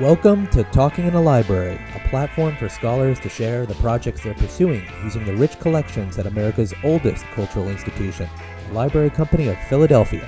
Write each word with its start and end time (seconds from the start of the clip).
Welcome 0.00 0.46
to 0.52 0.64
Talking 0.64 1.08
in 1.08 1.14
a 1.14 1.20
Library, 1.20 1.78
a 1.94 2.08
platform 2.08 2.56
for 2.56 2.70
scholars 2.70 3.20
to 3.20 3.28
share 3.28 3.66
the 3.66 3.74
projects 3.74 4.22
they're 4.22 4.32
pursuing 4.32 4.82
using 5.04 5.26
the 5.26 5.36
rich 5.36 5.60
collections 5.60 6.16
at 6.16 6.26
America's 6.26 6.72
oldest 6.82 7.26
cultural 7.34 7.68
institution, 7.68 8.26
the 8.68 8.72
Library 8.72 9.10
Company 9.10 9.48
of 9.48 9.58
Philadelphia. 9.64 10.26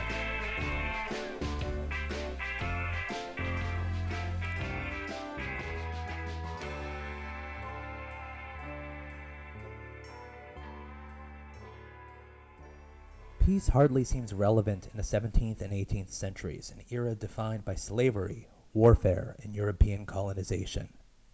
Peace 13.42 13.68
hardly 13.68 14.04
seems 14.04 14.34
relevant 14.34 14.88
in 14.92 14.98
the 14.98 15.02
17th 15.02 15.62
and 15.62 15.72
18th 15.72 16.12
centuries, 16.12 16.70
an 16.77 16.84
era 16.91 17.14
defined 17.14 17.64
by 17.64 17.74
slavery, 17.74 18.48
warfare, 18.74 19.36
and 19.42 19.54
European 19.54 20.06
colonization. 20.06 20.88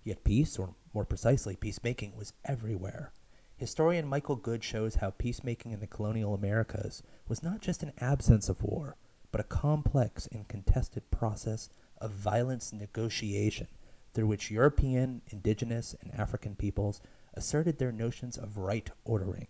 Yet 0.05 0.25
peace, 0.25 0.59
or 0.59 0.75
more 0.93 1.05
precisely, 1.05 1.57
peacemaking, 1.57 2.17
was 2.17 2.33
everywhere. 2.45 3.13
Historian 3.57 4.07
Michael 4.07 4.37
Goode 4.37 4.65
shows 4.65 4.97
how 4.97 5.11
peacemaking 5.11 5.73
in 5.73 5.81
the 5.81 5.87
colonial 5.87 6.35
Americas 6.35 7.03
was 7.29 7.43
not 7.43 7.61
just 7.61 7.83
an 7.83 7.93
absence 7.99 8.49
of 8.49 8.63
war, 8.63 8.97
but 9.31 9.41
a 9.41 9.45
complex 9.45 10.27
and 10.33 10.49
contested 10.49 11.11
process 11.11 11.69
of 12.01 12.13
violence 12.13 12.73
negotiation 12.73 13.67
through 14.15 14.27
which 14.27 14.51
European, 14.51 15.23
indigenous, 15.29 15.95
and 16.01 16.15
African 16.15 16.55
peoples 16.55 17.01
asserted 17.35 17.79
their 17.79 17.93
notions 17.93 18.37
of 18.37 18.57
right 18.57 18.91
ordering. 19.05 19.49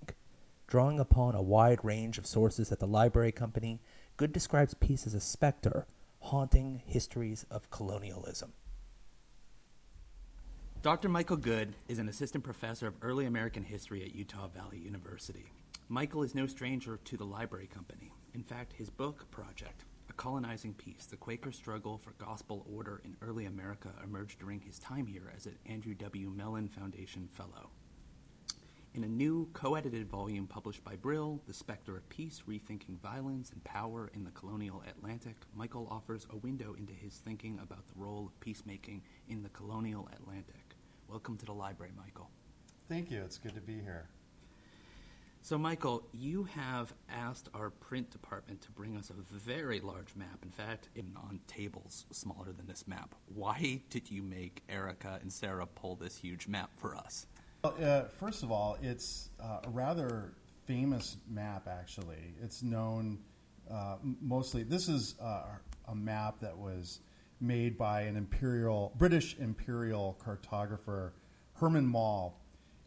Drawing 0.66 1.00
upon 1.00 1.34
a 1.34 1.42
wide 1.42 1.82
range 1.82 2.18
of 2.18 2.26
sources 2.26 2.70
at 2.72 2.78
the 2.78 2.86
Library 2.86 3.32
Company, 3.32 3.80
Goode 4.16 4.32
describes 4.32 4.74
peace 4.74 5.06
as 5.06 5.14
a 5.14 5.20
specter 5.20 5.86
haunting 6.20 6.83
histories 6.86 7.47
of 7.50 7.70
colonialism. 7.70 8.52
Dr. 10.80 11.08
Michael 11.08 11.36
Goode 11.36 11.75
is 11.88 11.98
an 11.98 12.08
assistant 12.08 12.44
professor 12.44 12.86
of 12.86 12.94
early 13.02 13.27
American 13.27 13.64
history 13.64 14.02
at 14.05 14.14
Utah 14.14 14.47
Valley 14.48 14.78
University. 14.78 15.50
Michael 15.88 16.22
is 16.22 16.34
no 16.34 16.47
stranger 16.47 16.98
to 17.05 17.16
the 17.16 17.25
Library 17.25 17.66
Company. 17.66 18.12
In 18.34 18.42
fact, 18.42 18.75
his 18.75 18.91
book 18.91 19.28
project, 19.30 19.84
A 20.08 20.12
Colonizing 20.12 20.75
Peace 20.75 21.06
The 21.06 21.16
Quaker 21.16 21.50
Struggle 21.50 21.98
for 21.98 22.12
Gospel 22.12 22.64
Order 22.72 23.00
in 23.05 23.16
Early 23.20 23.47
America, 23.47 23.91
emerged 24.05 24.38
during 24.38 24.60
his 24.60 24.78
time 24.78 25.06
here 25.06 25.32
as 25.34 25.47
an 25.47 25.58
Andrew 25.66 25.94
W. 25.94 26.30
Mellon 26.30 26.69
Foundation 26.69 27.28
Fellow. 27.32 27.70
In 28.94 29.05
a 29.05 29.08
new 29.08 29.48
co 29.53 29.75
edited 29.75 30.08
volume 30.08 30.47
published 30.47 30.83
by 30.83 30.97
Brill, 30.97 31.42
The 31.47 31.53
Specter 31.53 31.97
of 31.97 32.08
Peace 32.08 32.42
Rethinking 32.48 32.98
Violence 33.00 33.50
and 33.50 33.62
Power 33.62 34.11
in 34.14 34.25
the 34.25 34.31
Colonial 34.31 34.83
Atlantic, 34.89 35.36
Michael 35.55 35.86
offers 35.91 36.27
a 36.31 36.36
window 36.36 36.75
into 36.77 36.94
his 36.94 37.14
thinking 37.16 37.61
about 37.62 37.86
the 37.86 38.00
role 38.00 38.27
of 38.27 38.41
peacemaking 38.41 39.03
in 39.28 39.42
the 39.42 39.50
colonial 39.50 40.09
Atlantic. 40.14 40.75
Welcome 41.06 41.36
to 41.36 41.47
the 41.47 41.53
library, 41.53 41.92
Michael. 41.97 42.31
Thank 42.89 43.11
you. 43.11 43.20
It's 43.22 43.39
good 43.39 43.55
to 43.55 43.61
be 43.61 43.75
here. 43.75 44.09
So, 45.42 45.59
Michael, 45.59 46.09
you 46.12 46.44
have 46.44 46.92
asked 47.09 47.50
our 47.55 47.70
print 47.70 48.11
department 48.11 48.62
to 48.62 48.70
bring 48.72 48.97
us 48.97 49.11
a 49.11 49.14
very 49.39 49.81
large 49.81 50.16
map. 50.16 50.41
In 50.42 50.50
fact, 50.50 50.89
in, 50.94 51.12
on 51.16 51.41
tables 51.47 52.06
smaller 52.11 52.53
than 52.53 52.66
this 52.66 52.89
map. 52.89 53.15
Why 53.27 53.82
did 53.91 54.10
you 54.10 54.22
make 54.22 54.62
Erica 54.69 55.19
and 55.21 55.32
Sarah 55.32 55.66
pull 55.66 55.94
this 55.94 56.16
huge 56.16 56.48
map 56.48 56.71
for 56.77 56.97
us? 56.97 57.27
Uh, 57.64 58.04
first 58.20 58.42
of 58.42 58.52
all, 58.52 58.76
it's 58.82 59.30
uh, 59.42 59.60
a 59.64 59.70
rather 59.70 60.32
famous 60.66 61.16
map, 61.28 61.66
actually. 61.66 62.34
It's 62.41 62.62
known 62.62 63.19
uh, 63.70 63.96
mostly, 64.02 64.62
this 64.62 64.88
is 64.88 65.14
uh, 65.20 65.42
a 65.88 65.94
map 65.94 66.41
that 66.41 66.56
was 66.56 67.00
made 67.41 67.76
by 67.76 68.02
an 68.02 68.16
imperial, 68.16 68.94
British 68.97 69.36
imperial 69.38 70.18
cartographer, 70.24 71.12
Herman 71.54 71.86
Moll, 71.86 72.38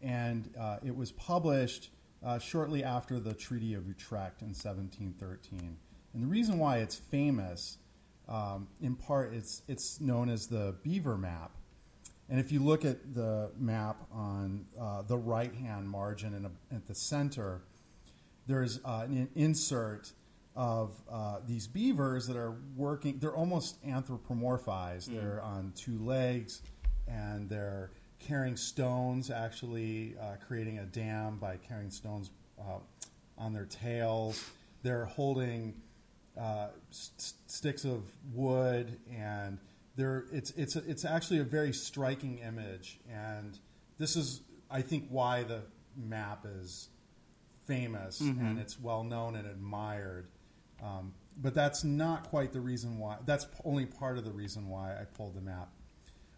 and 0.01 0.49
uh, 0.59 0.77
it 0.83 0.95
was 0.95 1.11
published 1.11 1.89
uh, 2.23 2.39
shortly 2.39 2.83
after 2.83 3.19
the 3.19 3.33
Treaty 3.33 3.73
of 3.73 3.87
Utrecht 3.87 4.41
in 4.41 4.49
1713. 4.49 5.77
And 6.13 6.23
the 6.23 6.27
reason 6.27 6.57
why 6.57 6.77
it's 6.77 6.95
famous, 6.95 7.77
um, 8.27 8.67
in 8.81 8.95
part, 8.95 9.33
it's, 9.33 9.61
it's 9.67 10.01
known 10.01 10.29
as 10.29 10.47
the 10.47 10.75
Beaver 10.83 11.17
Map 11.17 11.51
and 12.31 12.39
if 12.39 12.49
you 12.49 12.61
look 12.61 12.85
at 12.85 13.13
the 13.13 13.51
map 13.59 13.97
on 14.09 14.65
uh, 14.79 15.01
the 15.01 15.17
right 15.17 15.53
hand 15.53 15.89
margin 15.89 16.33
and 16.33 16.45
at 16.73 16.87
the 16.87 16.95
center, 16.95 17.61
there's 18.47 18.79
uh, 18.85 19.05
an 19.05 19.27
insert 19.35 20.13
of 20.55 20.93
uh, 21.11 21.39
these 21.45 21.67
beavers 21.67 22.27
that 22.27 22.37
are 22.37 22.55
working. 22.77 23.19
They're 23.19 23.35
almost 23.35 23.85
anthropomorphized. 23.85 25.09
Mm. 25.09 25.21
They're 25.21 25.41
on 25.41 25.73
two 25.75 25.99
legs 25.99 26.61
and 27.05 27.49
they're 27.49 27.91
carrying 28.19 28.55
stones, 28.55 29.29
actually 29.29 30.15
uh, 30.21 30.35
creating 30.47 30.79
a 30.79 30.85
dam 30.85 31.37
by 31.37 31.57
carrying 31.57 31.91
stones 31.91 32.31
uh, 32.57 32.79
on 33.37 33.51
their 33.51 33.65
tails. 33.65 34.41
They're 34.83 35.05
holding 35.05 35.73
uh, 36.39 36.67
st- 36.91 37.33
sticks 37.47 37.83
of 37.83 38.03
wood 38.33 38.97
and 39.13 39.59
there 39.95 40.25
it's 40.31 40.51
it's 40.51 40.75
a, 40.75 40.89
it's 40.89 41.05
actually 41.05 41.39
a 41.39 41.43
very 41.43 41.73
striking 41.73 42.39
image, 42.39 42.99
and 43.09 43.57
this 43.97 44.15
is 44.15 44.41
I 44.69 44.81
think 44.81 45.07
why 45.09 45.43
the 45.43 45.61
map 45.95 46.45
is 46.45 46.89
famous 47.67 48.21
mm-hmm. 48.21 48.45
and 48.45 48.59
it's 48.59 48.79
well 48.79 49.03
known 49.03 49.35
and 49.35 49.47
admired. 49.47 50.27
Um, 50.81 51.13
but 51.37 51.53
that's 51.53 51.83
not 51.83 52.23
quite 52.23 52.53
the 52.53 52.59
reason 52.59 52.97
why. 52.97 53.17
That's 53.25 53.47
only 53.63 53.85
part 53.85 54.17
of 54.17 54.25
the 54.25 54.31
reason 54.31 54.67
why 54.67 54.93
I 54.93 55.05
pulled 55.05 55.35
the 55.35 55.41
map. 55.41 55.69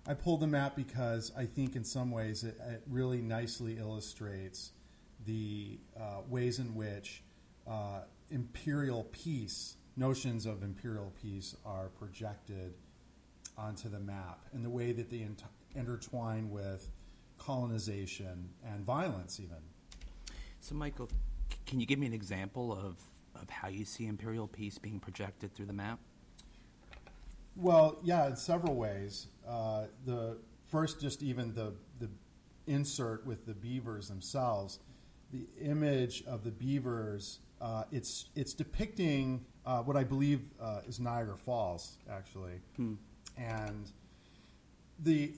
I 0.06 0.14
pulled 0.14 0.42
the 0.42 0.48
map 0.48 0.76
because 0.76 1.32
I 1.38 1.46
think 1.46 1.76
in 1.76 1.84
some 1.84 2.12
ways 2.12 2.44
it, 2.44 2.58
it 2.68 2.84
really 2.90 3.22
nicely 3.22 3.78
illustrates 3.78 4.72
the 5.26 5.80
uh, 6.00 6.22
ways 6.28 6.60
in 6.60 6.76
which 6.76 7.24
uh, 7.66 8.02
imperial 8.30 9.06
peace, 9.12 9.78
notions 9.96 10.46
of 10.46 10.62
imperial 10.62 11.14
peace, 11.22 11.56
are 11.66 11.88
projected 11.88 12.74
onto 13.58 13.90
the 13.90 14.00
map 14.00 14.40
and 14.54 14.64
the 14.64 14.70
way 14.70 14.92
that 14.92 15.10
they 15.10 15.22
int- 15.22 15.44
intertwine 15.76 16.50
with 16.50 16.90
colonization 17.38 18.50
and 18.66 18.86
violence, 18.86 19.40
even. 19.40 19.58
So, 20.60 20.76
Michael, 20.76 21.10
c- 21.10 21.58
can 21.66 21.80
you 21.80 21.86
give 21.86 22.00
me 22.00 22.08
an 22.08 22.14
example 22.14 22.72
of, 22.72 22.98
of 23.40 23.50
how 23.50 23.68
you 23.68 23.86
see 23.86 24.08
imperial 24.08 24.48
peace 24.48 24.78
being 24.78 25.00
projected 25.00 25.54
through 25.54 25.66
the 25.66 25.74
map? 25.74 26.00
Well, 27.56 28.00
yeah, 28.04 28.28
in 28.28 28.36
several 28.36 28.76
ways. 28.76 29.28
Uh, 29.48 29.86
the 30.06 30.38
first, 30.66 31.00
just 31.00 31.22
even 31.22 31.54
the 31.54 31.74
the 32.00 32.10
insert 32.66 33.26
with 33.28 33.46
the 33.46 33.54
beavers 33.54 34.08
themselves, 34.08 34.80
the 35.32 35.46
image 35.62 36.24
of 36.26 36.44
the 36.44 36.52
beavers. 36.52 37.40
Uh, 37.62 37.84
it's 37.92 38.30
it's 38.36 38.54
depicting 38.54 39.46
uh, 39.66 39.82
what 39.82 39.96
I 39.96 40.04
believe 40.04 40.42
uh, 40.60 40.82
is 40.88 41.00
Niagara 41.00 41.38
Falls, 41.38 41.98
actually. 42.10 42.60
Hmm 42.76 42.96
and 43.38 43.92
the 45.00 45.34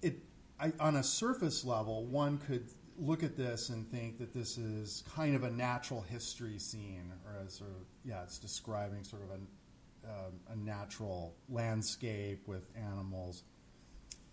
it 0.00 0.18
I, 0.60 0.72
on 0.80 0.96
a 0.96 1.02
surface 1.02 1.64
level, 1.64 2.04
one 2.06 2.38
could 2.38 2.68
look 2.98 3.22
at 3.22 3.36
this 3.36 3.68
and 3.68 3.88
think 3.90 4.18
that 4.18 4.32
this 4.32 4.58
is 4.58 5.02
kind 5.14 5.34
of 5.34 5.44
a 5.44 5.50
natural 5.50 6.02
history 6.02 6.58
scene, 6.58 7.12
or 7.26 7.44
a 7.44 7.50
sort 7.50 7.70
of 7.70 7.76
yeah, 8.04 8.22
it's 8.22 8.38
describing 8.38 9.04
sort 9.04 9.22
of 9.22 9.30
a, 9.30 10.08
uh, 10.08 10.30
a 10.52 10.56
natural 10.56 11.34
landscape 11.48 12.46
with 12.46 12.68
animals. 12.76 13.42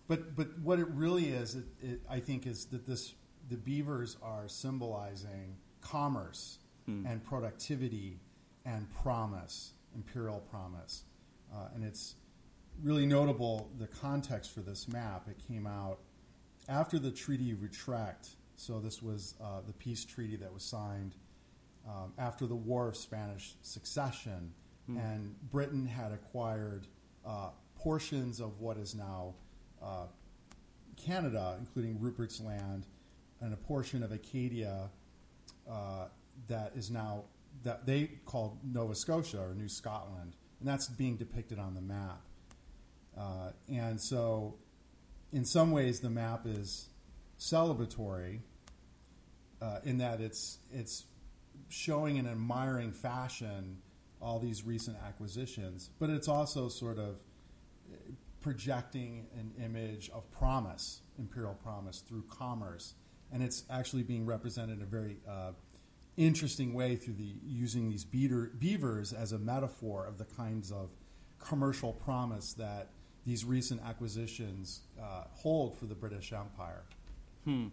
But 0.08 0.36
but 0.36 0.58
what 0.58 0.78
it 0.78 0.88
really 0.88 1.28
is, 1.28 1.54
it, 1.54 1.64
it, 1.80 2.00
I 2.08 2.20
think, 2.20 2.46
is 2.46 2.66
that 2.66 2.86
this 2.86 3.14
the 3.48 3.56
beavers 3.56 4.16
are 4.22 4.48
symbolizing 4.48 5.56
commerce 5.80 6.58
hmm. 6.86 7.06
and 7.06 7.24
productivity 7.24 8.20
and 8.64 8.86
promise, 9.02 9.72
imperial 9.94 10.40
promise, 10.50 11.04
uh, 11.52 11.68
and 11.74 11.84
it's 11.84 12.14
really 12.82 13.06
notable 13.06 13.70
the 13.78 13.86
context 13.86 14.52
for 14.52 14.60
this 14.60 14.88
map. 14.88 15.26
It 15.28 15.36
came 15.46 15.66
out 15.66 15.98
after 16.68 16.98
the 16.98 17.10
Treaty 17.10 17.50
of 17.50 17.62
Utrecht. 17.62 18.30
So 18.56 18.78
this 18.78 19.02
was 19.02 19.34
uh, 19.42 19.60
the 19.66 19.72
peace 19.72 20.04
treaty 20.04 20.36
that 20.36 20.52
was 20.52 20.62
signed 20.62 21.16
um, 21.88 22.12
after 22.18 22.46
the 22.46 22.54
War 22.54 22.88
of 22.88 22.96
Spanish 22.96 23.54
Succession, 23.62 24.52
mm. 24.88 24.98
and 24.98 25.34
Britain 25.50 25.86
had 25.86 26.12
acquired 26.12 26.86
uh, 27.26 27.50
portions 27.74 28.40
of 28.40 28.60
what 28.60 28.76
is 28.76 28.94
now 28.94 29.34
uh, 29.82 30.06
Canada, 30.96 31.56
including 31.58 31.98
Rupert's 31.98 32.40
Land, 32.40 32.86
and 33.40 33.54
a 33.54 33.56
portion 33.56 34.02
of 34.02 34.12
Acadia 34.12 34.90
uh, 35.70 36.06
that 36.48 36.72
is 36.74 36.90
now 36.90 37.24
that 37.62 37.86
they 37.86 38.10
called 38.24 38.58
Nova 38.62 38.94
Scotia 38.94 39.40
or 39.40 39.54
New 39.54 39.68
Scotland, 39.68 40.36
and 40.60 40.68
that's 40.68 40.88
being 40.88 41.16
depicted 41.16 41.58
on 41.58 41.74
the 41.74 41.80
map. 41.80 42.20
Uh, 43.16 43.50
and 43.72 44.00
so, 44.00 44.56
in 45.32 45.44
some 45.44 45.70
ways, 45.70 46.00
the 46.00 46.10
map 46.10 46.46
is 46.46 46.88
celebratory 47.38 48.40
uh, 49.60 49.80
in 49.84 49.98
that 49.98 50.20
it's 50.20 50.58
it's 50.72 51.04
showing 51.68 52.16
in 52.16 52.26
admiring 52.26 52.92
fashion 52.92 53.78
all 54.20 54.38
these 54.38 54.64
recent 54.64 54.96
acquisitions, 55.06 55.90
but 55.98 56.10
it's 56.10 56.28
also 56.28 56.68
sort 56.68 56.98
of 56.98 57.20
projecting 58.40 59.26
an 59.38 59.52
image 59.62 60.10
of 60.10 60.30
promise, 60.30 61.02
imperial 61.18 61.54
promise, 61.54 62.00
through 62.00 62.24
commerce, 62.28 62.94
and 63.32 63.42
it's 63.42 63.64
actually 63.70 64.02
being 64.02 64.26
represented 64.26 64.78
in 64.78 64.82
a 64.82 64.86
very 64.86 65.18
uh, 65.28 65.52
interesting 66.16 66.74
way 66.74 66.96
through 66.96 67.14
the 67.14 67.34
using 67.44 67.88
these 67.88 68.04
beater, 68.04 68.52
beavers 68.58 69.12
as 69.12 69.32
a 69.32 69.38
metaphor 69.38 70.06
of 70.06 70.18
the 70.18 70.24
kinds 70.24 70.72
of 70.72 70.90
commercial 71.38 71.92
promise 71.92 72.54
that 72.54 72.90
these 73.26 73.44
recent 73.44 73.80
acquisitions 73.82 74.80
uh, 75.00 75.24
hold 75.32 75.78
for 75.78 75.86
the 75.86 75.94
British 75.94 76.32
Empire. 76.32 76.84
Hmm. 77.44 77.68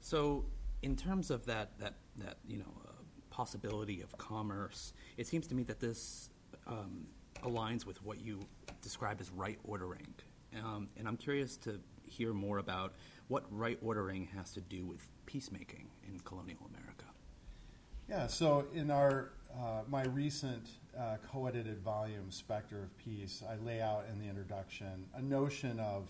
So, 0.00 0.44
in 0.82 0.96
terms 0.96 1.30
of 1.30 1.44
that, 1.46 1.78
that, 1.78 1.94
that 2.16 2.38
you 2.46 2.58
know, 2.58 2.72
uh, 2.86 2.92
possibility 3.30 4.00
of 4.00 4.16
commerce, 4.16 4.92
it 5.16 5.26
seems 5.26 5.46
to 5.48 5.54
me 5.54 5.62
that 5.64 5.80
this 5.80 6.30
um, 6.66 7.06
aligns 7.42 7.84
with 7.84 8.02
what 8.02 8.20
you 8.20 8.40
describe 8.82 9.20
as 9.20 9.30
right 9.30 9.58
ordering. 9.64 10.14
Um, 10.64 10.88
and 10.96 11.06
I'm 11.06 11.16
curious 11.16 11.56
to 11.58 11.80
hear 12.02 12.32
more 12.32 12.58
about 12.58 12.94
what 13.28 13.44
right 13.50 13.78
ordering 13.82 14.28
has 14.36 14.52
to 14.54 14.60
do 14.60 14.84
with 14.84 15.06
peacemaking 15.26 15.88
in 16.06 16.18
colonial 16.20 16.68
America. 16.74 17.04
Yeah, 18.08 18.26
so 18.26 18.66
in 18.74 18.90
our 18.90 19.30
uh, 19.54 19.82
my 19.88 20.04
recent 20.04 20.66
uh, 20.98 21.16
co-edited 21.30 21.80
volume, 21.82 22.30
Spectre 22.30 22.82
of 22.82 22.96
Peace, 22.98 23.42
I 23.48 23.56
lay 23.64 23.80
out 23.80 24.04
in 24.10 24.18
the 24.18 24.28
introduction 24.28 25.06
a 25.14 25.22
notion 25.22 25.78
of 25.80 26.08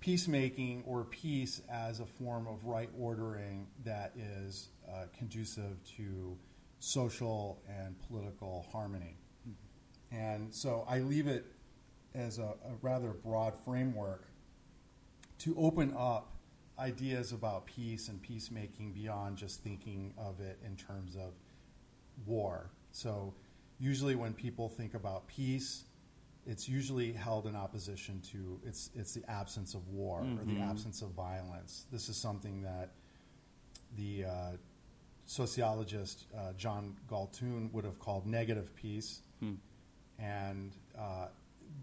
peacemaking 0.00 0.82
or 0.86 1.04
peace 1.04 1.62
as 1.70 2.00
a 2.00 2.06
form 2.06 2.46
of 2.48 2.64
right 2.64 2.90
ordering 2.98 3.68
that 3.84 4.12
is 4.16 4.68
uh, 4.88 5.04
conducive 5.16 5.76
to 5.96 6.36
social 6.80 7.62
and 7.68 7.94
political 8.08 8.66
harmony. 8.72 9.16
Mm-hmm. 9.48 10.16
And 10.16 10.54
so 10.54 10.84
I 10.88 10.98
leave 10.98 11.28
it 11.28 11.46
as 12.14 12.38
a, 12.38 12.42
a 12.64 12.74
rather 12.82 13.10
broad 13.10 13.54
framework 13.64 14.26
to 15.38 15.54
open 15.56 15.94
up 15.96 16.32
ideas 16.78 17.32
about 17.32 17.66
peace 17.66 18.08
and 18.08 18.20
peacemaking 18.20 18.92
beyond 18.92 19.36
just 19.36 19.62
thinking 19.62 20.12
of 20.18 20.40
it 20.40 20.58
in 20.66 20.76
terms 20.76 21.14
of 21.16 21.32
war. 22.26 22.70
So, 22.90 23.34
usually 23.82 24.14
when 24.14 24.32
people 24.32 24.68
think 24.68 24.94
about 24.94 25.26
peace, 25.26 25.84
it's 26.46 26.68
usually 26.68 27.12
held 27.12 27.46
in 27.46 27.56
opposition 27.56 28.20
to 28.32 28.60
it's 28.64 28.90
it's 28.94 29.12
the 29.12 29.28
absence 29.28 29.74
of 29.74 29.88
war 29.88 30.20
mm-hmm. 30.20 30.40
or 30.40 30.44
the 30.44 30.52
mm-hmm. 30.52 30.70
absence 30.70 31.02
of 31.02 31.10
violence. 31.10 31.86
This 31.90 32.08
is 32.08 32.16
something 32.16 32.62
that 32.62 32.92
the 33.96 34.24
uh, 34.24 34.50
sociologist 35.26 36.26
uh, 36.36 36.52
John 36.52 36.96
Galtung 37.10 37.72
would 37.72 37.84
have 37.84 37.98
called 37.98 38.24
negative 38.24 38.74
peace, 38.76 39.20
hmm. 39.40 39.54
and 40.18 40.72
uh, 40.96 41.26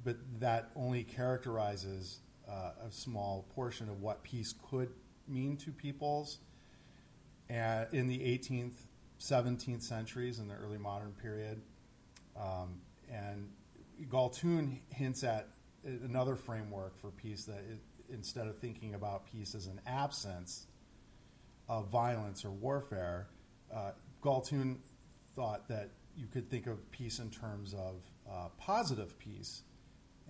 but 0.04 0.18
that 0.40 0.72
only 0.76 1.04
characterizes 1.04 2.20
uh, 2.50 2.72
a 2.88 2.92
small 2.92 3.46
portion 3.54 3.90
of 3.90 4.02
what 4.02 4.24
peace 4.24 4.54
could 4.70 4.90
mean 5.28 5.58
to 5.58 5.72
peoples. 5.72 6.40
And 7.50 7.92
in 7.92 8.08
the 8.08 8.20
18th, 8.20 8.76
17th 9.20 9.82
centuries, 9.82 10.38
in 10.38 10.48
the 10.48 10.54
early 10.54 10.78
modern 10.78 11.14
period, 11.14 11.62
um, 12.40 12.82
and 13.12 13.50
Galtung 14.08 14.80
hints 14.90 15.24
at 15.24 15.50
another 15.84 16.36
framework 16.36 16.98
for 17.00 17.12
peace 17.12 17.46
that 17.46 17.60
it, 17.60 17.80
instead 18.10 18.48
of 18.48 18.58
thinking 18.60 18.94
about 18.94 19.26
peace 19.26 19.56
as 19.56 19.68
an 19.68 19.82
absence 19.86 20.68
of 21.68 21.90
violence 21.90 22.46
or 22.46 22.52
warfare, 22.52 23.28
uh, 23.74 23.92
Galtung 24.22 24.78
thought 25.36 25.68
that 25.68 25.90
you 26.16 26.28
could 26.28 26.50
think 26.50 26.68
of 26.68 26.92
peace 26.92 27.20
in 27.20 27.30
terms 27.30 27.74
of 27.74 28.02
uh, 28.30 28.50
positive 28.58 29.18
peace. 29.20 29.64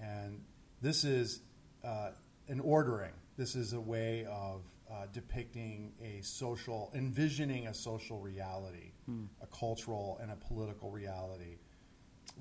And 0.02 0.42
this 0.82 1.04
is 1.04 1.42
uh, 1.84 2.12
an 2.48 2.60
ordering. 2.60 3.14
This 3.38 3.56
is 3.56 3.74
a 3.74 3.80
way 3.80 4.26
of 4.30 4.64
uh, 4.92 5.06
depicting 5.14 5.94
a 6.04 6.22
social, 6.22 6.92
envisioning 6.94 7.68
a 7.68 7.74
social 7.74 8.20
reality, 8.20 8.92
hmm. 9.06 9.26
a 9.42 9.48
cultural 9.48 10.20
and 10.22 10.32
a 10.32 10.36
political 10.36 10.92
reality 10.92 11.58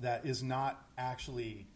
that 0.01 0.25
is 0.25 0.43
not 0.43 0.85
actually 0.97 1.67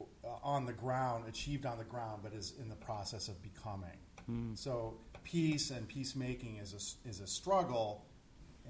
uh, 0.00 0.28
on 0.42 0.66
the 0.66 0.72
ground, 0.72 1.24
achieved 1.28 1.66
on 1.66 1.78
the 1.78 1.84
ground, 1.84 2.20
but 2.22 2.32
is 2.32 2.54
in 2.60 2.68
the 2.68 2.76
process 2.76 3.28
of 3.28 3.42
becoming. 3.42 3.98
Hmm. 4.26 4.54
So 4.54 4.98
peace 5.24 5.70
and 5.70 5.86
peacemaking 5.88 6.56
is 6.56 6.72
a, 6.72 7.08
is 7.08 7.20
a 7.20 7.26
struggle. 7.26 8.04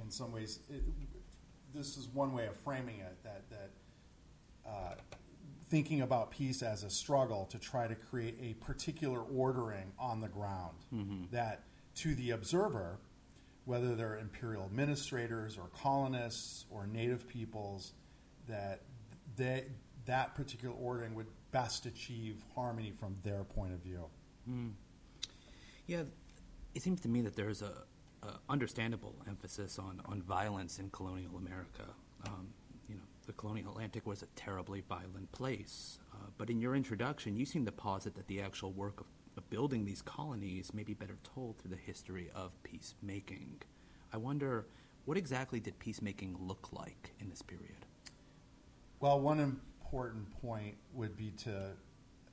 In 0.03 0.11
some 0.11 0.33
ways, 0.33 0.61
it, 0.71 0.83
this 1.75 1.97
is 1.97 2.09
one 2.09 2.33
way 2.33 2.47
of 2.47 2.56
framing 2.56 3.00
it. 3.00 3.17
That 3.25 3.50
that 3.50 3.71
uh, 4.67 4.95
thinking 5.69 6.00
about 6.03 6.31
peace 6.31 6.62
as 6.62 6.83
a 6.83 6.91
struggle 6.91 7.47
to 7.47 7.59
try 7.59 7.87
to 7.87 7.95
create 7.95 8.37
a 8.41 8.55
particular 8.65 9.21
ordering 9.21 9.93
on 9.99 10.21
the 10.21 10.29
ground 10.29 10.77
mm-hmm. 10.95 11.25
that 11.31 11.65
to 11.97 12.15
the 12.15 12.31
observer, 12.31 12.99
whether 13.65 13.95
they're 13.95 14.19
imperial 14.19 14.65
administrators 14.65 15.59
or 15.59 15.69
colonists 15.69 16.65
or 16.71 16.87
native 16.87 17.29
peoples, 17.29 17.93
that 18.49 18.83
they, 19.38 19.64
that 20.05 20.35
particular 20.35 20.75
ordering 20.75 21.14
would 21.14 21.26
best 21.50 21.87
achieve 21.87 22.44
harmony 22.55 22.93
from 23.00 23.17
their 23.23 23.44
point 23.44 23.73
of 23.73 23.79
view. 23.79 24.05
Mm. 24.49 24.73
Yeah, 25.87 26.02
it 26.75 26.82
seems 26.82 27.00
to 27.00 27.08
me 27.08 27.23
that 27.23 27.35
there's 27.35 27.62
a, 27.62 27.73
a 28.23 28.32
understandable 28.50 29.14
emphasis 29.26 29.79
on, 29.79 30.02
on 30.05 30.20
violence 30.20 30.79
in 30.79 30.90
colonial 30.90 31.38
America. 31.38 31.85
Um, 32.26 32.49
you 32.88 32.96
know, 32.96 33.02
the 33.26 33.32
colonial 33.32 33.70
Atlantic 33.70 34.06
was 34.06 34.23
a 34.23 34.26
terribly 34.37 34.82
violent 34.87 35.32
place. 35.32 35.99
Uh, 36.12 36.26
but 36.37 36.50
in 36.50 36.61
your 36.61 36.75
introduction, 36.75 37.37
you 37.37 37.46
seem 37.46 37.64
to 37.64 37.73
posit 37.73 38.14
that 38.17 38.26
the 38.26 38.43
actual 38.43 38.73
work 38.73 39.00
of, 39.00 39.06
of 39.38 39.49
building 39.49 39.87
these 39.87 40.02
colonies 40.02 40.75
may 40.75 40.82
be 40.82 40.94
better 40.94 41.17
told 41.35 41.58
through 41.58 41.70
the 41.70 41.76
history 41.76 42.29
of 42.35 42.62
peacemaking. 42.62 43.62
I 44.12 44.19
wonder, 44.19 44.67
what 45.06 45.17
exactly 45.17 45.61
did 45.61 45.79
peacemaking 45.79 46.37
look 46.38 46.68
like 46.73 47.14
in 47.21 47.30
this 47.30 47.40
period? 47.40 47.87
Well, 49.00 49.21
one 49.21 49.40
important 49.40 50.31
point 50.40 50.76
would 50.93 51.17
be 51.17 51.31
to 51.45 51.57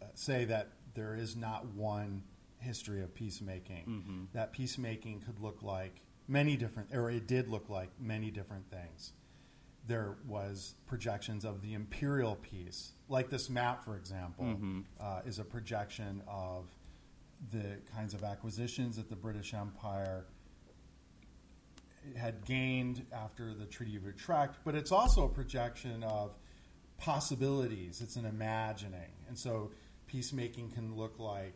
uh, 0.02 0.06
say 0.14 0.46
that 0.46 0.70
there 0.94 1.16
is 1.16 1.36
not 1.36 1.66
one 1.68 2.24
history 2.60 3.02
of 3.02 3.14
peacemaking. 3.14 3.86
Mm-hmm. 3.88 4.24
That 4.34 4.52
peacemaking 4.52 5.22
could 5.22 5.40
look 5.40 5.62
like 5.62 6.02
many 6.28 6.58
different, 6.58 6.96
or 6.96 7.10
it 7.12 7.28
did 7.28 7.48
look 7.48 7.70
like 7.70 7.90
many 8.00 8.32
different 8.32 8.70
things 8.72 9.14
there 9.88 10.16
was 10.28 10.76
projections 10.88 11.46
of 11.46 11.62
the 11.62 11.74
imperial 11.74 12.36
peace, 12.36 12.94
like 13.08 13.30
this 13.30 13.50
map, 13.50 13.84
for 13.84 13.96
example, 13.96 14.46
mm-hmm. 14.46 14.80
uh, 15.00 15.22
is 15.26 15.40
a 15.40 15.44
projection 15.44 16.22
of 16.28 16.66
the 17.52 17.78
kinds 17.94 18.14
of 18.14 18.24
acquisitions 18.24 18.96
that 18.96 19.10
the 19.10 19.16
British 19.16 19.54
Empire 19.54 20.26
had 22.18 22.44
gained 22.46 23.06
after 23.12 23.54
the 23.54 23.66
Treaty 23.66 23.96
of 23.96 24.04
Utrecht, 24.06 24.58
but 24.64 24.76
it's 24.76 24.92
also 24.92 25.26
a 25.26 25.30
projection 25.30 26.04
of 26.04 26.36
possibilities. 26.98 28.02
It's 28.02 28.16
an 28.16 28.26
imagining, 28.26 29.12
and 29.28 29.38
so 29.38 29.72
peacemaking 30.08 30.72
can 30.72 30.96
look 30.96 31.20
like 31.20 31.56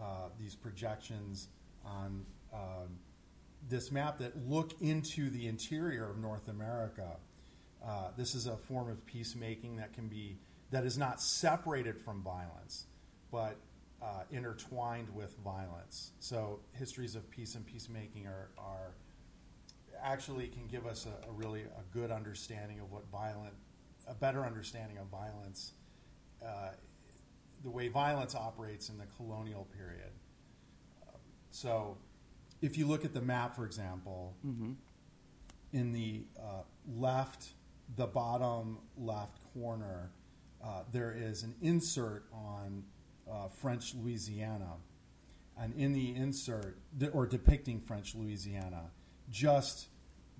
uh, 0.00 0.28
these 0.38 0.54
projections 0.54 1.48
on. 1.84 2.24
Um, 2.52 2.98
this 3.68 3.92
map 3.92 4.16
that 4.18 4.48
look 4.48 4.72
into 4.80 5.28
the 5.28 5.46
interior 5.46 6.08
of 6.08 6.16
North 6.16 6.48
America 6.48 7.18
uh, 7.84 8.10
this 8.16 8.34
is 8.34 8.46
a 8.46 8.56
form 8.56 8.90
of 8.90 9.04
peacemaking 9.06 9.76
that 9.76 9.92
can 9.92 10.08
be 10.08 10.38
that 10.70 10.84
is 10.84 10.96
not 10.96 11.20
separated 11.20 11.98
from 11.98 12.22
violence, 12.22 12.86
but 13.32 13.56
uh, 14.00 14.22
intertwined 14.30 15.08
with 15.14 15.36
violence. 15.38 16.12
So 16.20 16.60
histories 16.72 17.16
of 17.16 17.28
peace 17.30 17.54
and 17.56 17.66
peacemaking 17.66 18.26
are, 18.26 18.50
are 18.56 18.94
actually 20.00 20.46
can 20.46 20.68
give 20.68 20.86
us 20.86 21.06
a, 21.06 21.28
a, 21.28 21.32
really 21.32 21.62
a 21.62 21.82
good 21.92 22.12
understanding 22.12 22.78
of 22.78 22.92
what 22.92 23.02
violent, 23.10 23.54
a 24.08 24.14
better 24.14 24.44
understanding 24.44 24.98
of 24.98 25.06
violence, 25.06 25.72
uh, 26.44 26.70
the 27.62 27.70
way 27.70 27.88
violence 27.88 28.34
operates 28.34 28.88
in 28.88 28.98
the 28.98 29.06
colonial 29.16 29.66
period. 29.76 30.10
so, 31.50 31.96
if 32.62 32.76
you 32.76 32.86
look 32.86 33.04
at 33.04 33.14
the 33.14 33.22
map, 33.22 33.56
for 33.56 33.64
example, 33.64 34.34
mm-hmm. 34.46 34.72
in 35.72 35.92
the 35.92 36.24
uh, 36.38 36.62
left 36.86 37.54
the 37.96 38.06
bottom 38.06 38.78
left 38.96 39.38
corner, 39.52 40.10
uh, 40.62 40.82
there 40.92 41.16
is 41.16 41.42
an 41.42 41.54
insert 41.62 42.24
on 42.32 42.84
uh, 43.30 43.48
French 43.48 43.94
Louisiana. 43.94 44.74
And 45.58 45.74
in 45.74 45.92
the 45.92 46.14
insert, 46.14 46.78
or 47.12 47.26
depicting 47.26 47.80
French 47.80 48.14
Louisiana, 48.14 48.90
just 49.30 49.88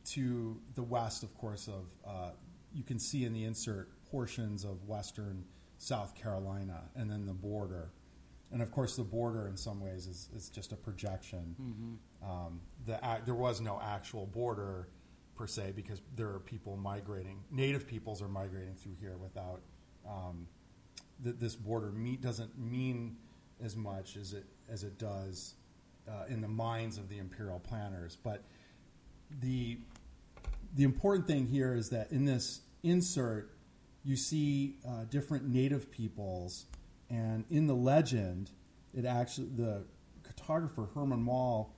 to 0.06 0.58
the 0.74 0.82
west, 0.82 1.22
of 1.22 1.36
course, 1.36 1.68
of 1.68 1.84
uh, 2.06 2.30
you 2.72 2.84
can 2.84 2.98
see 2.98 3.24
in 3.24 3.32
the 3.32 3.44
insert 3.44 3.88
portions 4.10 4.64
of 4.64 4.88
western 4.88 5.44
South 5.78 6.14
Carolina 6.14 6.82
and 6.94 7.10
then 7.10 7.26
the 7.26 7.32
border. 7.32 7.90
And 8.52 8.62
of 8.62 8.70
course, 8.72 8.96
the 8.96 9.04
border 9.04 9.46
in 9.46 9.56
some 9.56 9.80
ways 9.80 10.06
is, 10.06 10.28
is 10.34 10.48
just 10.48 10.72
a 10.72 10.76
projection. 10.76 11.54
Mm-hmm. 11.60 12.30
Um, 12.30 12.60
the, 12.86 12.98
there 13.24 13.34
was 13.34 13.60
no 13.60 13.80
actual 13.82 14.26
border 14.26 14.88
per 15.36 15.46
se 15.46 15.72
because 15.74 16.02
there 16.16 16.28
are 16.28 16.40
people 16.40 16.76
migrating. 16.76 17.42
Native 17.50 17.86
peoples 17.86 18.20
are 18.20 18.28
migrating 18.28 18.74
through 18.74 18.96
here 19.00 19.16
without 19.16 19.62
um, 20.06 20.46
that 21.22 21.38
this 21.38 21.54
border 21.54 21.92
meet, 21.92 22.20
doesn't 22.20 22.58
mean 22.58 23.16
as 23.62 23.76
much 23.76 24.16
as 24.16 24.32
it 24.32 24.44
as 24.70 24.84
it 24.84 24.98
does 24.98 25.54
uh, 26.08 26.24
in 26.28 26.40
the 26.40 26.48
minds 26.48 26.98
of 26.98 27.08
the 27.08 27.18
imperial 27.18 27.58
planners. 27.58 28.16
But 28.16 28.44
the 29.40 29.78
the 30.74 30.84
important 30.84 31.26
thing 31.26 31.46
here 31.46 31.74
is 31.74 31.90
that 31.90 32.12
in 32.12 32.24
this 32.24 32.60
insert, 32.82 33.50
you 34.04 34.16
see 34.16 34.76
uh, 34.86 35.04
different 35.10 35.48
native 35.48 35.90
peoples, 35.90 36.66
and 37.08 37.44
in 37.50 37.66
the 37.66 37.74
legend, 37.74 38.50
it 38.94 39.04
actually 39.04 39.48
the 39.56 39.84
cartographer 40.22 40.92
Herman 40.94 41.22
Moll 41.22 41.74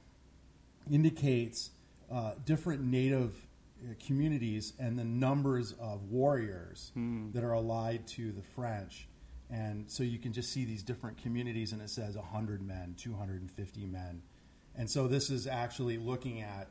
indicates 0.91 1.71
uh, 2.11 2.33
different 2.45 2.83
native 2.83 3.35
uh, 3.83 3.95
communities 4.05 4.75
and 4.79 4.99
the 4.99 5.05
numbers 5.05 5.73
of 5.81 6.05
warriors 6.05 6.93
that 7.33 7.43
are 7.43 7.53
allied 7.53 8.07
to 8.07 8.33
the 8.33 8.43
French. 8.43 9.09
And 9.51 9.91
so 9.91 10.03
you 10.03 10.19
can 10.19 10.33
just 10.33 10.53
see 10.53 10.65
these 10.65 10.83
different 10.83 11.19
communities, 11.19 11.73
and 11.73 11.83
it 11.83 11.91
says 11.91 12.17
100 12.17 12.63
men, 12.67 12.95
250 12.97 13.87
men. 13.87 14.23
And 14.75 14.91
so 14.91 15.07
this 15.07 15.29
is 15.29 15.47
actually 15.47 15.99
looking 15.99 16.41
at 16.41 16.69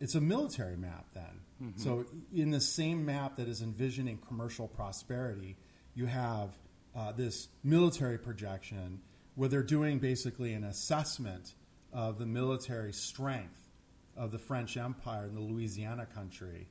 it's 0.00 0.14
a 0.14 0.20
military 0.20 0.76
map 0.76 1.06
then. 1.14 1.72
So 1.76 2.04
in 2.34 2.50
the 2.50 2.60
same 2.60 3.06
map 3.06 3.36
that 3.36 3.48
is 3.48 3.62
envisioning 3.62 4.18
commercial 4.18 4.68
prosperity, 4.68 5.56
you 5.94 6.06
have 6.06 6.50
uh, 6.94 7.12
this 7.12 7.48
military 7.62 8.18
projection 8.18 9.00
where 9.34 9.48
they're 9.48 9.62
doing 9.62 9.98
basically 9.98 10.52
an 10.52 10.64
assessment 10.64 11.54
of 11.92 12.18
the 12.18 12.26
military 12.26 12.92
strength 12.92 13.70
of 14.16 14.30
the 14.30 14.38
French 14.38 14.76
Empire 14.76 15.26
in 15.26 15.34
the 15.34 15.40
Louisiana 15.40 16.06
country, 16.06 16.68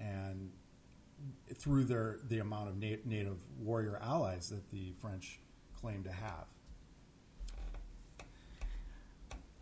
and 0.00 0.50
through 1.58 1.84
their 1.84 2.18
the 2.28 2.38
amount 2.38 2.68
of 2.68 2.76
na- 2.76 2.96
native 3.04 3.38
warrior 3.58 3.98
allies 4.02 4.48
that 4.48 4.70
the 4.70 4.92
French 5.00 5.38
claim 5.80 6.02
to 6.04 6.12
have. 6.12 6.46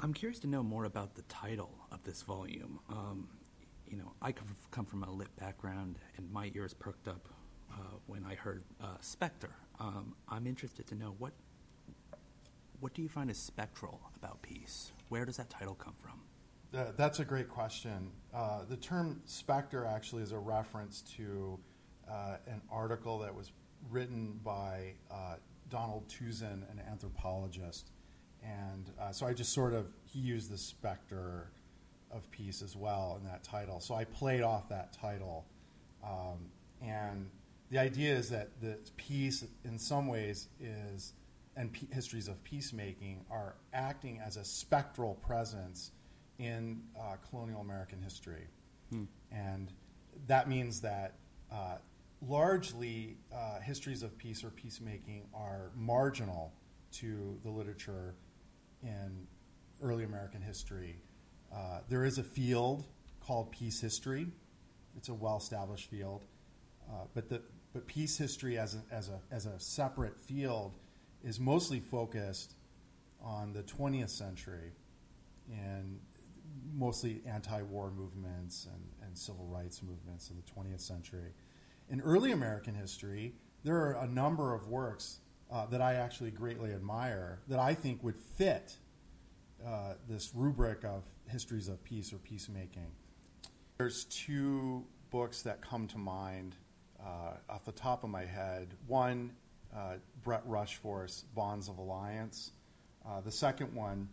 I'm 0.03 0.15
curious 0.15 0.39
to 0.41 0.47
know 0.47 0.63
more 0.63 0.85
about 0.87 1.15
the 1.15 1.23
title 1.23 1.79
of 1.93 2.03
this 2.05 2.23
volume. 2.23 2.81
Um, 2.89 3.29
you 3.87 3.99
know, 3.99 4.15
I 4.23 4.33
come 4.71 4.87
from 4.87 5.03
a 5.05 5.11
lit 5.11 5.35
background, 5.37 5.99
and 6.17 6.31
my 6.33 6.51
ears 6.55 6.73
perked 6.73 7.07
up 7.07 7.29
uh, 7.71 7.99
when 8.07 8.25
I 8.25 8.35
heard 8.35 8.65
uh, 8.81 8.97
Spectre. 9.03 9.55
Um, 9.79 10.15
I'm 10.27 10.47
interested 10.47 10.87
to 10.89 10.95
know 10.95 11.15
what 11.19 11.33
what 12.81 12.95
do 12.95 13.03
you 13.03 13.11
find 13.11 13.31
is 13.31 13.37
spectral 13.37 14.01
about 14.17 14.41
peace? 14.41 14.93
Where 15.11 15.27
does 15.27 15.37
that 15.37 15.51
title 15.51 15.75
come 15.75 15.93
from? 15.99 16.23
Uh, 16.75 16.93
that's 16.97 17.21
a 17.21 17.25
great 17.27 17.51
question. 17.51 18.11
Uh, 18.33 18.65
the 18.67 18.77
term 18.79 19.21
specter 19.27 19.85
actually 19.85 20.23
is 20.23 20.33
a 20.33 20.39
reference 20.39 21.03
to 21.17 21.59
uh, 22.11 22.37
an 22.47 22.63
article 22.73 23.19
that 23.19 23.35
was 23.35 23.53
written 23.91 24.41
by 24.43 24.95
uh, 25.11 25.35
Donald 25.69 26.09
Tuzin, 26.09 26.63
an 26.71 26.81
anthropologist. 26.91 27.91
And 28.43 28.91
uh, 29.01 29.13
so 29.13 29.27
I 29.27 29.33
just 29.33 29.53
sort 29.53 29.75
of, 29.75 29.87
he 30.05 30.19
used 30.19 30.51
the 30.51 30.59
specter 30.59 31.51
of 32.11 32.31
peace 32.31 32.63
as 32.63 32.77
well 32.77 33.19
in 33.21 33.27
that 33.29 33.45
title. 33.45 33.81
So 33.81 33.95
I 33.95 34.05
played 34.05 34.43
off 34.43 34.69
that 34.69 34.93
title. 34.93 35.45
Um, 36.03 36.51
and 36.83 37.29
the 37.71 37.79
idea 37.79 38.15
is 38.15 38.31
that 38.31 38.49
the 38.61 38.79
peace, 38.97 39.45
in 39.65 39.79
some 39.79 40.07
ways, 40.07 40.49
is, 40.59 41.13
and 41.57 41.73
pe- 41.73 41.87
histories 41.93 42.29
of 42.29 42.43
peacemaking 42.43 43.25
are 43.31 43.55
acting 43.73 44.21
as 44.25 44.37
a 44.37 44.45
spectral 44.45 45.15
presence 45.15 45.93
in 46.39 46.83
uh, 46.99 47.17
colonial 47.29 47.61
American 47.61 48.01
history. 48.01 48.49
And 49.31 49.73
that 50.27 50.49
means 50.49 50.81
that 50.81 51.15
uh, 51.53 51.77
largely 52.27 53.17
uh, 53.33 53.61
histories 53.61 54.03
of 54.03 54.17
peace 54.19 54.43
or 54.43 54.51
peacemaking 54.51 55.29
are 55.35 55.71
marginal 55.77 56.53
to 56.93 57.39
the 57.45 57.51
literature 57.51 58.15
in 58.83 59.27
early 59.83 60.05
American 60.05 60.43
history. 60.43 61.01
Uh, 61.55 61.81
there 61.89 62.05
is 62.05 62.19
a 62.19 62.23
field 62.23 62.85
called 63.21 63.51
peace 63.51 63.81
history. 63.81 64.27
It's 64.97 65.09
a 65.09 65.15
well-established 65.15 65.91
field, 65.91 66.25
uh, 66.89 67.05
but 67.15 67.29
the 67.29 67.43
but 67.73 67.87
peace 67.87 68.19
history 68.19 68.59
as 68.59 68.75
a, 68.75 68.95
as 68.95 69.09
a 69.09 69.21
as 69.31 69.47
a 69.47 69.59
separate 69.61 70.19
field 70.19 70.77
is 71.23 71.39
mostly 71.39 71.81
focused 71.81 72.55
on 73.23 73.53
the 73.53 73.63
20th 73.63 74.11
century 74.11 74.73
and 75.51 76.01
mostly 76.73 77.23
anti-war 77.27 77.91
movements 77.91 78.67
and, 78.73 78.83
and 79.07 79.17
civil 79.17 79.47
rights 79.47 79.83
movements 79.83 80.31
of 80.31 80.37
the 80.37 80.43
20th 80.51 80.81
century. 80.81 81.33
In 81.89 82.01
early 82.01 82.33
American 82.33 82.75
history, 82.75 83.35
there 83.65 83.77
are 83.77 84.03
a 84.03 84.07
number 84.07 84.55
of 84.55 84.69
works 84.69 85.21
uh, 85.53 85.67
that 85.67 85.81
I 85.81 85.95
actually 85.95 86.31
greatly 86.31 86.73
admire 86.73 87.41
that 87.49 87.59
I 87.59 87.75
think 87.75 88.03
would 88.05 88.17
fit 88.17 88.77
uh, 89.67 89.95
this 90.09 90.33
rubric 90.35 90.85
of 90.85 91.03
histories 91.29 91.69
of 91.69 91.83
peace 91.83 92.13
or 92.13 92.19
peacemaking. 92.19 92.91
There's 93.79 94.05
two 94.05 94.85
books 95.11 95.43
that 95.43 95.61
come 95.61 95.89
to 95.89 95.99
mind 95.99 96.55
uh, 97.05 97.33
off 97.49 97.65
the 97.65 97.73
top 97.73 98.05
of 98.05 98.11
my 98.11 98.25
head. 98.25 98.75
One, 98.87 99.33
uh, 99.75 99.95
Brett 100.23 100.47
Rushforth's 100.49 101.23
Bonds 101.35 101.69
of 101.69 101.79
Alliance. 101.79 102.53
Uh, 103.07 103.21
the 103.21 103.33
second 103.33 103.75
one, 103.75 104.09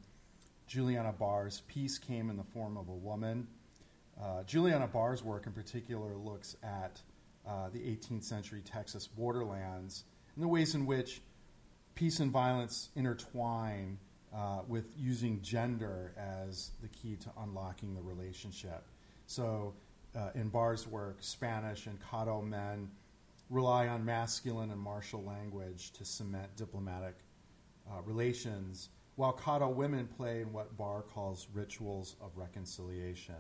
Juliana 0.67 1.13
Barr's 1.13 1.62
Peace 1.67 1.98
Came 1.98 2.29
in 2.29 2.38
the 2.38 2.44
Form 2.44 2.77
of 2.77 2.89
a 2.89 2.94
Woman. 2.94 3.48
Uh, 4.20 4.44
Juliana 4.44 4.88
Barr's 4.88 5.24
work 5.24 5.46
in 5.46 5.51
particular 5.51 6.15
looks 6.15 6.56
at 6.63 7.01
the 7.72 7.79
18th 7.79 8.24
century 8.24 8.62
Texas 8.62 9.08
borderlands 9.08 10.03
and 10.36 10.44
the 10.44 10.48
ways 10.48 10.75
in 10.75 10.86
which 10.86 11.22
peace 11.97 12.19
and 12.19 12.31
violence 12.31 12.89
intertwine 12.95 13.97
uh, 14.31 14.59
with 14.67 14.87
using 14.99 15.41
gender 15.41 16.13
as 16.15 16.69
the 16.83 16.87
key 16.89 17.15
to 17.15 17.29
unlocking 17.41 17.95
the 17.95 18.01
relationship. 18.01 18.83
So, 19.25 19.73
uh, 20.15 20.29
in 20.35 20.49
Barr's 20.49 20.87
work, 20.87 21.17
Spanish 21.21 21.87
and 21.87 21.99
Caddo 21.99 22.47
men 22.47 22.87
rely 23.49 23.87
on 23.87 24.05
masculine 24.05 24.69
and 24.69 24.79
martial 24.79 25.23
language 25.23 25.91
to 25.93 26.05
cement 26.05 26.55
diplomatic 26.55 27.15
uh, 27.89 28.01
relations, 28.03 28.89
while 29.15 29.33
Caddo 29.33 29.73
women 29.73 30.05
play 30.05 30.41
in 30.41 30.53
what 30.53 30.77
Barr 30.77 31.01
calls 31.01 31.47
rituals 31.51 32.15
of 32.21 32.29
reconciliation. 32.35 33.35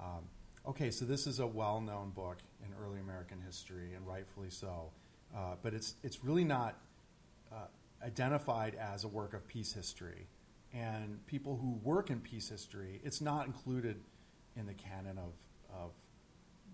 Um, 0.00 0.24
okay, 0.66 0.90
so 0.90 1.04
this 1.04 1.26
is 1.26 1.38
a 1.38 1.46
well 1.46 1.82
known 1.82 2.10
book 2.10 2.38
in 2.64 2.68
early 2.82 3.00
American 3.00 3.42
history, 3.44 3.92
and 3.94 4.06
rightfully 4.06 4.50
so. 4.50 4.90
Uh, 5.36 5.56
but 5.62 5.74
it's, 5.74 5.96
it's 6.02 6.24
really 6.24 6.44
not 6.44 6.78
uh, 7.52 7.66
identified 8.04 8.74
as 8.74 9.04
a 9.04 9.08
work 9.08 9.34
of 9.34 9.46
peace 9.46 9.72
history. 9.72 10.26
And 10.72 11.24
people 11.26 11.56
who 11.56 11.80
work 11.82 12.10
in 12.10 12.20
peace 12.20 12.48
history, 12.48 13.00
it's 13.02 13.20
not 13.20 13.46
included 13.46 14.00
in 14.56 14.66
the 14.66 14.74
canon 14.74 15.18
of, 15.18 15.32
of 15.74 15.92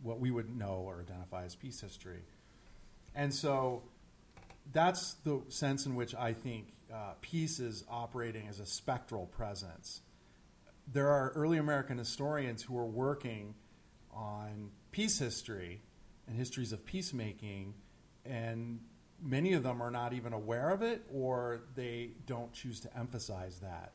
what 0.02 0.18
we 0.20 0.30
would 0.30 0.56
know 0.56 0.82
or 0.86 1.00
identify 1.00 1.44
as 1.44 1.54
peace 1.54 1.80
history. 1.80 2.22
And 3.14 3.32
so 3.32 3.84
that's 4.72 5.14
the 5.24 5.42
sense 5.48 5.86
in 5.86 5.94
which 5.94 6.14
I 6.14 6.32
think 6.32 6.72
uh, 6.92 7.14
peace 7.20 7.60
is 7.60 7.84
operating 7.88 8.48
as 8.48 8.60
a 8.60 8.66
spectral 8.66 9.26
presence. 9.26 10.00
There 10.92 11.08
are 11.08 11.30
early 11.30 11.58
American 11.58 11.98
historians 11.98 12.62
who 12.62 12.76
are 12.76 12.86
working 12.86 13.54
on 14.12 14.70
peace 14.92 15.18
history 15.18 15.82
and 16.26 16.36
histories 16.36 16.72
of 16.72 16.84
peacemaking, 16.84 17.74
and 18.24 18.80
many 19.24 19.54
of 19.54 19.62
them 19.62 19.82
are 19.82 19.90
not 19.90 20.12
even 20.12 20.32
aware 20.32 20.70
of 20.70 20.82
it 20.82 21.02
or 21.12 21.62
they 21.74 22.10
don't 22.26 22.52
choose 22.52 22.80
to 22.80 22.96
emphasize 22.96 23.58
that. 23.60 23.92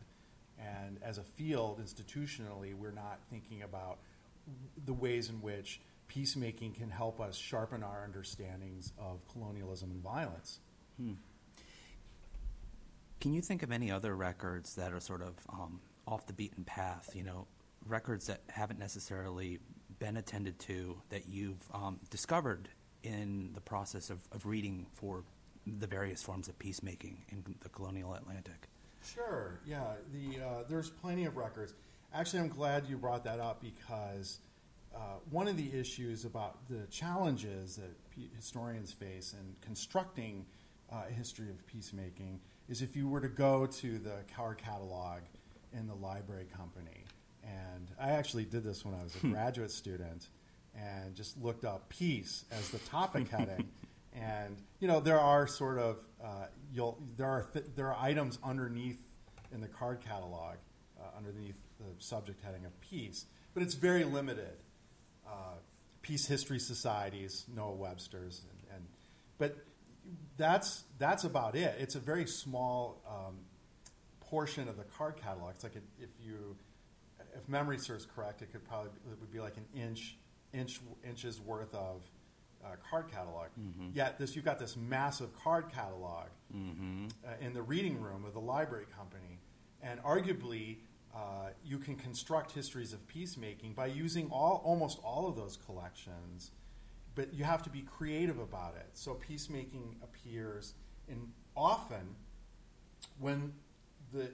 And 0.58 0.98
as 1.04 1.18
a 1.18 1.24
field, 1.24 1.80
institutionally, 1.82 2.74
we're 2.74 2.92
not 2.92 3.20
thinking 3.30 3.62
about 3.62 4.00
the 4.86 4.94
ways 4.94 5.30
in 5.30 5.42
which 5.42 5.80
peacemaking 6.08 6.74
can 6.74 6.90
help 6.90 7.22
us 7.22 7.38
sharpen 7.38 7.84
our 7.84 8.04
understandings 8.04 8.92
of 8.98 9.26
colonialism 9.32 9.92
and 9.92 10.02
violence. 10.02 10.60
Can 13.22 13.34
you 13.34 13.42
think 13.42 13.64
of 13.64 13.72
any 13.72 13.92
other 13.92 14.16
records 14.16 14.76
that 14.76 14.92
are 14.92 15.00
sort 15.00 15.22
of 15.22 15.36
um, 15.50 15.80
off 16.08 16.26
the 16.26 16.34
beaten 16.34 16.64
path? 16.64 17.12
You 17.14 17.24
know, 17.24 17.48
records 17.88 18.28
that 18.28 18.42
haven't 18.50 18.80
necessarily 18.80 19.60
been 20.00 20.18
attended 20.18 20.60
to 20.60 21.02
that 21.10 21.28
you've 21.30 21.62
um, 21.74 22.00
discovered 22.10 22.70
in 23.04 23.52
the 23.54 23.62
process 23.62 24.10
of, 24.10 24.20
of 24.32 24.46
reading 24.46 24.86
for 24.94 25.24
the 25.66 25.88
various 25.88 26.22
forms 26.22 26.48
of 26.48 26.58
peacemaking 26.60 27.24
in 27.30 27.44
the 27.62 27.70
colonial 27.70 28.14
Atlantic? 28.14 28.68
Sure. 29.04 29.60
Yeah. 29.66 29.84
The 30.14 30.44
uh, 30.44 30.64
there's 30.68 30.90
plenty 30.90 31.26
of 31.26 31.38
records. 31.38 31.74
Actually, 32.14 32.40
I'm 32.40 32.50
glad 32.50 32.88
you 32.88 32.98
brought 32.98 33.24
that 33.26 33.40
up 33.40 33.62
because 33.62 34.40
uh, 34.96 35.00
one 35.30 35.48
of 35.48 35.58
the 35.58 35.72
issues 35.78 36.26
about 36.26 36.68
the 36.70 36.88
challenges 36.88 37.78
that 37.78 37.92
historians 38.36 38.92
face 38.92 39.34
in 39.40 39.56
constructing 39.62 40.46
uh, 40.92 41.04
a 41.08 41.14
history 41.14 41.50
of 41.50 41.66
peacemaking 41.68 42.40
is 42.68 42.82
if 42.82 42.96
you 42.96 43.08
were 43.08 43.22
to 43.22 43.30
go 43.30 43.66
to 43.66 44.00
the 44.00 44.18
card 44.36 44.58
catalog 44.58 45.22
in 45.72 45.88
the 45.88 45.94
library 45.94 46.48
company, 46.56 47.06
and 47.44 47.92
I 48.00 48.12
actually 48.12 48.46
did 48.46 48.64
this 48.64 48.84
when 48.84 48.96
I 48.96 49.04
was 49.04 49.16
a 49.16 49.28
graduate 49.28 49.72
student, 49.72 50.28
and 50.76 51.16
just 51.16 51.42
looked 51.42 51.66
up 51.66 51.90
peace 51.90 52.46
as 52.52 52.70
the 52.70 52.80
topic 52.80 53.28
heading, 53.32 53.70
And 54.14 54.58
you 54.80 54.88
know 54.88 55.00
there 55.00 55.20
are 55.20 55.48
sort 55.48 55.78
of 55.78 55.98
uh, 56.24 56.46
you'll 56.74 56.98
there 57.18 57.28
are 57.28 57.50
th- 57.54 57.66
there 57.76 57.88
are 57.88 57.98
items 58.00 58.40
underneath 58.44 59.00
in 59.52 59.62
the 59.62 59.68
card 59.68 60.02
catalog 60.02 60.56
uh, 61.00 61.18
underneath 61.18 61.58
the 61.80 62.04
subject 62.04 62.44
heading 62.44 62.66
of 62.66 62.80
peace, 62.82 63.26
but 63.54 63.64
it's 63.64 63.76
very 63.76 64.04
limited. 64.04 64.58
Uh, 65.28 65.58
peace 66.02 66.26
history 66.26 66.60
societies, 66.60 67.46
Noah 67.56 67.76
Webster's, 67.76 68.42
and, 68.50 68.76
and 68.76 68.86
but 69.38 69.58
that's 70.38 70.84
that's 70.98 71.24
about 71.24 71.56
it. 71.56 71.76
It's 71.80 71.96
a 71.96 72.00
very 72.00 72.26
small 72.26 73.02
um, 73.08 73.36
portion 74.22 74.68
of 74.68 74.78
the 74.78 74.84
card 74.84 75.18
catalog. 75.18 75.52
It's 75.56 75.64
like 75.64 75.76
a, 75.76 76.04
if 76.04 76.10
you, 76.24 76.56
if 77.36 77.48
memory 77.48 77.78
serves 77.78 78.06
correct, 78.06 78.42
it 78.42 78.52
could 78.52 78.68
probably 78.68 78.92
it 79.12 79.20
would 79.20 79.32
be 79.32 79.40
like 79.40 79.58
an 79.58 79.66
inch 79.76 80.18
inch 80.54 80.80
inches 81.08 81.40
worth 81.42 81.74
of 81.74 82.02
uh, 82.64 82.76
card 82.90 83.12
catalog. 83.12 83.48
Mm-hmm. 83.60 83.90
Yet 83.94 84.20
this 84.20 84.36
you've 84.36 84.46
got 84.46 84.60
this 84.60 84.76
massive 84.78 85.34
card 85.44 85.72
catalog 85.72 86.28
Mm-hmm. 86.56 87.06
uh, 87.24 87.46
in 87.46 87.54
the 87.54 87.62
reading 87.62 88.02
room 88.02 88.26
of 88.26 88.34
the 88.34 88.40
library 88.40 88.88
company, 88.98 89.40
and 89.82 90.02
arguably. 90.04 90.78
Uh, 91.12 91.50
you 91.66 91.80
can 91.80 91.96
construct 91.96 92.52
histories 92.52 92.94
of 92.94 93.06
peacemaking 93.08 93.74
by 93.74 93.88
using 93.88 94.30
all, 94.32 94.62
almost 94.64 95.00
all 95.04 95.28
of 95.28 95.36
those 95.36 95.58
collections, 95.66 96.52
but 97.16 97.34
you 97.34 97.44
have 97.44 97.64
to 97.64 97.70
be 97.72 97.82
creative 97.82 98.38
about 98.38 98.76
it. 98.76 98.86
So 98.94 99.16
peacemaking 99.16 99.96
appears 100.04 100.76
in 101.08 101.30
often 101.58 102.16
when 103.18 103.54
the 104.14 104.30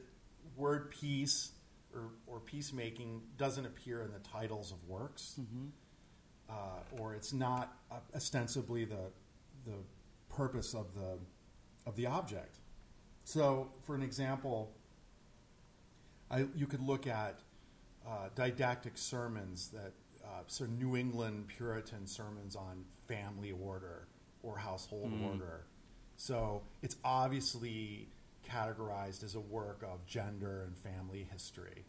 word 0.57 0.91
peace 0.91 1.53
or, 1.93 2.09
or 2.27 2.41
peacemaking 2.41 3.21
doesn't 3.37 3.65
appear 3.65 4.01
in 4.01 4.11
the 4.11 4.19
titles 4.19 4.73
of 4.73 4.83
works, 4.85 5.39
uh, 6.49 6.99
or 6.99 7.13
it's 7.13 7.33
not 7.33 7.77
uh, 7.91 7.95
ostensibly 8.15 8.85
the 8.85 9.11
the 9.65 9.77
purpose 10.29 10.73
of 10.73 10.93
the 10.93 11.17
of 11.85 11.95
the 11.95 12.05
object. 12.05 12.59
So, 13.23 13.71
for 13.83 13.95
an 13.95 14.03
example, 14.03 14.71
I, 16.29 16.45
you 16.55 16.67
could 16.67 16.81
look 16.81 17.07
at 17.07 17.39
uh, 18.07 18.29
didactic 18.35 18.97
sermons 18.97 19.69
that 19.69 19.93
uh, 20.23 20.41
sort 20.47 20.69
of 20.69 20.77
New 20.77 20.95
England 20.95 21.47
Puritan 21.47 22.05
sermons 22.05 22.55
on 22.55 22.85
family 23.07 23.51
order 23.51 24.07
or 24.43 24.57
household 24.57 25.11
order. 25.23 25.65
So 26.17 26.63
it's 26.81 26.95
obviously 27.03 28.09
categorized 28.47 29.23
as 29.23 29.35
a 29.35 29.39
work 29.39 29.83
of 29.83 30.05
gender 30.05 30.63
and 30.65 30.77
family 30.77 31.27
history. 31.31 31.85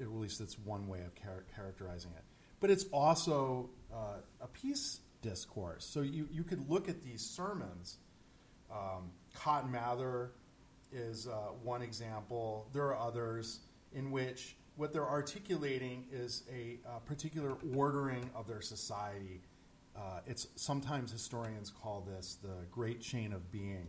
At 0.00 0.08
least 0.08 0.40
that's 0.40 0.58
one 0.58 0.88
way 0.88 1.00
of 1.00 1.14
char- 1.14 1.44
characterizing 1.54 2.12
it. 2.16 2.24
But 2.62 2.70
it's 2.70 2.84
also 2.92 3.70
uh, 3.92 4.20
a 4.40 4.46
peace 4.46 5.00
discourse. 5.20 5.84
So 5.84 6.02
you, 6.02 6.28
you 6.30 6.44
could 6.44 6.70
look 6.70 6.88
at 6.88 7.02
these 7.02 7.20
sermons. 7.20 7.96
Um, 8.70 9.10
Cotton 9.34 9.72
Mather 9.72 10.30
is 10.92 11.26
uh, 11.26 11.54
one 11.64 11.82
example. 11.82 12.68
There 12.72 12.84
are 12.84 12.96
others 12.96 13.58
in 13.92 14.12
which 14.12 14.54
what 14.76 14.92
they're 14.92 15.08
articulating 15.08 16.06
is 16.12 16.44
a 16.54 16.78
uh, 16.86 17.00
particular 17.00 17.56
ordering 17.74 18.30
of 18.32 18.46
their 18.46 18.62
society. 18.62 19.40
Uh, 19.96 20.20
it's 20.24 20.46
sometimes 20.54 21.10
historians 21.10 21.68
call 21.68 22.00
this 22.02 22.38
the 22.44 22.64
great 22.70 23.00
chain 23.00 23.32
of 23.32 23.50
being, 23.50 23.88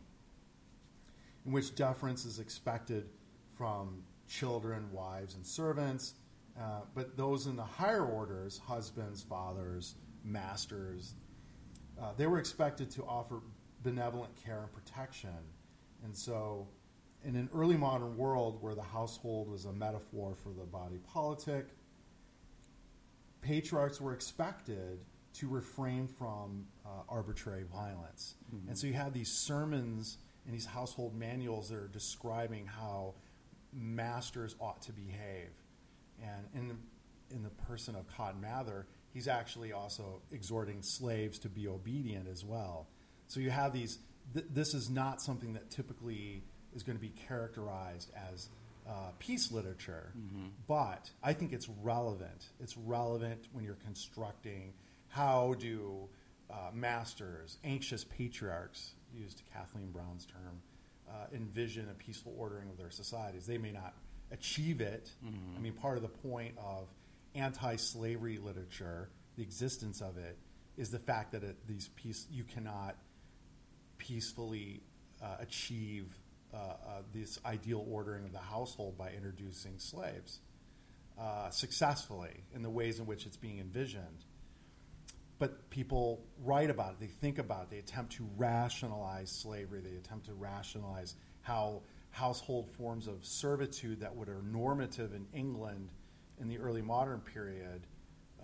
in 1.45 1.51
which 1.51 1.75
deference 1.75 2.25
is 2.25 2.39
expected 2.39 3.07
from 3.55 4.01
children, 4.27 4.91
wives, 4.91 5.36
and 5.36 5.45
servants. 5.45 6.15
Uh, 6.59 6.81
but 6.93 7.17
those 7.17 7.47
in 7.47 7.55
the 7.55 7.63
higher 7.63 8.05
orders, 8.05 8.59
husbands, 8.67 9.23
fathers, 9.23 9.95
masters, 10.23 11.15
uh, 12.01 12.11
they 12.15 12.27
were 12.27 12.39
expected 12.39 12.89
to 12.91 13.03
offer 13.03 13.41
benevolent 13.81 14.35
care 14.43 14.61
and 14.61 14.71
protection. 14.73 15.37
And 16.03 16.15
so, 16.15 16.67
in 17.23 17.35
an 17.35 17.49
early 17.53 17.77
modern 17.77 18.17
world 18.17 18.61
where 18.61 18.75
the 18.75 18.83
household 18.83 19.49
was 19.49 19.65
a 19.65 19.73
metaphor 19.73 20.35
for 20.35 20.49
the 20.49 20.65
body 20.65 20.99
politic, 21.13 21.67
patriarchs 23.41 24.01
were 24.01 24.13
expected 24.13 24.99
to 25.33 25.47
refrain 25.47 26.07
from 26.07 26.65
uh, 26.85 26.89
arbitrary 27.09 27.63
violence. 27.63 28.35
And 28.67 28.77
so 28.77 28.87
you 28.87 28.93
have 28.93 29.13
these 29.13 29.31
sermons 29.31 30.17
and 30.45 30.53
these 30.53 30.65
household 30.65 31.15
manuals 31.17 31.69
that 31.69 31.77
are 31.77 31.87
describing 31.87 32.67
how 32.67 33.15
masters 33.73 34.55
ought 34.59 34.81
to 34.83 34.91
behave. 34.91 35.49
And 36.23 36.47
in 36.55 36.67
the, 36.69 37.36
in 37.36 37.43
the 37.43 37.49
person 37.49 37.95
of 37.95 38.07
Cotton 38.07 38.41
Mather, 38.41 38.88
he's 39.13 39.27
actually 39.27 39.73
also 39.73 40.21
exhorting 40.31 40.81
slaves 40.81 41.38
to 41.39 41.49
be 41.49 41.67
obedient 41.67 42.27
as 42.27 42.43
well. 42.45 42.88
So 43.27 43.39
you 43.39 43.51
have 43.51 43.73
these, 43.73 43.99
th- 44.33 44.45
this 44.49 44.73
is 44.73 44.89
not 44.89 45.21
something 45.21 45.53
that 45.53 45.69
typically 45.69 46.43
is 46.75 46.83
going 46.83 46.97
to 46.97 47.01
be 47.01 47.13
characterized 47.27 48.09
as 48.31 48.47
uh, 48.88 49.12
peace 49.19 49.51
literature, 49.51 50.12
but 50.67 51.09
I 51.21 51.33
think 51.33 51.53
it's 51.53 51.69
relevant. 51.81 52.47
It's 52.59 52.75
relevant 52.77 53.47
when 53.53 53.63
you're 53.63 53.77
constructing 53.86 54.73
how 55.07 55.55
do 55.59 56.09
uh, 56.51 56.71
masters, 56.73 57.57
anxious 57.63 58.03
patriarchs, 58.03 58.93
used 59.15 59.41
Kathleen 59.53 59.91
Brown's 59.91 60.25
term, 60.25 60.62
uh, 61.09 61.27
envision 61.33 61.88
a 61.89 61.93
peaceful 61.93 62.33
ordering 62.38 62.69
of 62.69 62.77
their 62.77 62.91
societies. 62.91 63.45
They 63.45 63.57
may 63.57 63.71
not 63.71 63.93
achieve 64.33 64.81
it. 64.81 65.09
I 65.55 65.59
mean, 65.59 65.73
part 65.73 65.95
of 65.95 66.03
the 66.03 66.09
point 66.09 66.55
of 66.57 66.87
anti-slavery 67.35 68.37
literature, 68.37 69.09
the 69.37 69.43
existence 69.43 70.01
of 70.01 70.17
it, 70.17 70.37
is 70.75 70.89
the 70.89 70.99
fact 70.99 71.31
that 71.31 71.43
it, 71.43 71.55
these 71.67 71.89
peace 71.95 72.25
you 72.31 72.43
cannot 72.43 72.95
peacefully 73.97 74.81
uh, 75.21 75.37
achieve 75.39 76.07
uh, 76.53 76.57
uh, 76.57 76.73
this 77.13 77.39
ideal 77.45 77.85
ordering 77.89 78.25
of 78.25 78.31
the 78.31 78.39
household 78.39 78.97
by 78.97 79.11
introducing 79.11 79.77
slaves 79.77 80.39
uh, 81.19 81.49
successfully 81.49 82.43
in 82.53 82.63
the 82.63 82.69
ways 82.69 82.99
in 82.99 83.05
which 83.05 83.25
it's 83.25 83.37
being 83.37 83.59
envisioned. 83.59 84.25
But 85.39 85.69
people 85.69 86.21
write 86.43 86.69
about 86.69 86.93
it, 86.93 86.99
they 86.99 87.07
think 87.07 87.37
about 87.37 87.63
it, 87.63 87.69
they 87.71 87.79
attempt 87.79 88.13
to 88.13 88.27
rationalize 88.37 89.29
slavery, 89.29 89.81
they 89.81 89.95
attempt 89.95 90.25
to 90.27 90.33
rationalize 90.33 91.15
how 91.41 91.81
household 92.13 92.69
forms 92.69 93.08
of 93.08 93.26
servitude 93.26 93.99
that 93.99 94.15
would 94.15 94.30
are 94.30 94.43
normative 94.43 95.13
in 95.13 95.26
England 95.34 95.89
in 96.39 96.47
the 96.47 96.60
early 96.60 96.82
modern 96.82 97.19
period 97.19 97.88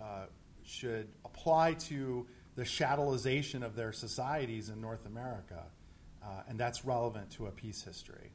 uh, 0.02 0.24
should 0.64 1.06
apply 1.24 1.74
to 1.74 2.26
the 2.56 2.64
chattelization 2.64 3.64
of 3.64 3.76
their 3.76 3.92
societies 3.92 4.70
in 4.70 4.80
North 4.80 5.06
America. 5.06 5.62
Uh, 6.20 6.42
and 6.48 6.58
that's 6.58 6.84
relevant 6.84 7.30
to 7.30 7.46
a 7.46 7.50
peace 7.50 7.82
history. 7.82 8.32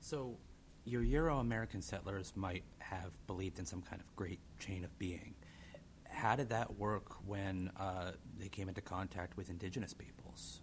So, 0.00 0.38
your 0.86 1.02
Euro 1.02 1.38
American 1.38 1.82
settlers 1.82 2.32
might 2.34 2.64
have 2.78 3.12
believed 3.26 3.58
in 3.58 3.66
some 3.66 3.82
kind 3.82 4.00
of 4.00 4.16
great 4.16 4.40
chain 4.58 4.84
of 4.84 4.98
being. 4.98 5.34
How 6.08 6.34
did 6.34 6.48
that 6.48 6.78
work 6.78 7.26
when 7.26 7.70
uh, 7.76 8.12
they 8.38 8.48
came 8.48 8.68
into 8.68 8.80
contact 8.80 9.36
with 9.36 9.50
indigenous 9.50 9.92
peoples? 9.92 10.62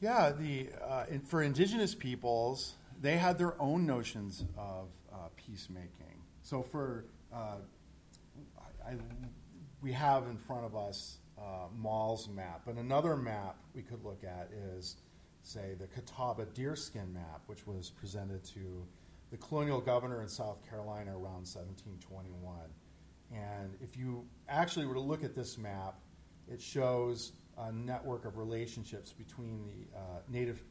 Yeah, 0.00 0.32
the 0.32 0.68
uh, 0.82 1.04
for 1.26 1.42
indigenous 1.42 1.94
peoples, 1.94 2.74
they 3.00 3.18
had 3.18 3.38
their 3.38 3.60
own 3.60 3.86
notions 3.86 4.44
of 4.56 4.88
uh, 5.12 5.28
peacemaking. 5.36 6.22
So 6.42 6.62
for 6.62 7.04
uh, 7.32 7.56
I, 8.86 8.94
we 9.82 9.92
have 9.92 10.26
in 10.26 10.36
front 10.36 10.64
of 10.64 10.74
us 10.74 11.18
uh, 11.38 11.68
map, 12.34 12.62
but 12.66 12.76
another 12.76 13.16
map 13.16 13.56
we 13.74 13.82
could 13.82 14.04
look 14.04 14.24
at 14.24 14.50
is, 14.74 14.96
say, 15.42 15.74
the 15.78 15.86
Catawba 15.86 16.46
deerskin 16.54 17.12
map, 17.12 17.42
which 17.46 17.66
was 17.66 17.90
presented 17.90 18.44
to 18.44 18.86
the 19.30 19.36
colonial 19.36 19.80
governor 19.80 20.22
in 20.22 20.28
South 20.28 20.58
Carolina 20.68 21.12
around 21.12 21.46
1721. 21.46 22.56
And 23.32 23.76
if 23.80 23.96
you 23.96 24.26
actually 24.48 24.86
were 24.86 24.94
to 24.94 25.00
look 25.00 25.24
at 25.24 25.34
this 25.34 25.56
map, 25.56 26.00
it 26.48 26.60
shows 26.60 27.32
a 27.68 27.72
network 27.72 28.24
of 28.24 28.36
relationships 28.38 29.12
between 29.12 29.64
the 29.66 29.98
uh, 29.98 30.02
native 30.28 30.62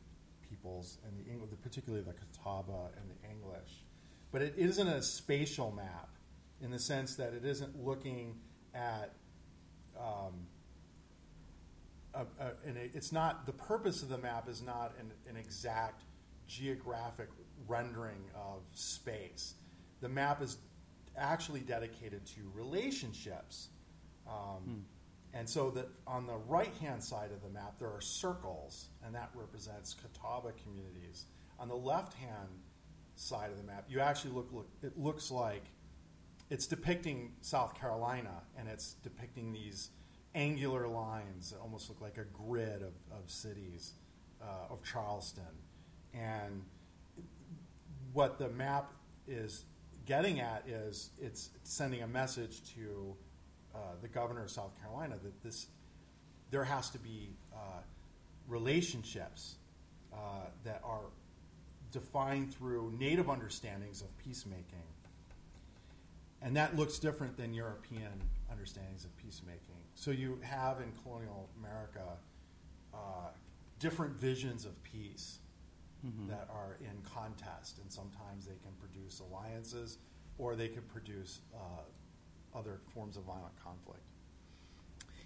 peoples 0.47 0.97
and 1.05 1.17
the 1.17 1.29
English, 1.31 1.51
particularly 1.61 2.03
the 2.03 2.13
Catawba 2.13 2.89
and 2.97 3.09
the 3.09 3.29
English. 3.29 3.83
But 4.31 4.41
it 4.41 4.53
isn't 4.57 4.87
a 4.87 5.01
spatial 5.01 5.71
map 5.71 6.09
in 6.61 6.71
the 6.71 6.79
sense 6.79 7.15
that 7.15 7.33
it 7.33 7.45
isn't 7.45 7.83
looking 7.83 8.35
at. 8.73 9.13
Um, 9.97 10.47
a, 12.13 12.21
a, 12.21 12.51
and 12.65 12.77
it, 12.77 12.91
it's 12.93 13.11
not 13.11 13.45
the 13.45 13.53
purpose 13.53 14.01
of 14.01 14.09
the 14.09 14.17
map 14.17 14.49
is 14.49 14.61
not 14.61 14.93
an, 14.99 15.11
an 15.29 15.37
exact 15.37 16.03
geographic 16.47 17.29
rendering 17.67 18.23
of 18.35 18.61
space. 18.73 19.55
The 20.01 20.09
map 20.09 20.41
is 20.41 20.57
actually 21.17 21.59
dedicated 21.59 22.25
to 22.27 22.41
relationships. 22.53 23.69
Um, 24.27 24.85
And 25.33 25.47
so 25.47 25.69
that 25.71 25.87
on 26.07 26.25
the 26.25 26.37
right 26.47 26.73
hand 26.81 27.03
side 27.03 27.31
of 27.31 27.41
the 27.43 27.49
map, 27.49 27.77
there 27.77 27.89
are 27.89 28.01
circles, 28.01 28.87
and 29.05 29.13
that 29.13 29.29
represents 29.35 29.93
Catawba 29.95 30.53
communities. 30.63 31.25
On 31.59 31.67
the 31.67 31.75
left 31.75 32.13
hand 32.13 32.49
side 33.15 33.51
of 33.51 33.57
the 33.57 33.63
map, 33.63 33.85
you 33.89 33.99
actually 33.99 34.31
look, 34.31 34.49
look 34.51 34.67
it 34.81 34.97
looks 34.97 35.29
like 35.29 35.65
it's 36.49 36.65
depicting 36.65 37.33
South 37.41 37.79
Carolina, 37.79 38.41
and 38.57 38.67
it's 38.67 38.95
depicting 39.03 39.53
these 39.53 39.89
angular 40.33 40.87
lines 40.87 41.51
that 41.51 41.59
almost 41.59 41.89
look 41.89 42.01
like 42.01 42.17
a 42.17 42.25
grid 42.25 42.81
of, 42.81 42.93
of 43.11 43.29
cities 43.29 43.93
uh, 44.41 44.73
of 44.73 44.83
Charleston. 44.83 45.43
And 46.13 46.63
what 48.13 48.39
the 48.39 48.49
map 48.49 48.93
is 49.27 49.65
getting 50.05 50.39
at 50.39 50.67
is 50.67 51.11
it's 51.19 51.51
sending 51.63 52.01
a 52.01 52.07
message 52.07 52.73
to 52.73 53.15
uh, 53.79 53.95
the 54.01 54.07
governor 54.07 54.43
of 54.43 54.51
South 54.51 54.79
Carolina 54.81 55.15
that 55.23 55.41
this 55.41 55.67
there 56.51 56.63
has 56.63 56.89
to 56.89 56.99
be 56.99 57.29
uh, 57.53 57.81
relationships 58.47 59.55
uh, 60.11 60.17
that 60.63 60.81
are 60.83 61.05
defined 61.91 62.53
through 62.53 62.91
native 62.99 63.29
understandings 63.29 64.01
of 64.01 64.15
peacemaking. 64.17 64.83
And 66.41 66.55
that 66.55 66.75
looks 66.75 66.99
different 66.99 67.37
than 67.37 67.53
European 67.53 68.11
understandings 68.51 69.05
of 69.05 69.15
peacemaking. 69.17 69.77
So 69.95 70.11
you 70.11 70.39
have 70.41 70.79
in 70.79 70.91
colonial 71.03 71.49
America 71.59 72.17
uh, 72.93 73.29
different 73.77 74.15
visions 74.15 74.65
of 74.65 74.81
peace 74.83 75.39
mm-hmm. 76.05 76.29
that 76.29 76.47
are 76.51 76.77
in 76.79 77.01
contest, 77.13 77.79
and 77.79 77.91
sometimes 77.91 78.45
they 78.45 78.57
can 78.63 78.71
produce 78.79 79.19
alliances 79.19 79.97
or 80.37 80.55
they 80.55 80.69
can 80.69 80.83
produce 80.83 81.41
uh, 81.53 81.81
other 82.55 82.79
forms 82.93 83.17
of 83.17 83.23
violent 83.23 83.55
conflict. 83.63 84.03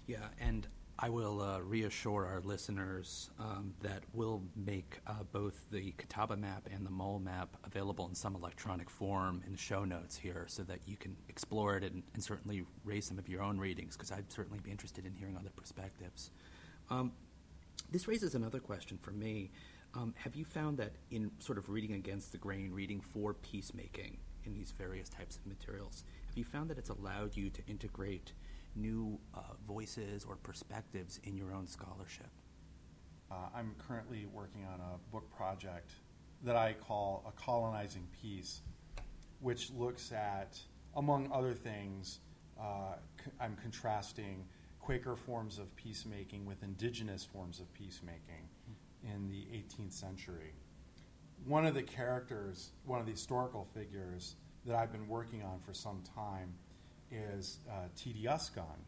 Yeah, 0.06 0.28
and 0.38 0.66
I 0.98 1.08
will 1.08 1.40
uh, 1.40 1.60
reassure 1.60 2.24
our 2.26 2.40
listeners 2.40 3.30
um, 3.40 3.74
that 3.82 4.04
we'll 4.12 4.42
make 4.54 5.00
uh, 5.06 5.24
both 5.32 5.68
the 5.70 5.92
Catawba 5.98 6.36
map 6.36 6.68
and 6.72 6.86
the 6.86 6.90
Moll 6.90 7.18
map 7.18 7.56
available 7.64 8.06
in 8.06 8.14
some 8.14 8.36
electronic 8.36 8.88
form 8.88 9.42
in 9.44 9.52
the 9.52 9.58
show 9.58 9.84
notes 9.84 10.16
here 10.16 10.44
so 10.48 10.62
that 10.62 10.80
you 10.86 10.96
can 10.96 11.16
explore 11.28 11.76
it 11.76 11.82
and, 11.82 12.04
and 12.14 12.22
certainly 12.22 12.64
raise 12.84 13.06
some 13.06 13.18
of 13.18 13.28
your 13.28 13.42
own 13.42 13.58
readings 13.58 13.96
because 13.96 14.12
I'd 14.12 14.30
certainly 14.30 14.60
be 14.62 14.70
interested 14.70 15.04
in 15.04 15.14
hearing 15.14 15.36
other 15.36 15.50
perspectives. 15.56 16.30
Um, 16.90 17.12
this 17.90 18.06
raises 18.06 18.36
another 18.36 18.60
question 18.60 18.98
for 18.98 19.10
me. 19.10 19.50
Um, 19.94 20.14
have 20.16 20.36
you 20.36 20.44
found 20.44 20.78
that 20.78 20.92
in 21.10 21.32
sort 21.38 21.58
of 21.58 21.68
reading 21.68 21.94
against 21.94 22.30
the 22.30 22.38
grain, 22.38 22.72
reading 22.72 23.00
for 23.00 23.34
peacemaking 23.34 24.18
in 24.46 24.54
these 24.54 24.72
various 24.76 25.08
types 25.08 25.36
of 25.36 25.46
materials, 25.46 26.04
have 26.28 26.36
you 26.36 26.44
found 26.44 26.70
that 26.70 26.78
it's 26.78 26.90
allowed 26.90 27.36
you 27.36 27.50
to 27.50 27.62
integrate 27.66 28.32
new 28.76 29.18
uh, 29.34 29.40
voices 29.66 30.24
or 30.24 30.36
perspectives 30.36 31.20
in 31.24 31.36
your 31.36 31.52
own 31.52 31.66
scholarship? 31.66 32.28
Uh, 33.30 33.48
I'm 33.54 33.74
currently 33.78 34.26
working 34.32 34.64
on 34.64 34.80
a 34.80 34.98
book 35.12 35.30
project 35.34 35.92
that 36.42 36.56
I 36.56 36.74
call 36.74 37.24
A 37.26 37.32
Colonizing 37.40 38.06
Peace, 38.20 38.60
which 39.40 39.70
looks 39.70 40.12
at, 40.12 40.58
among 40.96 41.30
other 41.32 41.54
things, 41.54 42.20
uh, 42.60 42.94
c- 43.22 43.30
I'm 43.40 43.56
contrasting 43.56 44.44
Quaker 44.78 45.16
forms 45.16 45.58
of 45.58 45.74
peacemaking 45.76 46.44
with 46.44 46.62
indigenous 46.62 47.24
forms 47.24 47.58
of 47.58 47.72
peacemaking 47.72 48.48
in 49.02 49.28
the 49.28 49.46
18th 49.56 49.94
century. 49.94 50.52
One 51.46 51.66
of 51.66 51.74
the 51.74 51.82
characters, 51.82 52.70
one 52.86 53.00
of 53.00 53.06
the 53.06 53.12
historical 53.12 53.66
figures 53.74 54.36
that 54.64 54.76
I've 54.76 54.92
been 54.92 55.08
working 55.08 55.42
on 55.42 55.60
for 55.60 55.74
some 55.74 56.02
time 56.14 56.54
is 57.10 57.58
uh, 57.70 57.88
Teedyuscung. 57.96 58.78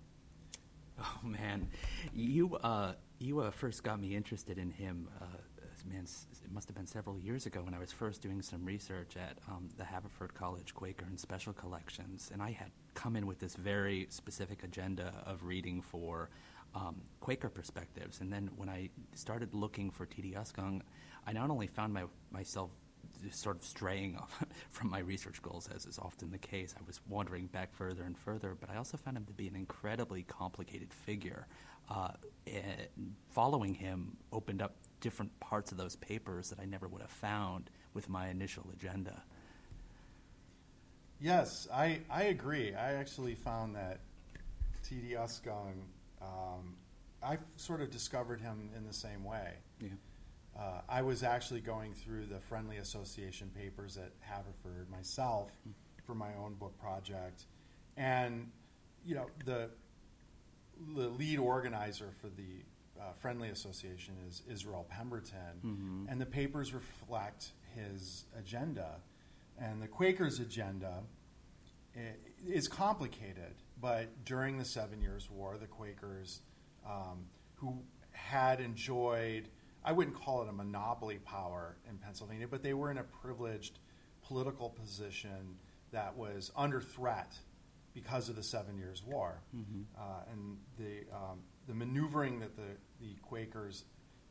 Oh 0.98 1.18
man, 1.22 1.68
you 2.14 2.56
uh, 2.56 2.94
you 3.18 3.40
uh, 3.40 3.50
first 3.50 3.82
got 3.82 4.00
me 4.00 4.16
interested 4.16 4.56
in 4.56 4.70
him. 4.70 5.08
Uh, 5.20 5.26
man, 5.86 6.04
it 6.04 6.50
must 6.50 6.68
have 6.68 6.76
been 6.76 6.86
several 6.86 7.18
years 7.18 7.44
ago 7.46 7.60
when 7.62 7.74
I 7.74 7.78
was 7.78 7.92
first 7.92 8.22
doing 8.22 8.42
some 8.42 8.64
research 8.64 9.16
at 9.16 9.38
um, 9.48 9.68
the 9.76 9.84
Haverford 9.84 10.34
College 10.34 10.74
Quaker 10.74 11.04
and 11.04 11.20
Special 11.20 11.52
Collections, 11.52 12.30
and 12.32 12.42
I 12.42 12.50
had 12.52 12.70
come 12.94 13.16
in 13.16 13.26
with 13.26 13.38
this 13.38 13.54
very 13.54 14.06
specific 14.08 14.64
agenda 14.64 15.12
of 15.26 15.44
reading 15.44 15.82
for 15.82 16.30
um, 16.74 17.02
Quaker 17.20 17.48
perspectives. 17.48 18.20
And 18.20 18.32
then 18.32 18.50
when 18.56 18.68
I 18.68 18.90
started 19.14 19.54
looking 19.54 19.90
for 19.90 20.06
Teedyuscung, 20.06 20.80
I 21.26 21.32
not 21.32 21.50
only 21.50 21.66
found 21.66 21.92
my, 21.92 22.04
myself 22.30 22.70
sort 23.32 23.56
of 23.56 23.64
straying 23.64 24.16
off 24.16 24.44
from 24.70 24.90
my 24.90 25.00
research 25.00 25.42
goals, 25.42 25.68
as 25.74 25.86
is 25.86 25.98
often 25.98 26.30
the 26.30 26.38
case. 26.38 26.74
I 26.78 26.82
was 26.86 27.00
wandering 27.08 27.46
back 27.46 27.74
further 27.74 28.04
and 28.04 28.16
further, 28.16 28.56
but 28.58 28.70
I 28.70 28.76
also 28.76 28.96
found 28.96 29.16
him 29.16 29.24
to 29.24 29.32
be 29.32 29.48
an 29.48 29.56
incredibly 29.56 30.22
complicated 30.22 30.92
figure. 30.92 31.46
Uh, 31.88 32.08
following 33.30 33.74
him 33.74 34.16
opened 34.32 34.60
up 34.60 34.76
different 35.00 35.38
parts 35.40 35.70
of 35.70 35.78
those 35.78 35.96
papers 35.96 36.50
that 36.50 36.58
I 36.58 36.64
never 36.64 36.88
would 36.88 37.02
have 37.02 37.10
found 37.10 37.70
with 37.94 38.08
my 38.08 38.28
initial 38.28 38.66
agenda. 38.72 39.22
Yes, 41.20 41.66
I, 41.72 42.00
I 42.10 42.24
agree. 42.24 42.74
I 42.74 42.94
actually 42.94 43.34
found 43.34 43.74
that 43.76 44.00
Teedyuscung, 44.84 45.74
um, 46.20 46.76
I 47.22 47.38
sort 47.56 47.80
of 47.80 47.90
discovered 47.90 48.40
him 48.40 48.70
in 48.76 48.86
the 48.86 48.92
same 48.92 49.24
way. 49.24 49.54
Yeah. 49.80 49.88
Uh, 50.58 50.80
I 50.88 51.02
was 51.02 51.22
actually 51.22 51.60
going 51.60 51.92
through 51.92 52.26
the 52.26 52.40
Friendly 52.40 52.78
Association 52.78 53.50
papers 53.54 53.98
at 53.98 54.12
Haverford 54.20 54.90
myself 54.90 55.50
for 56.04 56.14
my 56.14 56.34
own 56.42 56.54
book 56.54 56.78
project, 56.78 57.44
and 57.96 58.50
you 59.04 59.14
know 59.14 59.26
the 59.44 59.70
the 60.94 61.08
lead 61.08 61.38
organizer 61.38 62.10
for 62.20 62.28
the 62.28 62.62
uh, 63.00 63.12
Friendly 63.20 63.48
Association 63.48 64.14
is 64.26 64.42
Israel 64.50 64.86
Pemberton, 64.88 65.60
mm-hmm. 65.64 66.04
and 66.08 66.20
the 66.20 66.26
papers 66.26 66.72
reflect 66.72 67.52
his 67.74 68.24
agenda, 68.38 68.96
and 69.58 69.82
the 69.82 69.88
Quakers' 69.88 70.40
agenda 70.40 71.02
is 72.46 72.68
complicated. 72.68 73.54
But 73.80 74.24
during 74.24 74.58
the 74.58 74.64
Seven 74.64 75.02
Years' 75.02 75.30
War, 75.30 75.58
the 75.58 75.66
Quakers, 75.66 76.40
um, 76.86 77.26
who 77.56 77.82
had 78.12 78.60
enjoyed 78.60 79.48
I 79.86 79.92
wouldn't 79.92 80.16
call 80.16 80.42
it 80.42 80.48
a 80.48 80.52
monopoly 80.52 81.18
power 81.24 81.76
in 81.88 81.96
Pennsylvania, 81.98 82.48
but 82.48 82.62
they 82.64 82.74
were 82.74 82.90
in 82.90 82.98
a 82.98 83.04
privileged 83.04 83.78
political 84.26 84.68
position 84.68 85.56
that 85.92 86.16
was 86.16 86.50
under 86.56 86.80
threat 86.80 87.38
because 87.94 88.28
of 88.28 88.34
the 88.34 88.42
Seven 88.42 88.76
Years' 88.76 89.04
War. 89.06 89.40
Mm-hmm. 89.56 89.82
Uh, 89.96 90.32
and 90.32 90.56
the, 90.76 91.14
um, 91.14 91.38
the 91.68 91.74
maneuvering 91.74 92.40
that 92.40 92.56
the, 92.56 92.76
the 93.00 93.14
Quakers 93.22 93.84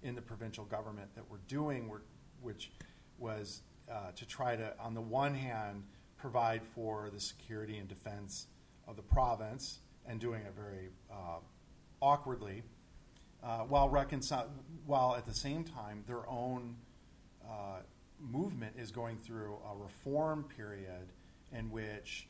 in 0.03 0.13
the 0.13 0.21
provincial 0.21 0.65
government 0.65 1.15
that 1.15 1.27
were 1.29 1.39
doing, 1.47 1.87
were, 1.87 2.03
which 2.41 2.71
was 3.17 3.61
uh, 3.89 4.11
to 4.15 4.25
try 4.25 4.57
to, 4.57 4.73
on 4.77 4.93
the 4.93 5.01
one 5.01 5.33
hand, 5.33 5.83
provide 6.17 6.61
for 6.75 7.09
the 7.13 7.19
security 7.19 7.77
and 7.77 7.87
defense 7.87 8.47
of 8.87 8.97
the 8.97 9.01
province, 9.01 9.79
and 10.05 10.19
doing 10.19 10.41
it 10.41 10.53
very 10.53 10.89
uh, 11.09 11.39
awkwardly 12.01 12.61
uh, 13.45 13.59
while 13.59 13.89
reconcil- 13.89 14.49
while 14.85 15.15
at 15.15 15.25
the 15.25 15.33
same 15.33 15.63
time 15.63 16.03
their 16.07 16.27
own 16.29 16.75
uh, 17.47 17.79
movement 18.19 18.75
is 18.77 18.91
going 18.91 19.17
through 19.17 19.57
a 19.71 19.75
reform 19.75 20.43
period 20.55 21.11
in 21.51 21.69
which 21.69 22.27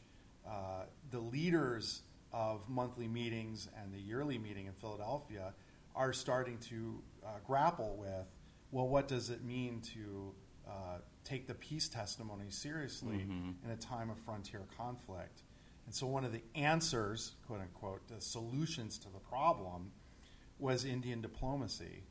uh, 0.48 0.84
the 1.12 1.20
leaders 1.20 2.02
of 2.34 2.68
monthly 2.68 3.08
meetings 3.08 3.70
and 3.82 3.94
the 3.94 4.00
yearly 4.00 4.38
meeting 4.38 4.66
in 4.66 4.74
Philadelphia 4.74 5.54
are 5.96 6.12
starting 6.12 6.58
to 6.58 7.02
uh, 7.26 7.30
grapple 7.46 7.96
with 7.98 8.28
well, 8.72 8.90
what 8.90 9.08
does 9.08 9.30
it 9.30 9.42
mean 9.42 9.82
to 9.94 10.34
uh, 10.68 10.98
take 11.24 11.48
the 11.48 11.54
peace 11.54 11.88
testimony 11.88 12.50
seriously 12.50 13.20
mm-hmm. 13.20 13.52
in 13.64 13.72
a 13.72 13.78
time 13.78 14.10
of 14.10 14.18
frontier 14.20 14.64
conflict? 14.78 15.44
And 15.86 15.96
so, 15.96 16.08
one 16.08 16.26
of 16.26 16.34
the 16.34 16.42
answers, 16.56 17.36
quote 17.48 17.62
unquote, 17.62 18.06
the 18.10 18.20
solutions 18.20 18.98
to 19.00 19.10
the 19.10 19.20
problem 19.20 19.92
was 20.60 20.86
Indian 20.86 21.22
diplomacy. 21.22 22.04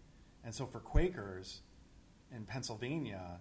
And 0.44 0.54
so 0.54 0.66
for 0.66 0.80
Quakers 0.80 1.61
in 2.35 2.44
Pennsylvania, 2.44 3.40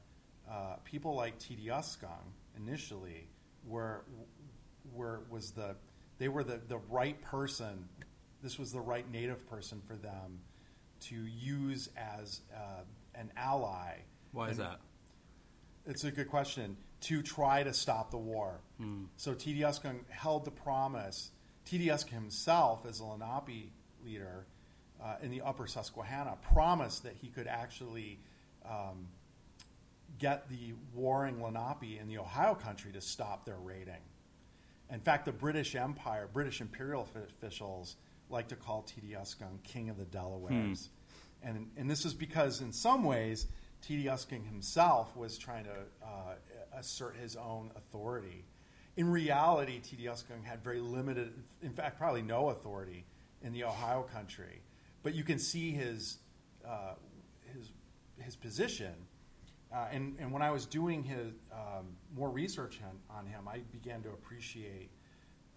uh, 0.50 0.76
people 0.84 1.16
like 1.16 1.40
Teedyuscung 1.40 2.34
initially 2.56 3.28
were, 3.66 4.04
were 4.94 5.22
was 5.30 5.52
the 5.52 5.76
they 6.18 6.28
were 6.28 6.44
the, 6.44 6.60
the 6.68 6.78
right 6.90 7.20
person. 7.22 7.90
This 8.42 8.60
was 8.60 8.72
the 8.72 8.80
right 8.80 9.10
native 9.10 9.50
person 9.50 9.82
for 9.86 9.96
them 9.96 10.40
to 11.02 11.16
use 11.16 11.90
as 11.98 12.42
uh, 12.56 12.84
an 13.16 13.32
ally. 13.36 13.98
Why 14.32 14.50
is 14.50 14.58
that? 14.58 14.80
It's 15.86 16.04
a 16.04 16.12
good 16.12 16.30
question. 16.30 16.78
To 17.02 17.22
try 17.22 17.64
to 17.64 17.74
stop 17.74 18.12
the 18.12 18.18
war. 18.18 18.62
Hmm. 18.78 19.06
So 19.18 19.34
Teedyuscung 19.34 20.10
held 20.10 20.46
the 20.46 20.52
promise. 20.52 21.32
Teedyuscung 21.66 22.12
himself, 22.12 22.86
as 22.88 23.00
a 23.00 23.06
Lenape 23.06 23.74
leader, 24.06 24.46
uh, 25.04 25.16
in 25.22 25.32
the 25.32 25.42
upper 25.42 25.68
Susquehanna 25.68 26.38
promised 26.54 27.04
that 27.04 27.16
he 27.22 27.28
could 27.28 27.48
actually 27.48 28.20
um, 28.66 29.08
get 30.18 30.50
the 30.50 30.74
warring 30.94 31.42
Lenape 31.42 32.00
in 32.00 32.08
the 32.08 32.18
Ohio 32.18 32.56
country 32.56 32.92
to 32.94 33.02
stop 33.02 33.46
their 33.46 33.58
raiding. 33.58 34.02
In 34.92 35.00
fact, 35.00 35.26
the 35.26 35.32
British 35.32 35.76
Empire, 35.76 36.30
British 36.32 36.62
imperial 36.62 37.08
officials 37.16 37.96
like 38.30 38.48
to 38.50 38.56
call 38.56 38.84
Teedyuscung 38.84 39.62
King 39.64 39.90
of 39.90 39.98
the 39.98 40.06
Delawares. 40.06 40.90
Hmm. 41.42 41.50
And, 41.50 41.72
and 41.76 41.92
this 41.92 42.06
is 42.06 42.14
because, 42.14 42.62
in 42.62 42.72
some 42.72 43.04
ways, 43.04 43.48
Teedyuscung 43.86 44.46
himself 44.48 45.16
was 45.18 45.38
trying 45.38 45.66
to 45.66 45.76
uh, 46.02 46.36
assert 46.78 47.18
his 47.18 47.36
own 47.36 47.72
authority. 47.76 48.46
In 48.96 49.10
reality, 49.10 49.82
Teedyuscung 49.82 50.44
had 50.44 50.64
very 50.64 50.80
limited, 50.80 51.34
in 51.62 51.72
fact, 51.72 51.98
probably 51.98 52.22
no 52.22 52.50
authority 52.50 53.06
in 53.42 53.52
the 53.52 53.66
Ohio 53.66 54.04
country. 54.04 54.62
But 55.04 55.14
you 55.14 55.24
can 55.24 55.38
see 55.38 55.72
his 55.72 56.18
uh, 56.68 56.96
his 57.54 57.72
his 58.18 58.36
position. 58.36 58.94
Uh, 59.74 59.88
and, 59.92 60.16
and 60.20 60.32
when 60.32 60.44
I 60.44 60.52
was 60.52 60.68
doing 60.68 61.02
his 61.02 61.34
um, 61.52 61.88
more 62.16 62.30
research 62.30 62.80
on, 62.84 63.18
on 63.18 63.26
him, 63.26 63.48
I 63.48 63.62
began 63.72 64.04
to 64.04 64.10
appreciate 64.10 64.92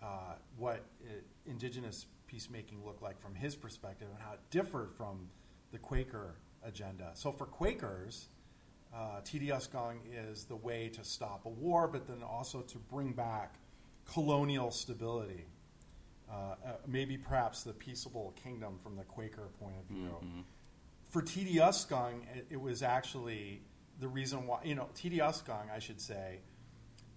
uh, 0.02 0.36
what 0.56 0.86
it, 1.04 1.26
indigenous 1.46 2.06
peacemaking 2.26 2.82
looked 2.84 3.02
like 3.02 3.20
from 3.20 3.34
his 3.34 3.54
perspective 3.54 4.08
and 4.10 4.22
how 4.22 4.32
it 4.32 4.40
differed 4.50 4.90
from 4.96 5.28
the 5.70 5.78
Quaker 5.78 6.36
agenda. 6.64 7.10
So 7.12 7.30
for 7.30 7.44
Quakers, 7.44 8.28
uh, 8.94 9.20
Teedyuscung 9.22 9.98
is 10.30 10.44
the 10.44 10.56
way 10.56 10.88
to 10.94 11.04
stop 11.04 11.44
a 11.44 11.50
war, 11.50 11.86
but 11.86 12.06
then 12.06 12.22
also 12.22 12.62
to 12.62 12.78
bring 12.78 13.12
back 13.12 13.56
colonial 14.06 14.70
stability. 14.70 15.44
Uh, 16.28 16.34
uh, 16.34 16.72
maybe 16.88 17.16
perhaps 17.16 17.62
the 17.62 17.72
peaceable 17.72 18.34
kingdom 18.42 18.78
from 18.82 18.96
the 18.96 19.04
Quaker 19.04 19.48
point 19.60 19.76
of 19.78 19.84
view. 19.86 20.16
Mm-hmm. 20.24 20.40
For 21.10 21.22
Teedyuscung, 21.22 22.22
it, 22.34 22.46
it 22.50 22.60
was 22.60 22.82
actually 22.82 23.62
the 24.00 24.08
reason 24.08 24.44
why, 24.46 24.58
you 24.64 24.74
know, 24.74 24.88
Teedyuscung, 24.96 25.70
I 25.72 25.78
should 25.78 26.00
say, 26.00 26.40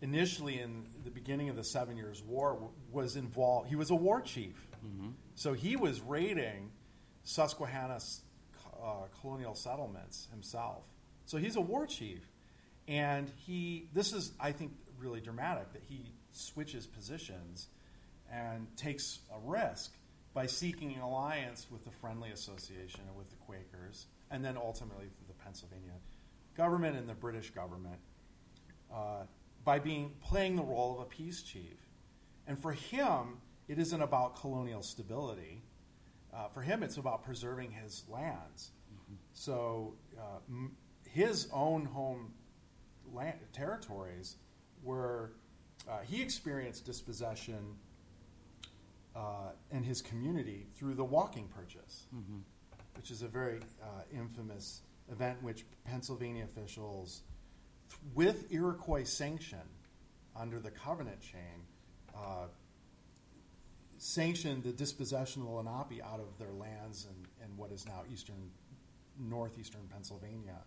initially 0.02 0.60
in 0.60 0.86
the 1.04 1.10
beginning 1.10 1.50
of 1.50 1.56
the 1.56 1.63
Seven 1.63 1.98
Years' 1.98 2.22
War 2.22 2.69
was 2.91 3.15
involved. 3.15 3.67
He 3.67 3.76
was 3.76 3.89
a 3.89 3.95
war 3.95 4.22
chief, 4.22 4.67
so 5.36 5.54
he 5.54 5.76
was 5.76 6.02
raiding 6.02 6.72
Susquehanna's 7.24 8.22
uh, 8.82 9.08
colonial 9.22 9.56
settlements 9.56 10.28
himself. 10.32 10.84
So 11.26 11.38
he's 11.38 11.56
a 11.56 11.62
war 11.62 11.86
chief, 11.88 12.22
and 12.88 13.32
he. 13.38 13.88
This 13.93 14.13
is, 14.13 14.32
I 14.39 14.52
think, 14.52 14.72
really 15.00 15.19
dramatic 15.19 15.74
that 15.74 15.84
he 15.88 16.13
switches 16.32 16.86
positions 16.86 17.67
and 18.32 18.68
takes 18.78 19.20
a 19.34 19.39
risk 19.39 19.94
by 20.34 20.46
seeking 20.46 20.94
an 20.94 21.02
alliance 21.02 21.68
with 21.72 21.84
the 21.84 21.92
Friendly 21.92 22.30
Association 22.30 23.02
and 23.08 23.15
with 23.18 23.30
the 23.30 23.38
Quakers, 23.38 24.06
and 24.30 24.44
then 24.46 24.58
ultimately 24.58 25.06
the 25.28 25.34
Pennsylvania 25.34 25.94
government 26.56 26.98
and 26.98 27.08
the 27.08 27.13
British 27.13 27.52
government 27.52 28.00
uh, 28.94 29.24
by 29.63 29.80
being 29.80 30.12
playing 30.22 30.56
the 30.56 30.63
role 30.63 30.96
of 30.96 31.02
a 31.02 31.06
peace 31.06 31.42
chief. 31.42 31.78
And 32.48 32.60
for 32.60 32.74
him, 32.74 33.38
it 33.68 33.80
isn't 33.80 34.02
about 34.02 34.39
colonial 34.39 34.82
stability. 34.82 35.63
Uh, 36.34 36.48
for 36.48 36.62
him, 36.62 36.84
it's 36.84 36.98
about 36.98 37.24
preserving 37.24 37.72
his 37.72 38.04
lands. 38.10 38.72
So 39.34 39.96
uh, 40.18 40.39
m- 40.48 40.76
his 41.08 41.48
own 41.54 41.86
home 41.86 42.34
land, 43.13 43.38
territories 43.54 44.36
were 44.84 45.32
uh, 45.89 46.00
he 46.04 46.22
experienced 46.22 46.86
dispossession 46.86 47.76
uh, 49.20 49.52
in 49.72 49.84
his 49.84 50.02
community 50.02 50.68
through 50.76 50.94
the 50.94 51.04
walking 51.04 51.50
purchase, 51.50 52.06
which 52.96 53.12
is 53.12 53.22
a 53.22 53.28
very 53.28 53.60
uh, 53.84 54.02
infamous 54.14 54.82
event 55.12 55.42
which 55.44 55.66
Pennsylvania 55.84 56.46
officials, 56.46 57.22
th- 57.90 58.00
with 58.16 58.52
Iroquois 58.52 59.04
sanction 59.04 59.60
under 60.36 60.60
the 60.60 60.72
Covenant 60.72 61.20
chain, 61.20 61.66
uh, 62.16 62.48
sanctioned 63.98 64.64
the 64.64 64.72
dispossession 64.72 65.42
of 65.42 65.50
the 65.50 65.54
Lenape 65.54 66.02
out 66.06 66.22
of 66.22 66.38
their 66.38 66.54
lands 66.54 67.06
and, 67.10 67.26
and 67.44 67.58
what 67.58 67.72
is 67.72 67.86
now 67.86 68.04
eastern, 68.10 68.52
northeastern 69.20 69.82
Pennsylvania. 69.92 70.60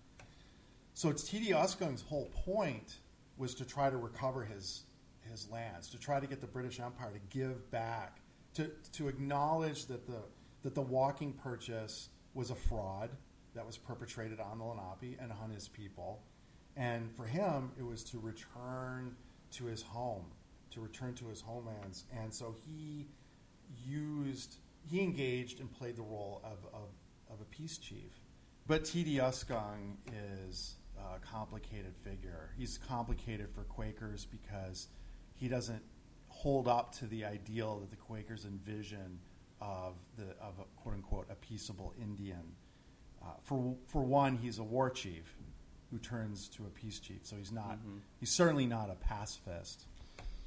So 0.92 1.10
Teedyuscung's 1.10 2.02
whole 2.02 2.30
point 2.44 2.98
was 3.38 3.54
to 3.54 3.64
try 3.64 3.88
to 3.88 3.96
recover 3.96 4.44
his 4.44 4.82
his 5.30 5.48
lands, 5.50 5.88
to 5.88 5.98
try 5.98 6.20
to 6.20 6.26
get 6.26 6.40
the 6.40 6.46
British 6.46 6.80
Empire 6.80 7.12
to 7.12 7.36
give 7.36 7.70
back, 7.70 8.20
to 8.54 8.70
to 8.92 9.08
acknowledge 9.08 9.86
that 9.86 10.06
the 10.06 10.22
that 10.62 10.74
the 10.74 10.82
walking 10.82 11.32
purchase 11.32 12.08
was 12.34 12.50
a 12.50 12.54
fraud 12.54 13.10
that 13.54 13.66
was 13.66 13.76
perpetrated 13.76 14.40
on 14.40 14.58
the 14.58 14.64
Lenape 14.64 15.18
and 15.20 15.32
on 15.32 15.50
his 15.50 15.68
people, 15.68 16.22
and 16.76 17.14
for 17.16 17.24
him 17.24 17.72
it 17.78 17.82
was 17.82 18.02
to 18.04 18.18
return 18.18 19.14
to 19.52 19.66
his 19.66 19.82
home, 19.82 20.24
to 20.70 20.80
return 20.80 21.14
to 21.14 21.28
his 21.28 21.40
homelands, 21.40 22.04
and 22.22 22.32
so 22.32 22.54
he 22.66 23.06
used 23.86 24.56
he 24.88 25.00
engaged 25.00 25.60
and 25.60 25.72
played 25.72 25.96
the 25.96 26.02
role 26.02 26.40
of, 26.44 26.58
of, 26.74 26.88
of 27.30 27.40
a 27.40 27.44
peace 27.44 27.78
chief. 27.78 28.20
But 28.66 28.84
Teedyuscung 28.84 29.96
is 30.46 30.76
a 30.98 31.18
complicated 31.20 31.94
figure. 32.02 32.50
He's 32.56 32.78
complicated 32.78 33.48
for 33.54 33.62
Quakers 33.64 34.26
because 34.26 34.88
he 35.34 35.48
doesn't 35.48 35.82
hold 36.42 36.66
up 36.66 36.92
to 36.92 37.06
the 37.06 37.24
ideal 37.24 37.78
that 37.78 37.90
the 37.90 37.96
Quakers 37.96 38.44
envision 38.44 39.20
of 39.60 39.94
the 40.16 40.24
of 40.40 40.58
a, 40.58 40.80
quote 40.80 40.96
unquote 40.96 41.26
a 41.30 41.36
peaceable 41.36 41.94
Indian. 42.00 42.56
Uh, 43.22 43.26
for 43.44 43.76
for 43.86 44.02
one, 44.02 44.36
he's 44.36 44.58
a 44.58 44.64
war 44.64 44.90
chief 44.90 45.36
who 45.92 45.98
turns 45.98 46.48
to 46.48 46.64
a 46.64 46.70
peace 46.70 46.98
chief, 46.98 47.20
so 47.22 47.36
he's 47.36 47.52
not 47.52 47.78
he's 48.18 48.30
certainly 48.30 48.66
not 48.66 48.90
a 48.90 48.96
pacifist. 48.96 49.86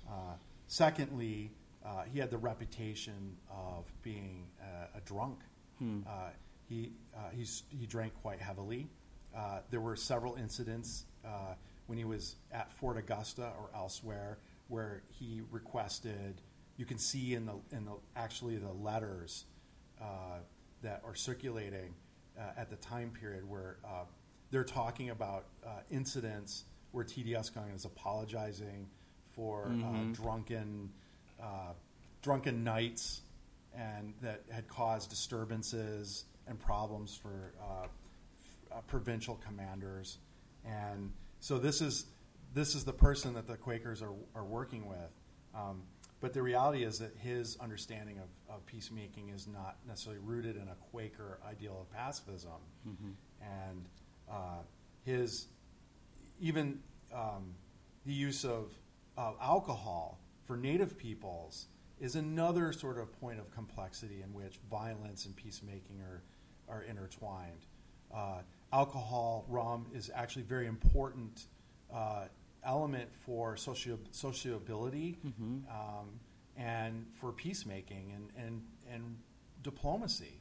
Uh, 0.08 0.34
secondly, 0.68 1.52
uh, 1.86 2.04
he 2.12 2.20
had 2.20 2.30
the 2.30 2.38
reputation 2.38 3.38
of 3.50 3.90
being 4.02 4.48
uh, 4.62 4.98
a 4.98 5.02
drunk. 5.06 5.40
Uh, 6.08 6.30
he 6.68 6.92
uh, 7.16 7.30
he's, 7.34 7.64
he 7.70 7.86
drank 7.86 8.14
quite 8.16 8.42
heavily. 8.42 8.88
Uh, 9.36 9.60
there 9.70 9.82
were 9.82 9.96
several 9.96 10.36
incidents 10.36 11.06
uh, 11.26 11.54
when 11.88 11.98
he 11.98 12.06
was 12.06 12.36
at 12.52 12.72
Fort 12.74 12.98
Augusta 12.98 13.52
or 13.60 13.70
elsewhere 13.76 14.40
where 14.68 15.04
he 15.12 15.42
requested. 15.52 16.42
You 16.78 16.86
can 16.86 16.98
see 16.98 17.34
in 17.34 17.46
the 17.46 17.56
in 17.72 17.86
the 17.86 17.94
actually 18.16 18.58
the 18.58 18.72
letters 18.72 19.46
uh, 20.02 20.40
that 20.82 21.02
are 21.06 21.16
circulating 21.16 21.94
uh, 22.38 22.42
at 22.58 22.70
the 22.70 22.76
time 22.78 23.12
period 23.12 23.48
where 23.48 23.78
uh, 23.86 24.04
they're 24.52 24.64
talking 24.64 25.10
about 25.10 25.46
uh, 25.66 25.70
incidents 25.90 26.66
where 26.92 27.04
Teedyuscung 27.04 27.74
is 27.76 27.86
apologizing 27.86 28.88
for 29.34 29.66
uh, 29.84 30.14
drunken 30.14 30.90
uh, 31.42 31.74
drunken 32.22 32.64
nights 32.64 33.22
and 33.78 34.14
that 34.22 34.44
had 34.50 34.68
caused 34.68 35.10
disturbances 35.10 36.26
and 36.48 36.60
problems 36.60 37.20
for 37.22 37.54
uh, 37.62 37.84
f- 37.84 37.90
uh, 38.72 38.82
provincial 38.88 39.36
commanders. 39.46 40.20
And 40.64 41.12
so 41.40 41.58
this 41.58 41.82
is 41.82 42.06
this 42.56 42.74
is 42.74 42.86
the 42.86 42.94
person 42.94 43.34
that 43.36 43.46
the 43.46 43.58
Quakers 43.58 44.02
are, 44.02 44.14
are 44.34 44.46
working 44.46 44.88
with. 44.88 45.12
Um, 45.54 45.84
but 46.22 46.34
the 46.34 46.42
reality 46.42 46.84
is 46.84 46.98
that 47.00 47.12
his 47.18 47.58
understanding 47.60 48.18
of, 48.18 48.56
of 48.56 48.66
peacemaking 48.66 49.30
is 49.30 49.46
not 49.46 49.76
necessarily 49.86 50.22
rooted 50.24 50.56
in 50.56 50.64
a 50.70 50.76
Quaker 50.90 51.40
ideal 51.48 51.78
of 51.82 51.92
pacifism. 51.96 52.62
And 53.42 53.86
uh, 54.32 54.64
his 55.04 55.48
even 56.40 56.80
um, 57.14 57.54
the 58.06 58.14
use 58.14 58.46
of, 58.46 58.72
of 59.18 59.36
alcohol 59.42 60.20
for 60.46 60.58
native 60.58 60.98
peoples 60.98 61.68
is 62.00 62.16
another 62.16 62.72
sort 62.72 62.98
of 62.98 63.12
point 63.20 63.40
of 63.40 63.52
complexity 63.52 64.22
in 64.22 64.34
which 64.34 64.60
violence 64.70 65.26
and 65.26 65.36
peacemaking 65.36 66.02
are, 66.02 66.24
are 66.68 66.84
intertwined. 66.84 67.66
Uh, 68.14 68.40
alcohol, 68.72 69.46
rum, 69.48 69.88
is 69.94 70.10
actually 70.14 70.44
very 70.44 70.68
important 70.68 71.46
uh, 71.94 72.26
element 72.66 73.10
for 73.26 73.56
socio- 73.58 74.00
sociability 74.12 75.18
um, 75.70 76.20
and 76.58 77.06
for 77.14 77.32
peacemaking 77.32 78.14
and, 78.16 78.46
and, 78.46 78.62
and 78.92 79.18
diplomacy. 79.64 80.40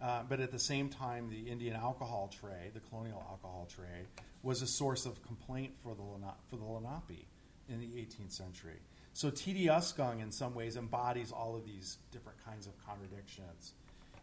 Uh, 0.00 0.22
but 0.28 0.40
at 0.40 0.52
the 0.52 0.58
same 0.58 0.88
time, 0.88 1.30
the 1.30 1.50
Indian 1.50 1.74
alcohol 1.74 2.28
trade, 2.28 2.72
the 2.74 2.80
colonial 2.80 3.24
alcohol 3.30 3.66
trade, 3.74 4.06
was 4.42 4.62
a 4.62 4.66
source 4.66 5.06
of 5.06 5.22
complaint 5.22 5.72
for 5.82 5.94
the, 5.94 6.02
Lena- 6.02 6.34
for 6.48 6.56
the 6.56 6.64
Lenape 6.64 7.26
in 7.68 7.80
the 7.80 7.86
18th 7.86 8.32
century. 8.32 8.80
So 9.14 9.30
Teedyuscung, 9.30 10.22
in 10.22 10.30
some 10.30 10.54
ways, 10.54 10.76
embodies 10.76 11.32
all 11.32 11.56
of 11.56 11.64
these 11.64 11.96
different 12.12 12.44
kinds 12.44 12.66
of 12.66 12.74
contradictions. 12.86 13.72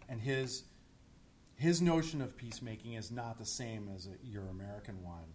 And 0.08 0.22
his, 0.22 0.64
his 1.56 1.82
notion 1.82 2.22
of 2.22 2.38
peacemaking 2.38 2.94
is 2.94 3.10
not 3.12 3.40
the 3.40 3.46
same 3.46 3.90
as 3.96 4.06
a, 4.08 4.12
Euro 4.28 4.50
American 4.50 5.02
one. 5.02 5.34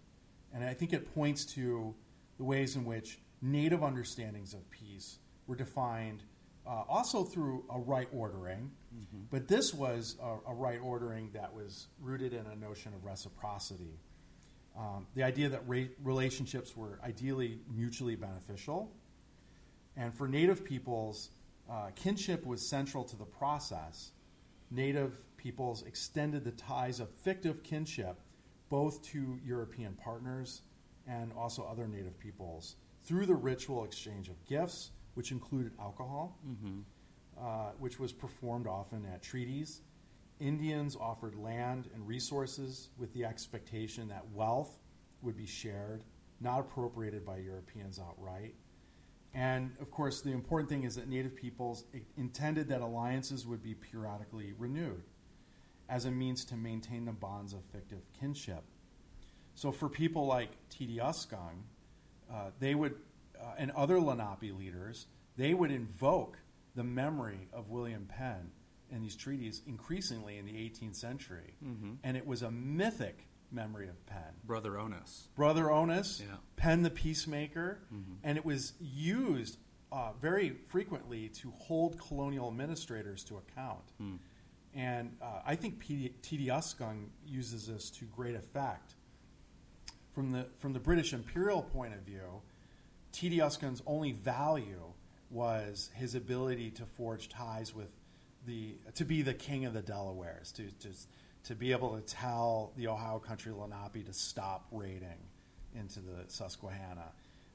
And 0.54 0.64
I 0.64 0.74
think 0.74 0.92
it 0.92 1.12
points 1.12 1.44
to 1.54 1.94
the 2.38 2.44
ways 2.44 2.77
in 2.77 2.85
which 2.85 3.18
native 3.42 3.83
understandings 3.83 4.55
of 4.55 4.68
peace 4.70 5.18
were 5.46 5.57
defined 5.57 6.22
uh, 6.66 6.83
also 6.88 7.24
through 7.24 7.64
a 7.74 7.79
right 7.79 8.09
ordering, 8.12 8.70
but 9.31 9.48
this 9.48 9.72
was 9.72 10.16
a, 10.22 10.51
a 10.51 10.55
right 10.55 10.81
ordering 10.83 11.31
that 11.33 11.53
was 11.53 11.88
rooted 12.01 12.35
in 12.35 12.44
a 12.46 12.57
notion 12.57 12.92
of 12.92 13.05
reciprocity. 13.05 13.98
Um, 14.79 15.07
the 15.14 15.22
idea 15.22 15.48
that 15.48 15.62
ra- 15.66 15.88
relationships 16.05 16.77
were 16.77 17.01
ideally 17.03 17.59
mutually 17.74 18.16
beneficial. 18.16 18.92
And 19.96 20.14
for 20.14 20.29
Native 20.29 20.62
peoples, 20.62 21.31
uh, 21.70 21.90
kinship 21.96 22.44
was 22.46 22.66
central 22.66 23.03
to 23.05 23.16
the 23.16 23.24
process. 23.24 24.12
Native 24.70 25.18
peoples 25.37 25.83
extended 25.85 26.44
the 26.44 26.53
ties 26.53 27.01
of 27.01 27.11
fictive 27.11 27.62
kinship 27.62 28.20
both 28.68 29.03
to 29.03 29.40
European 29.44 29.94
partners 29.94 30.62
and 31.09 31.33
also 31.33 31.64
other 31.64 31.87
Native 31.88 32.18
peoples 32.18 32.77
through 33.05 33.27
the 33.27 33.35
ritual 33.35 33.85
exchange 33.85 34.29
of 34.29 34.44
gifts, 34.47 34.90
which 35.14 35.33
included 35.33 35.73
alcohol. 35.81 36.38
uh, 37.40 37.71
which 37.79 38.01
was 38.01 38.12
performed 38.12 38.66
often 38.66 39.07
at 39.07 39.23
treaties. 39.23 39.83
Indians 40.40 40.97
offered 40.97 41.37
land 41.37 41.88
and 41.94 42.07
resources 42.07 42.90
with 42.99 43.12
the 43.14 43.25
expectation 43.25 44.09
that 44.09 44.29
wealth 44.33 44.79
would 45.23 45.37
be 45.37 45.47
shared, 45.47 46.03
not 46.40 46.59
appropriated 46.61 47.25
by 47.25 47.38
Europeans 47.38 48.01
outright. 48.01 48.55
And 49.35 49.71
of 49.81 49.90
course, 49.90 50.21
the 50.21 50.33
important 50.33 50.68
thing 50.68 50.85
is 50.85 50.97
that 50.97 51.09
Native 51.09 51.37
peoples 51.37 51.85
intended 52.16 52.68
that 52.68 52.81
alliances 52.81 53.47
would 53.47 53.62
be 53.62 53.75
periodically 53.75 54.53
renewed 54.59 55.05
as 55.88 56.05
a 56.05 56.11
means 56.11 56.44
to 56.47 56.57
maintain 56.57 57.05
the 57.05 57.12
bonds 57.12 57.53
of 57.53 57.61
fictive 57.73 58.03
kinship. 58.18 58.64
So 59.59 59.73
for 59.73 59.88
people 59.88 60.25
like 60.25 60.51
Teedyuscung, 60.71 61.64
uh, 62.33 62.51
they 62.61 62.77
would, 62.77 62.94
uh, 63.37 63.55
and 63.59 63.73
other 63.73 64.01
Lenape 64.01 64.57
leaders, 64.57 65.09
they 65.37 65.53
would 65.53 65.73
invoke 65.73 66.38
the 66.77 66.85
memory 66.85 67.49
of 67.53 67.68
William 67.68 68.07
Penn 68.07 68.53
in 68.88 69.03
these 69.03 69.16
treaties 69.16 69.62
increasingly 69.66 70.38
in 70.38 70.44
the 70.47 70.53
18th 70.53 70.94
century. 70.94 71.57
Mm-hmm. 71.64 71.94
And 72.05 72.16
it 72.16 72.25
was 72.25 72.42
a 72.42 72.53
mythic 72.53 73.27
memory 73.51 73.88
of 73.88 74.07
Penn. 74.07 74.33
Brother 74.44 74.71
Onas. 74.75 75.27
Brother 75.35 75.64
Onas, 75.64 76.21
yeah. 76.21 76.37
Penn 76.55 76.85
the 76.85 76.90
Peacemaker. 76.90 77.81
Mm-hmm. 77.92 78.12
And 78.23 78.38
it 78.38 78.44
was 78.44 78.75
used 78.81 79.59
uh, 79.90 80.12
very 80.23 80.51
frequently 80.68 81.31
to 81.31 81.51
hold 81.51 82.01
colonial 82.01 82.47
administrators 82.47 83.25
to 83.25 83.38
account. 83.38 83.92
Mm. 84.01 84.18
And 84.73 85.16
uh, 85.21 85.40
I 85.44 85.57
think 85.57 85.85
Teedyuscung 85.85 87.07
uses 87.27 87.66
this 87.66 87.90
to 87.90 88.05
great 88.05 88.37
effect. 88.37 88.94
From 90.18 90.33
the, 90.33 90.46
from 90.59 90.72
the 90.72 90.81
British 90.81 91.12
imperial 91.12 91.62
point 91.62 91.94
of 91.94 92.00
view, 92.00 92.42
Teedyuscung's 93.12 93.85
only 93.87 94.11
value 94.11 94.83
was 95.31 95.90
his 95.94 96.16
ability 96.16 96.72
to 96.72 96.87
forge 96.96 97.28
ties 97.28 97.72
with 97.72 97.87
the, 98.44 98.74
to 98.96 99.04
be 99.04 99.22
the 99.22 99.33
king 99.33 99.64
of 99.64 99.74
the 99.74 99.81
Delawares, 99.81 100.50
to, 100.57 100.72
to, 100.81 100.88
to 101.44 101.54
be 101.54 101.70
able 101.70 101.94
to 101.96 102.00
tell 102.00 102.72
the 102.76 102.88
Ohio 102.88 103.20
Country 103.20 103.52
Lenape 103.52 104.04
to 104.07 104.12
stop 104.12 104.66
raiding 104.72 105.20
into 105.76 106.00
the 106.00 106.24
Susquehanna. 106.26 107.12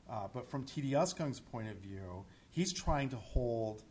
Uh, 0.10 0.30
but 0.34 0.50
from 0.50 0.64
Teedyuscung's 0.64 1.42
point 1.42 1.68
of 1.68 1.76
view, 1.80 2.24
he's 2.50 2.72
trying 2.72 3.10
to 3.10 3.18
hold 3.18 3.84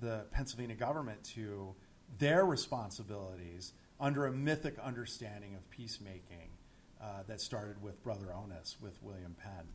the 0.00 0.24
Pennsylvania 0.32 0.74
government 0.74 1.22
to 1.36 1.76
their 2.18 2.44
responsibilities 2.44 3.72
under 4.00 4.26
a 4.26 4.32
mythic 4.32 4.80
understanding 4.80 5.54
of 5.54 5.70
peacemaking 5.70 6.55
uh, 7.00 7.22
that 7.26 7.40
started 7.40 7.82
with 7.82 8.02
Brother 8.02 8.26
Onas, 8.34 8.80
with 8.80 9.02
William 9.02 9.34
Penn. 9.38 9.66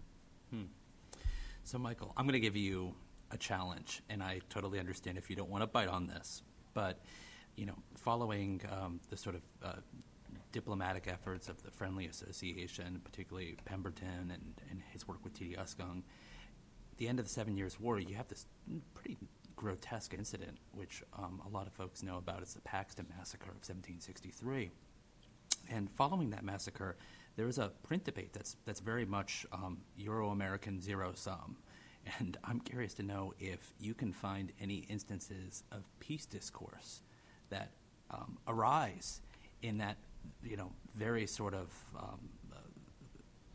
Hmm. 0.50 1.20
So, 1.64 1.78
Michael, 1.78 2.14
I'm 2.18 2.26
going 2.26 2.34
to 2.34 2.40
give 2.40 2.56
you 2.56 2.96
a 3.32 3.38
challenge, 3.38 4.02
and 4.10 4.22
I 4.22 4.42
totally 4.50 4.80
understand 4.80 5.18
if 5.18 5.30
you 5.30 5.36
don't 5.36 5.50
want 5.50 5.62
to 5.62 5.68
bite 5.68 5.88
on 5.88 6.08
this, 6.08 6.42
but 6.74 7.00
you 7.56 7.66
know, 7.66 7.76
following 7.96 8.62
um, 8.72 9.00
the 9.10 9.18
sort 9.18 9.36
of 9.36 9.42
uh, 9.64 9.74
diplomatic 10.52 11.08
efforts 11.08 11.50
of 11.50 11.62
the 11.64 11.72
Friendly 11.72 12.08
Association, 12.08 13.02
particularly 13.04 13.58
Pemberton 13.66 14.32
and, 14.32 14.62
and 14.70 14.82
his 14.92 15.08
work 15.08 15.24
with 15.24 15.34
Teedyuscung, 15.34 16.04
the 16.98 17.08
end 17.08 17.20
of 17.20 17.26
the 17.26 17.32
Seven 17.32 17.58
Years' 17.58 17.80
War, 17.80 18.00
you 18.00 18.16
have 18.16 18.28
this 18.28 18.46
pretty 18.94 19.18
grotesque 19.56 20.14
incident, 20.14 20.58
which 20.74 21.04
um, 21.18 21.42
a 21.46 21.50
lot 21.50 21.68
of 21.68 21.74
folks 21.74 22.04
know 22.04 22.18
about. 22.18 22.42
It's 22.42 22.54
the 22.54 22.62
Paxton 22.62 23.06
Massacre 23.18 23.50
of 23.50 23.58
1763. 23.58 24.72
And 25.72 25.90
following 25.90 26.30
that 26.32 26.44
massacre, 26.44 26.98
there 27.38 27.48
is 27.48 27.58
a 27.58 27.72
print 27.84 28.04
debate 28.04 28.34
that's, 28.34 28.58
that's 28.66 28.82
very 28.82 29.06
much 29.06 29.46
um, 29.54 29.78
Euro 29.98 30.30
American 30.30 30.82
zero 30.82 31.14
sum. 31.16 31.56
And 32.20 32.38
I'm 32.44 32.60
curious 32.60 32.94
to 32.96 33.04
know 33.04 33.34
if 33.40 33.74
you 33.80 33.94
can 33.94 34.12
find 34.12 34.52
any 34.60 34.86
instances 34.90 35.64
of 35.72 35.84
peace 36.00 36.26
discourse 36.26 37.02
that 37.50 37.72
um, 38.10 38.38
arise 38.48 39.22
in 39.62 39.78
that, 39.78 39.98
you 40.44 40.58
know, 40.58 40.72
very 40.96 41.26
sort 41.26 41.54
of 41.54 41.70
um, 41.98 42.20
uh, 42.52 42.58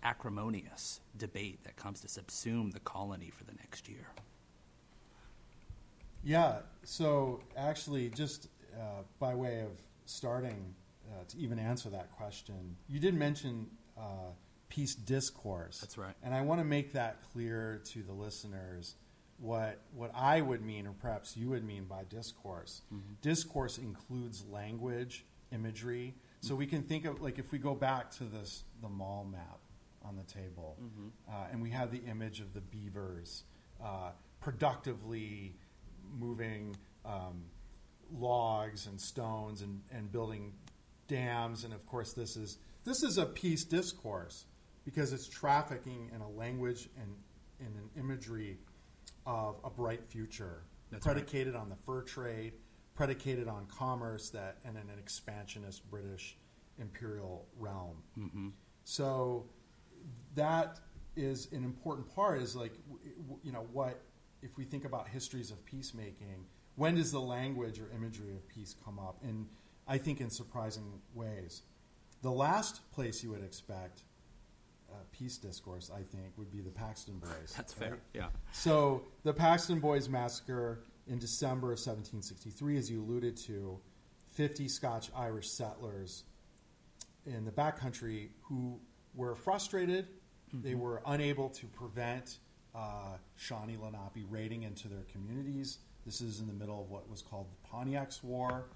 acrimonious 0.03 1.01
debate 1.19 1.65
that 1.65 1.77
comes 1.77 2.01
to 2.01 2.07
subsume 2.07 2.73
the 2.73 2.81
colony 2.81 3.31
for 3.31 3.45
the 3.45 3.55
next 3.55 3.89
year. 3.89 4.09
Yeah. 6.25 6.61
So 6.85 7.41
actually, 7.57 8.09
just 8.09 8.49
uh, 8.75 9.03
by 9.19 9.35
way 9.35 9.61
of 9.61 9.73
starting 10.07 10.75
uh, 11.11 11.25
to 11.29 11.39
even 11.39 11.59
answer 11.59 11.89
that 11.91 12.11
question, 12.13 12.77
you 12.89 12.99
did 12.99 13.15
mention 13.15 13.69
uh, 13.97 14.33
peace 14.69 14.95
discourse. 14.95 15.81
That's 15.81 15.99
right. 15.99 16.15
And 16.23 16.35
I 16.35 16.43
want 16.43 16.61
to 16.61 16.65
make 16.65 16.93
that 16.93 17.19
clear 17.33 17.83
to 17.87 18.03
the 18.03 18.13
listeners 18.13 18.95
what 19.39 19.83
what 19.95 20.11
I 20.15 20.41
would 20.41 20.63
mean, 20.63 20.87
or 20.87 20.93
perhaps 20.93 21.37
you 21.37 21.51
would 21.51 21.65
mean 21.65 21.85
by 21.85 22.05
discourse. 22.05 22.83
Mm-hmm. 22.93 23.15
Discourse 23.21 23.79
includes 23.79 24.45
language, 24.47 25.27
imagery. 25.53 26.15
So 26.41 26.55
we 26.55 26.67
can 26.67 26.83
think 26.83 27.05
of 27.07 27.21
like 27.21 27.39
if 27.39 27.53
we 27.53 27.59
go 27.59 27.75
back 27.75 28.11
to 28.13 28.25
this 28.25 28.65
the 28.81 28.89
Moll 28.89 29.27
map 29.31 29.59
on 30.03 30.17
the 30.17 30.23
table, 30.23 30.77
mm-hmm. 30.83 31.09
uh, 31.29 31.49
and 31.51 31.61
we 31.61 31.71
have 31.71 31.91
the 31.91 32.03
image 32.09 32.41
of 32.41 32.55
the 32.55 32.61
beavers 32.61 33.45
uh, 33.83 34.11
productively 34.41 35.57
moving 36.19 36.77
um, 37.05 37.45
logs 38.13 38.87
and 38.87 39.01
stones 39.01 39.63
and, 39.63 39.81
and 39.91 40.11
building 40.13 40.53
dams, 41.09 41.65
and 41.65 41.73
of 41.73 41.87
course 41.87 42.13
this 42.13 42.37
is 42.37 42.59
this 42.85 43.03
is 43.03 43.19
a 43.19 43.27
peace 43.27 43.65
discourse 43.65 44.47
because 44.85 45.13
it's 45.13 45.29
trafficking 45.29 46.11
in 46.15 46.21
a 46.21 46.29
language 46.31 46.89
and 47.01 47.15
in 47.59 47.67
an 47.67 47.91
imagery 47.99 48.59
of 49.27 49.57
a 49.65 49.71
bright 49.71 50.05
future, 50.05 50.63
That's 50.91 51.05
predicated 51.05 51.55
right. 51.55 51.63
on 51.63 51.69
the 51.69 51.77
fur 51.85 52.03
trade, 52.03 52.53
predicated 52.95 53.49
on 53.49 53.67
commerce 53.67 54.31
that 54.31 54.59
and 54.65 54.77
in 54.77 54.83
an 54.83 54.99
expansionist 54.99 55.89
British 55.91 56.37
imperial 56.79 57.47
realm. 57.59 58.03
Mm-hmm. 58.19 58.49
So 58.85 59.47
that 60.35 60.79
is 61.17 61.49
an 61.53 61.65
important 61.65 62.15
part. 62.15 62.41
Is 62.41 62.55
like 62.55 62.75
you 63.43 63.53
know 63.53 63.67
what 63.73 64.01
if 64.43 64.57
we 64.57 64.65
think 64.65 64.85
about 64.85 65.09
histories 65.09 65.51
of 65.51 65.65
peacemaking, 65.65 66.47
when 66.77 66.95
does 66.95 67.11
the 67.11 67.21
language 67.21 67.81
or 67.81 67.91
imagery 67.95 68.35
of 68.35 68.47
peace 68.49 68.75
come 68.85 68.99
up? 68.99 69.19
And 69.23 69.47
I 69.87 69.99
think 69.99 70.21
in 70.21 70.31
surprising 70.31 71.01
ways. 71.15 71.63
The 72.23 72.31
last 72.31 72.81
place 72.93 73.23
you 73.23 73.31
would 73.31 73.45
expect 73.45 74.03
uh, 74.91 74.97
peace 75.13 75.37
discourse, 75.37 75.91
I 75.95 76.03
think, 76.03 76.33
would 76.37 76.51
be 76.51 76.61
the 76.61 76.71
Paxton 76.71 77.19
Boys. 77.19 77.55
That's 77.57 77.79
right? 77.79 77.91
fair. 77.91 77.99
Yeah. 78.15 78.29
So 78.53 79.03
the 79.23 79.33
Paxton 79.33 79.81
Boys 79.81 80.09
massacre 80.09 80.81
in 81.07 81.19
December 81.19 81.69
of 81.69 81.79
1763, 81.79 82.77
as 82.79 82.91
you 82.91 83.03
alluded 83.03 83.37
to, 83.39 83.79
50 84.33 84.69
Scotch 84.69 85.11
Irish 85.17 85.49
settlers 85.49 86.25
in 87.25 87.45
the 87.45 87.51
backcountry 87.51 88.29
who 88.43 88.79
were 89.15 89.35
frustrated. 89.35 90.07
Mm-hmm. 90.55 90.63
They 90.63 90.75
were 90.75 91.03
unable 91.07 91.49
to 91.51 91.67
prevent 91.67 92.39
uh, 92.75 93.17
Shawnee 93.37 93.77
Lenape 93.77 94.27
raiding 94.29 94.63
into 94.63 94.89
their 94.89 95.05
communities. 95.11 95.79
This 96.05 96.21
is 96.21 96.41
in 96.41 96.47
the 96.47 96.53
middle 96.53 96.81
of 96.81 96.91
what 96.91 97.09
was 97.11 97.23
called 97.23 97.47
the 97.51 97.69
Pontiac's 97.69 98.23
War, 98.23 98.67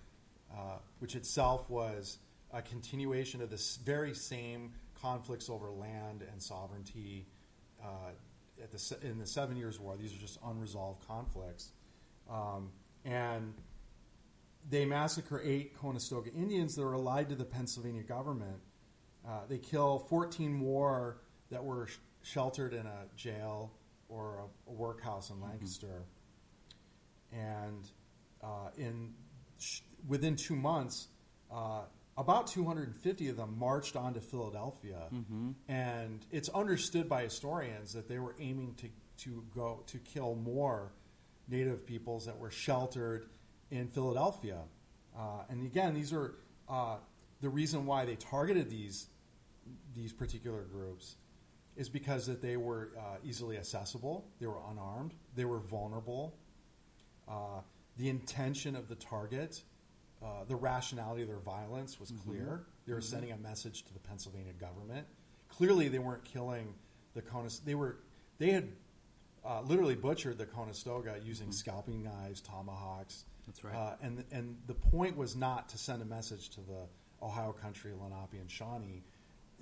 uh, 0.52 0.78
which 0.98 1.14
itself 1.14 1.68
was 1.70 2.18
a 2.52 2.62
continuation 2.62 3.40
of 3.40 3.50
this 3.50 3.76
very 3.76 4.14
same 4.14 4.72
conflicts 5.00 5.48
over 5.48 5.70
land 5.70 6.22
and 6.30 6.42
sovereignty 6.42 7.26
uh, 7.82 8.10
at 8.62 8.70
the, 8.70 8.96
in 9.02 9.18
the 9.18 9.26
Seven 9.26 9.56
Years' 9.56 9.78
War. 9.78 9.96
These 9.96 10.14
are 10.14 10.18
just 10.18 10.38
unresolved 10.44 11.06
conflicts. 11.06 11.72
Um, 12.30 12.70
and 13.04 13.54
they 14.68 14.84
massacre 14.84 15.40
eight 15.42 15.76
Conestoga 15.78 16.30
Indians 16.32 16.74
that 16.74 16.82
are 16.82 16.92
allied 16.92 17.28
to 17.30 17.34
the 17.34 17.44
Pennsylvania 17.44 18.02
government. 18.02 18.60
Uh, 19.26 19.46
they 19.48 19.58
kill 19.58 20.00
14 20.10 20.52
more 20.52 21.18
that 21.50 21.64
were 21.64 21.86
sh- 21.86 21.96
sheltered 22.22 22.74
in 22.74 22.86
a 22.86 23.06
jail 23.16 23.72
or 24.08 24.44
a, 24.68 24.70
a 24.70 24.72
workhouse 24.72 25.30
in 25.30 25.36
mm-hmm. 25.36 25.50
Lancaster. 25.50 26.04
And 27.32 27.88
uh, 28.42 28.70
in 28.76 29.14
sh- 29.58 29.80
within 30.06 30.36
two 30.36 30.56
months, 30.56 31.08
uh, 31.52 31.82
about 32.16 32.46
250 32.48 33.28
of 33.28 33.36
them 33.36 33.56
marched 33.58 33.96
on 33.96 34.14
to 34.14 34.20
Philadelphia, 34.20 35.04
mm-hmm. 35.12 35.50
and 35.68 36.24
it's 36.30 36.48
understood 36.50 37.08
by 37.08 37.22
historians 37.22 37.92
that 37.94 38.08
they 38.08 38.18
were 38.18 38.34
aiming 38.38 38.74
to, 38.74 38.88
to 39.24 39.44
go 39.54 39.82
to 39.86 39.98
kill 39.98 40.34
more 40.34 40.92
Native 41.48 41.84
peoples 41.84 42.26
that 42.26 42.38
were 42.38 42.50
sheltered 42.50 43.26
in 43.70 43.88
Philadelphia. 43.88 44.58
Uh, 45.16 45.42
and 45.48 45.66
again, 45.66 45.94
these 45.94 46.12
are 46.12 46.34
uh, 46.68 46.96
the 47.40 47.48
reason 47.48 47.86
why 47.86 48.04
they 48.04 48.16
targeted 48.16 48.70
these 48.70 49.08
these 49.94 50.12
particular 50.12 50.62
groups 50.62 51.16
is 51.76 51.88
because 51.88 52.26
that 52.26 52.42
they 52.42 52.56
were 52.56 52.92
uh, 52.98 53.16
easily 53.24 53.56
accessible, 53.56 54.28
they 54.40 54.46
were 54.46 54.60
unarmed, 54.70 55.14
they 55.34 55.44
were 55.44 55.60
vulnerable. 55.60 56.36
Uh, 57.28 57.60
the 57.96 58.08
intention 58.08 58.76
of 58.76 58.88
the 58.88 58.94
target 58.94 59.62
uh, 60.22 60.44
the 60.48 60.56
rationality 60.56 61.22
of 61.22 61.28
their 61.28 61.38
violence 61.38 61.98
was 61.98 62.10
mm-hmm. 62.10 62.30
clear. 62.30 62.42
Mm-hmm. 62.42 62.62
They 62.86 62.92
were 62.92 63.00
mm-hmm. 63.00 63.10
sending 63.10 63.32
a 63.32 63.36
message 63.36 63.84
to 63.84 63.92
the 63.92 64.00
Pennsylvania 64.00 64.52
government. 64.52 65.06
Clearly, 65.48 65.88
they 65.88 65.98
weren't 65.98 66.24
killing 66.24 66.74
the 67.14 67.22
Conus. 67.22 67.60
They 67.64 67.74
were. 67.74 67.96
They 68.38 68.50
had 68.50 68.68
uh, 69.44 69.62
literally 69.62 69.94
butchered 69.94 70.38
the 70.38 70.46
Conestoga 70.46 71.16
using 71.24 71.52
scalping 71.52 72.02
knives, 72.02 72.40
tomahawks. 72.40 73.24
That's 73.46 73.64
right. 73.64 73.74
Uh, 73.74 73.96
and 74.02 74.24
and 74.30 74.56
the 74.66 74.74
point 74.74 75.16
was 75.16 75.36
not 75.36 75.68
to 75.70 75.78
send 75.78 76.02
a 76.02 76.04
message 76.04 76.50
to 76.50 76.60
the 76.60 76.86
Ohio 77.22 77.52
Country, 77.52 77.92
Lenape, 77.92 78.40
and 78.40 78.50
Shawnee. 78.50 79.02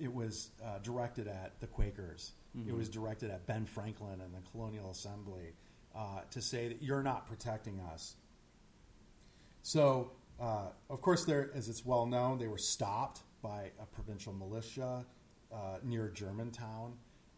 It 0.01 0.13
was 0.13 0.51
uh, 0.65 0.79
directed 0.83 1.27
at 1.27 1.59
the 1.61 1.67
Quakers. 1.67 2.33
It 2.67 2.75
was 2.75 2.89
directed 2.89 3.31
at 3.31 3.47
Ben 3.47 3.67
Franklin 3.67 4.21
and 4.21 4.35
the 4.35 4.51
Colonial 4.51 4.91
Assembly 4.91 5.53
uh, 5.95 6.21
to 6.31 6.43
say 6.43 6.69
that 6.69 6.83
you're 6.83 7.03
not 7.03 7.27
protecting 7.29 7.81
us. 7.93 8.15
So, 9.63 10.13
uh, 10.41 10.69
of 10.89 11.01
course, 11.01 11.25
there, 11.25 11.51
as 11.55 11.69
it's 11.69 11.85
well 11.85 12.07
known, 12.07 12.39
they 12.39 12.49
were 12.49 12.59
stopped 12.59 13.21
by 13.43 13.71
a 13.81 13.87
provincial 13.87 14.33
militia 14.33 15.05
uh, 15.53 15.79
near 15.83 16.09
Germantown, 16.09 16.95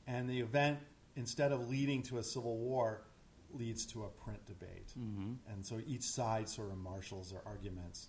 and 0.06 0.28
the 0.28 0.40
event, 0.40 0.78
instead 1.16 1.52
of 1.52 1.68
leading 1.68 2.02
to 2.04 2.18
a 2.18 2.22
civil 2.22 2.58
war, 2.58 3.02
leads 3.52 3.86
to 3.86 4.04
a 4.04 4.08
print 4.08 4.44
debate. 4.46 4.92
And 4.96 5.64
so 5.64 5.80
each 5.86 6.02
side 6.02 6.48
sort 6.48 6.70
of 6.70 6.78
marshals 6.78 7.30
their 7.30 7.42
arguments. 7.46 8.08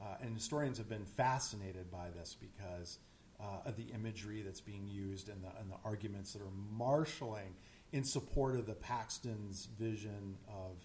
Uh, 0.00 0.16
and 0.20 0.34
historians 0.34 0.78
have 0.78 0.88
been 0.88 1.04
fascinated 1.04 1.90
by 1.90 2.08
this 2.10 2.36
because 2.38 2.98
uh, 3.40 3.68
of 3.68 3.76
the 3.76 3.84
imagery 3.94 4.42
that's 4.42 4.60
being 4.60 4.86
used 4.86 5.28
and 5.28 5.42
the, 5.42 5.48
and 5.60 5.70
the 5.70 5.76
arguments 5.84 6.32
that 6.32 6.42
are 6.42 6.50
marshaling 6.70 7.54
in 7.92 8.04
support 8.04 8.56
of 8.56 8.66
the 8.66 8.74
Paxton's 8.74 9.68
vision 9.78 10.36
of 10.48 10.76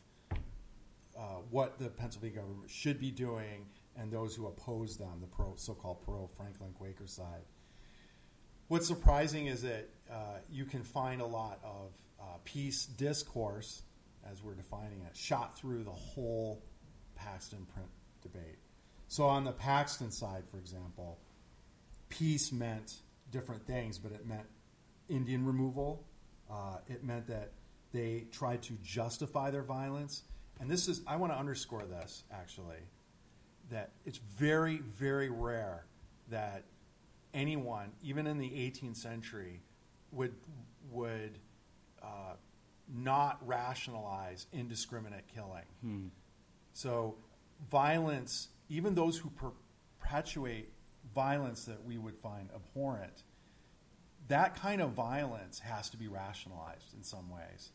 uh, 1.18 1.42
what 1.50 1.80
the 1.80 1.90
Pennsylvania 1.90 2.38
government 2.38 2.70
should 2.70 3.00
be 3.00 3.12
doing 3.12 3.66
and 3.98 4.12
those 4.12 4.36
who 4.36 4.46
oppose 4.48 4.98
them, 4.98 5.20
the 5.22 5.28
pro, 5.28 5.54
so-called 5.56 6.04
pro-Franklin 6.06 6.72
Quaker 6.78 7.08
side. 7.08 7.42
What's 8.68 8.88
surprising 8.88 9.48
is 9.48 9.62
that 9.64 9.90
uh, 10.12 10.40
you 10.52 10.66
can 10.66 10.84
find 10.84 11.22
a 11.22 11.26
lot 11.26 11.60
of 11.64 11.92
uh, 12.20 12.38
peace 12.44 12.86
discourse, 12.86 13.82
as 14.30 14.44
we're 14.44 14.56
defining 14.56 15.02
it, 15.02 15.16
shot 15.16 15.58
through 15.58 15.84
the 15.84 15.90
whole 15.90 16.62
Paxton 17.16 17.66
print 17.74 17.90
debate. 18.22 18.60
So 19.08 19.26
on 19.26 19.46
the 19.46 19.54
Paxton 19.54 20.12
side, 20.12 20.44
for 20.52 20.58
example, 20.58 21.18
peace 22.10 22.52
meant 22.52 22.98
different 23.32 23.66
things, 23.66 23.98
but 23.98 24.12
it 24.12 24.28
meant 24.28 24.46
Indian 25.10 25.46
removal. 25.46 26.06
Uh, 26.52 26.78
it 26.88 27.04
meant 27.04 27.28
that 27.28 27.54
they 27.94 28.28
tried 28.32 28.62
to 28.64 28.74
justify 28.84 29.50
their 29.50 29.64
violence. 29.64 30.24
And 30.60 30.70
this 30.70 30.88
is, 30.88 31.02
I 31.08 31.18
want 31.18 31.32
to 31.34 31.38
underscore 31.38 31.84
this 31.86 32.24
actually, 32.32 32.82
that 33.70 33.92
it's 34.06 34.20
very, 34.38 34.78
very 34.78 35.30
rare 35.30 35.86
that 36.30 36.64
anyone, 37.34 37.92
even 38.02 38.28
in 38.28 38.38
the 38.38 38.50
18th 38.50 38.98
century, 38.98 39.62
would, 40.12 40.34
would 40.92 41.38
uh, 42.02 42.34
not 42.94 43.46
rationalize 43.46 44.48
indiscriminate 44.54 45.26
killing. 45.34 45.66
So, 46.74 47.16
violence, 47.70 48.50
even 48.70 48.96
those 48.96 49.18
who 49.18 49.32
perpetuate 50.00 50.72
violence 51.14 51.66
that 51.66 51.84
we 51.84 51.98
would 51.98 52.16
find 52.18 52.50
abhorrent, 52.56 53.24
that 54.28 54.56
kind 54.56 54.82
of 54.82 54.92
violence 54.92 55.60
has 55.60 55.90
to 55.90 55.98
be 55.98 56.08
rationalized 56.08 56.94
in 56.96 57.04
some 57.04 57.30
ways. 57.30 57.72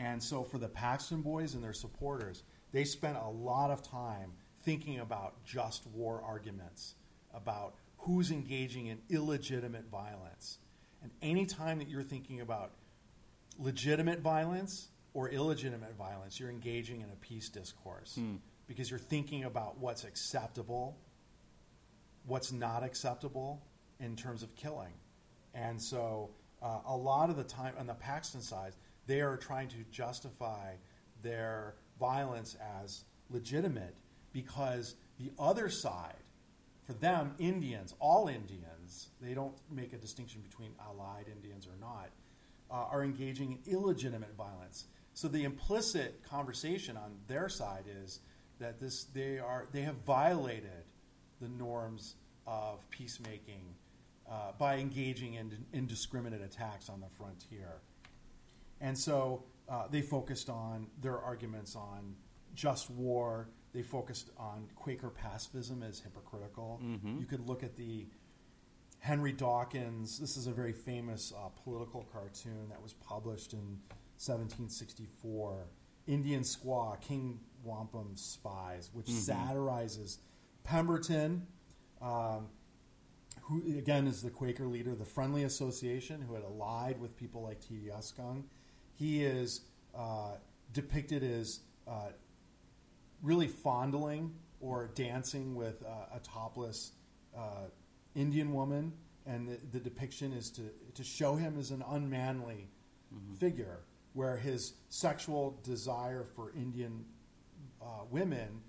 And 0.00 0.22
so, 0.22 0.42
for 0.42 0.56
the 0.56 0.68
Paxton 0.68 1.20
boys 1.20 1.52
and 1.52 1.62
their 1.62 1.74
supporters, 1.74 2.42
they 2.72 2.84
spent 2.84 3.18
a 3.18 3.28
lot 3.28 3.70
of 3.70 3.82
time 3.82 4.32
thinking 4.62 4.98
about 4.98 5.44
just 5.44 5.86
war 5.88 6.22
arguments, 6.24 6.94
about 7.34 7.74
who's 7.98 8.30
engaging 8.30 8.86
in 8.86 8.98
illegitimate 9.10 9.90
violence. 9.90 10.56
And 11.02 11.10
anytime 11.20 11.78
that 11.80 11.88
you're 11.88 12.02
thinking 12.02 12.40
about 12.40 12.70
legitimate 13.58 14.20
violence 14.20 14.88
or 15.12 15.28
illegitimate 15.28 15.94
violence, 15.96 16.40
you're 16.40 16.50
engaging 16.50 17.02
in 17.02 17.10
a 17.10 17.16
peace 17.16 17.50
discourse 17.50 18.18
because 18.66 18.88
you're 18.88 18.98
thinking 18.98 19.44
about 19.44 19.78
what's 19.78 20.04
acceptable, 20.04 20.96
what's 22.26 22.52
not 22.52 22.82
acceptable 22.82 23.60
in 23.98 24.16
terms 24.16 24.42
of 24.42 24.56
killing. 24.56 24.94
And 25.54 25.80
so, 25.80 26.30
uh, 26.62 26.78
a 26.86 26.96
lot 26.96 27.28
of 27.28 27.36
the 27.36 27.44
time 27.44 27.74
on 27.78 27.86
the 27.86 27.94
Paxton 27.94 28.40
side, 28.40 28.72
they 29.06 29.20
are 29.20 29.36
trying 29.36 29.68
to 29.68 29.76
justify 29.90 30.74
their 31.22 31.74
violence 31.98 32.56
as 32.82 33.04
legitimate 33.28 33.96
because 34.32 34.94
the 35.18 35.30
other 35.38 35.68
side, 35.68 36.14
for 36.84 36.92
them, 36.94 37.34
Indians, 37.38 37.94
all 38.00 38.28
Indians, 38.28 39.08
they 39.20 39.34
don't 39.34 39.54
make 39.70 39.92
a 39.92 39.98
distinction 39.98 40.40
between 40.40 40.70
allied 40.88 41.26
Indians 41.30 41.66
or 41.66 41.78
not, 41.80 42.10
uh, 42.70 42.86
are 42.90 43.02
engaging 43.02 43.52
in 43.64 43.72
illegitimate 43.72 44.34
violence. 44.36 44.86
So 45.12 45.28
the 45.28 45.44
implicit 45.44 46.22
conversation 46.28 46.96
on 46.96 47.16
their 47.26 47.48
side 47.48 47.84
is 48.02 48.20
that 48.60 48.80
this 48.80 49.04
they 49.04 49.38
are 49.38 49.66
they 49.72 49.82
have 49.82 49.96
violated 50.06 50.84
the 51.40 51.48
norms 51.48 52.14
of 52.46 52.88
peacemaking 52.90 53.74
uh, 54.30 54.52
by 54.58 54.76
engaging 54.76 55.34
in 55.34 55.66
indiscriminate 55.72 56.42
attacks 56.42 56.88
on 56.88 57.00
the 57.00 57.08
frontier. 57.18 57.80
And 58.80 58.96
so 58.96 59.44
uh, 59.68 59.86
they 59.90 60.02
focused 60.02 60.48
on 60.50 60.86
their 61.00 61.18
arguments 61.18 61.76
on 61.76 62.14
just 62.54 62.90
war. 62.90 63.48
They 63.72 63.82
focused 63.82 64.30
on 64.36 64.68
Quaker 64.74 65.10
pacifism 65.10 65.82
as 65.82 66.00
hypocritical. 66.00 66.80
You 67.20 67.26
could 67.26 67.46
look 67.48 67.62
at 67.62 67.76
the 67.76 68.06
Henry 68.98 69.32
Dawkins. 69.32 70.18
This 70.18 70.36
is 70.36 70.46
a 70.46 70.52
very 70.52 70.72
famous 70.72 71.32
uh, 71.36 71.48
political 71.64 72.04
cartoon 72.12 72.68
that 72.68 72.82
was 72.82 72.92
published 72.94 73.52
in 73.52 73.78
1764. 74.18 75.66
Indian 76.06 76.42
Squaw, 76.42 77.00
King 77.00 77.40
Wampum's 77.64 78.22
Spies, 78.22 78.90
which 78.92 79.06
satirizes 79.08 80.18
Pemberton, 80.64 81.46
um, 82.02 82.48
who 83.42 83.62
again 83.78 84.06
is 84.06 84.22
the 84.22 84.30
Quaker 84.30 84.66
leader, 84.66 84.94
the 84.94 85.04
Friendly 85.04 85.44
Association, 85.44 86.20
who 86.20 86.34
had 86.34 86.42
allied 86.42 87.00
with 87.00 87.16
people 87.16 87.42
like 87.42 87.60
Teedyuscung. 87.60 88.44
He 89.00 89.24
is 89.24 89.62
uh, 89.96 90.32
depicted 90.74 91.24
as 91.24 91.60
uh, 91.88 92.10
really 93.22 93.48
fondling 93.48 94.34
or 94.60 94.90
dancing 94.94 95.54
with 95.54 95.82
uh, 95.82 96.16
a 96.16 96.20
topless 96.20 96.92
uh, 97.34 97.70
Indian 98.14 98.52
woman, 98.52 98.92
and 99.24 99.48
the, 99.48 99.56
the 99.72 99.80
depiction 99.80 100.34
is 100.34 100.50
to, 100.50 100.62
to 100.94 101.02
show 101.02 101.34
him 101.34 101.58
as 101.58 101.70
an 101.70 101.82
unmanly 101.88 102.68
figure, 103.38 103.80
where 104.12 104.36
his 104.36 104.74
sexual 104.90 105.58
desire 105.64 106.26
for 106.36 106.52
Indian 106.54 107.02
uh, 107.80 108.04
women 108.10 108.60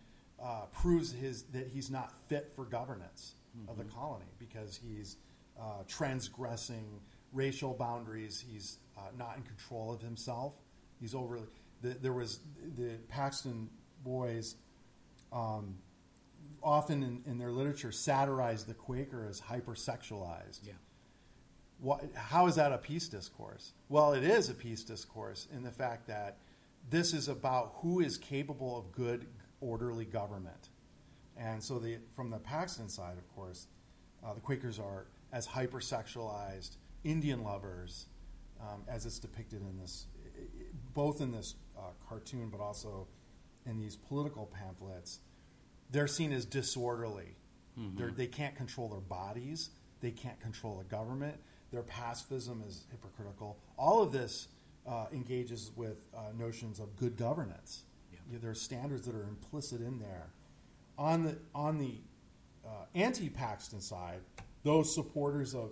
uh, 0.41 0.61
proves 0.71 1.11
his 1.11 1.43
that 1.51 1.67
he's 1.67 1.91
not 1.91 2.13
fit 2.29 2.53
for 2.55 2.63
governance 2.63 3.34
of 3.67 3.77
the 3.77 3.84
colony 3.84 4.32
because 4.39 4.79
he's 4.82 5.17
uh, 5.59 5.84
transgressing 5.89 7.01
racial 7.34 7.73
boundaries. 7.73 8.43
He's 8.49 8.77
uh, 9.02 9.12
not 9.18 9.38
in 9.38 9.43
control 9.43 9.93
of 9.93 10.02
himself. 10.02 10.54
He's 10.99 11.16
overly. 11.16 11.47
The, 11.82 11.89
there 11.89 12.14
was 12.14 12.39
the 12.78 12.97
Paxton 13.08 13.70
boys 14.04 14.56
um, 15.32 15.78
often 16.64 17.04
in, 17.04 17.22
in 17.26 17.38
their 17.38 17.52
literature 17.52 17.91
satirize 17.91 18.66
the 18.66 18.74
Quaker 18.74 19.26
as 19.28 19.41
hypersexualized. 19.41 20.62
Yeah. 20.64 20.74
What, 21.80 22.04
how 22.14 22.45
is 22.47 22.56
that 22.56 22.72
a 22.72 22.78
peace 22.78 23.08
discourse? 23.08 23.74
Well, 23.89 24.14
it 24.14 24.24
is 24.24 24.49
a 24.49 24.54
peace 24.54 24.84
discourse 24.84 25.47
in 25.54 25.64
the 25.64 25.72
fact 25.72 26.08
that 26.08 26.38
this 26.89 27.14
is 27.14 27.28
about 27.28 27.74
who 27.78 27.99
is 27.99 28.18
capable 28.18 28.78
of 28.78 28.91
good, 28.91 29.26
orderly 29.62 30.06
government. 30.06 30.70
And 31.38 31.64
so, 31.64 31.80
the, 31.80 31.97
from 32.16 32.30
the 32.30 32.38
Paxton 32.38 32.89
side, 32.89 33.18
of 33.18 33.28
course, 33.36 33.68
uh, 34.24 34.34
the 34.34 34.41
Quakers 34.41 34.78
are 34.78 35.08
as 35.32 35.47
hypersexualized 35.47 36.76
Indian 37.04 37.43
lovers 37.43 38.06
um, 38.62 38.84
as 38.88 39.05
it's 39.05 39.20
depicted 39.20 39.62
in 39.62 39.78
this, 39.80 40.05
both 40.93 41.22
in 41.22 41.32
this 41.32 41.55
uh, 41.78 41.82
cartoon, 42.07 42.49
but 42.49 42.62
also 42.62 43.07
in 43.66 43.80
these 43.80 43.95
political 43.95 44.45
pamphlets. 44.45 45.20
They're 45.89 46.07
seen 46.07 46.32
as 46.32 46.45
disorderly. 46.45 47.36
They're, 47.97 48.12
they 48.12 48.28
can't 48.28 48.55
control 48.55 48.89
their 48.89 48.99
bodies. 48.99 49.70
They 50.01 50.12
can't 50.12 50.39
control 50.39 50.78
the 50.78 50.84
government. 50.84 51.36
Their 51.72 51.84
pacifism 51.84 52.64
is 52.68 52.84
hypocritical. 52.91 53.57
All 53.78 54.01
of 54.01 54.12
this 54.12 54.47
uh, 54.88 55.05
engages 55.14 55.72
with 55.76 56.03
uh, 56.16 56.32
notions 56.38 56.80
of 56.80 56.95
good 56.95 57.18
governance. 57.18 57.84
Yeah. 58.12 58.20
You 58.28 58.34
know, 58.34 58.39
there 58.41 58.51
are 58.51 58.55
standards 58.55 59.05
that 59.05 59.16
are 59.16 59.24
implicit 59.24 59.82
in 59.82 59.99
there. 59.99 60.32
On 60.97 61.24
the 61.24 61.38
on 61.55 61.78
the 61.78 61.95
uh, 62.66 62.86
anti-Paxton 62.93 63.82
side, 63.82 64.20
those 64.64 64.93
supporters 64.93 65.55
of 65.55 65.72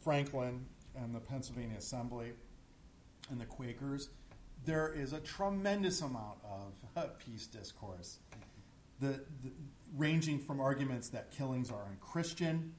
Franklin 0.00 0.64
and 0.96 1.14
the 1.14 1.20
Pennsylvania 1.20 1.76
Assembly 1.78 2.32
and 3.30 3.40
the 3.40 3.44
Quakers, 3.44 4.08
there 4.64 4.92
is 4.92 5.12
a 5.12 5.20
tremendous 5.20 6.00
amount 6.00 6.38
of 6.44 6.72
uh, 6.96 7.06
peace 7.18 7.46
discourse, 7.46 8.18
the, 9.00 9.08
the, 9.42 9.52
ranging 9.96 10.38
from 10.38 10.60
arguments 10.60 11.08
that 11.10 11.30
killings 11.30 11.70
are 11.70 11.84
unchristian, 11.88 12.72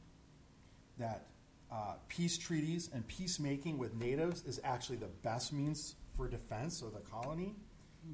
that 0.97 1.27
uh, 1.71 1.93
peace 2.07 2.37
treaties 2.37 2.89
and 2.93 3.07
peacemaking 3.07 3.77
with 3.77 3.93
natives 3.95 4.43
is 4.45 4.59
actually 4.63 4.97
the 4.97 5.09
best 5.23 5.53
means 5.53 5.95
for 6.15 6.27
defense 6.27 6.81
of 6.81 6.93
the 6.93 6.99
colony 6.99 7.55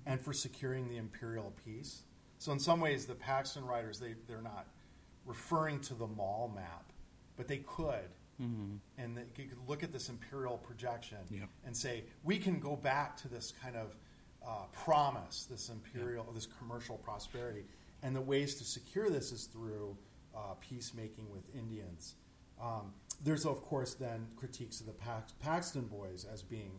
and 0.06 0.20
for 0.20 0.34
securing 0.34 0.90
the 0.90 0.98
imperial 0.98 1.54
peace. 1.64 2.02
So 2.40 2.52
in 2.52 2.60
some 2.60 2.82
ways, 2.82 3.06
the 3.06 3.16
Paxton 3.16 3.66
writers 3.66 4.00
they 4.00 4.16
they're 4.28 4.42
not 4.42 4.68
referring 5.26 5.80
to 5.82 5.94
the 5.94 6.08
Moll 6.08 6.52
map, 6.54 6.92
but 7.38 7.48
they 7.48 7.58
could. 7.58 8.10
And 8.40 9.18
they 9.18 9.44
could 9.46 9.58
look 9.68 9.84
at 9.84 9.94
this 9.94 10.10
imperial 10.10 10.58
projection 10.58 11.18
Yep. 11.30 11.50
and 11.66 11.76
say, 11.78 12.04
we 12.24 12.38
can 12.38 12.60
go 12.60 12.76
back 12.76 13.16
to 13.18 13.28
this 13.30 13.54
kind 13.62 13.76
of 13.76 13.96
uh, 14.46 14.66
promise, 14.74 15.46
this 15.50 15.70
imperial, 15.70 16.26
this 16.34 16.48
commercial 16.60 16.98
prosperity. 16.98 17.64
And 18.02 18.14
the 18.16 18.22
ways 18.22 18.56
to 18.56 18.66
secure 18.66 19.10
this 19.10 19.32
is 19.32 19.46
through 19.46 19.96
uh, 20.36 20.56
peacemaking 20.60 21.30
with 21.32 21.44
Indians. 21.56 22.16
Um, 22.62 22.94
there's, 23.24 23.46
of 23.46 23.62
course, 23.62 23.94
then 23.94 24.28
critiques 24.36 24.82
of 24.82 24.88
the 24.88 24.92
Pax- 24.94 25.34
Paxton 25.40 25.84
Boys 25.86 26.26
as 26.32 26.42
being 26.42 26.72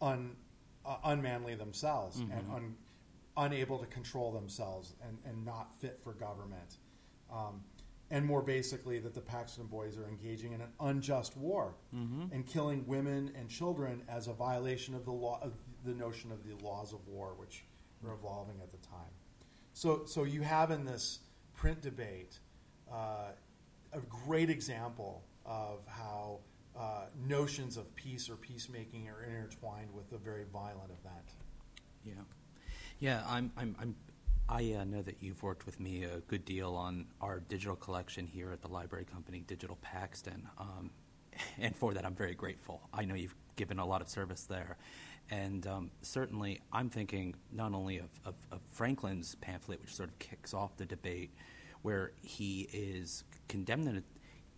un, 0.00 0.36
uh, 0.86 0.96
unmanly 1.04 1.54
themselves 1.54 2.18
and 2.20 2.32
un, 2.54 2.74
unable 3.36 3.78
to 3.78 3.86
control 3.86 4.32
themselves 4.32 4.94
and, 5.06 5.18
and 5.26 5.44
not 5.44 5.78
fit 5.80 5.98
for 6.02 6.14
government. 6.14 6.76
Um, 7.30 7.62
and 8.10 8.26
more 8.26 8.42
basically, 8.42 8.98
that 9.00 9.14
the 9.14 9.20
Paxton 9.20 9.66
Boys 9.66 9.96
are 9.96 10.08
engaging 10.08 10.52
in 10.52 10.60
an 10.60 10.72
unjust 10.80 11.36
war 11.36 11.74
and 12.32 12.46
killing 12.46 12.84
women 12.86 13.32
and 13.36 13.48
children 13.48 14.02
as 14.08 14.26
a 14.26 14.32
violation 14.32 14.94
of 14.94 15.04
the 15.04 15.12
law, 15.12 15.38
of 15.42 15.52
the 15.84 15.94
notion 15.94 16.32
of 16.32 16.44
the 16.44 16.54
laws 16.64 16.92
of 16.92 17.06
war, 17.06 17.34
which 17.36 17.64
were 18.02 18.12
evolving 18.12 18.60
at 18.62 18.70
the 18.72 18.78
time. 18.86 19.12
So, 19.72 20.02
so 20.06 20.24
you 20.24 20.42
have 20.42 20.70
in 20.70 20.84
this 20.84 21.20
print 21.54 21.80
debate 21.82 22.38
uh, 22.92 23.32
a 23.92 24.00
great 24.00 24.50
example 24.50 25.24
of 25.46 25.80
how 25.86 26.40
uh, 26.78 27.06
notions 27.26 27.76
of 27.76 27.94
peace 27.94 28.28
or 28.30 28.36
peacemaking 28.36 29.08
are 29.08 29.22
intertwined 29.24 29.92
with 29.92 30.12
a 30.12 30.18
very 30.18 30.44
violent 30.52 30.90
event. 30.90 31.34
Yeah, 32.04 32.12
yeah. 32.98 33.22
I'm. 33.28 33.52
I'm. 33.56 33.76
I'm 33.80 33.94
I 34.50 34.74
uh, 34.80 34.84
know 34.84 35.00
that 35.02 35.18
you've 35.20 35.44
worked 35.44 35.64
with 35.64 35.78
me 35.78 36.02
a 36.02 36.18
good 36.26 36.44
deal 36.44 36.74
on 36.74 37.06
our 37.20 37.38
digital 37.38 37.76
collection 37.76 38.26
here 38.26 38.50
at 38.50 38.60
the 38.60 38.66
library 38.68 39.04
company, 39.04 39.44
Digital 39.46 39.78
Paxton, 39.80 40.48
um, 40.58 40.90
and 41.60 41.74
for 41.76 41.94
that 41.94 42.04
I'm 42.04 42.16
very 42.16 42.34
grateful. 42.34 42.80
I 42.92 43.04
know 43.04 43.14
you've 43.14 43.36
given 43.54 43.78
a 43.78 43.86
lot 43.86 44.02
of 44.02 44.08
service 44.08 44.42
there, 44.42 44.76
and 45.30 45.64
um, 45.68 45.92
certainly 46.02 46.60
I'm 46.72 46.90
thinking 46.90 47.36
not 47.52 47.74
only 47.74 47.98
of, 47.98 48.10
of, 48.24 48.34
of 48.50 48.58
Franklin's 48.72 49.36
pamphlet, 49.36 49.80
which 49.80 49.94
sort 49.94 50.08
of 50.08 50.18
kicks 50.18 50.52
off 50.52 50.76
the 50.76 50.86
debate, 50.86 51.30
where 51.82 52.10
he 52.20 52.68
is 52.72 53.22
condemning 53.46 54.02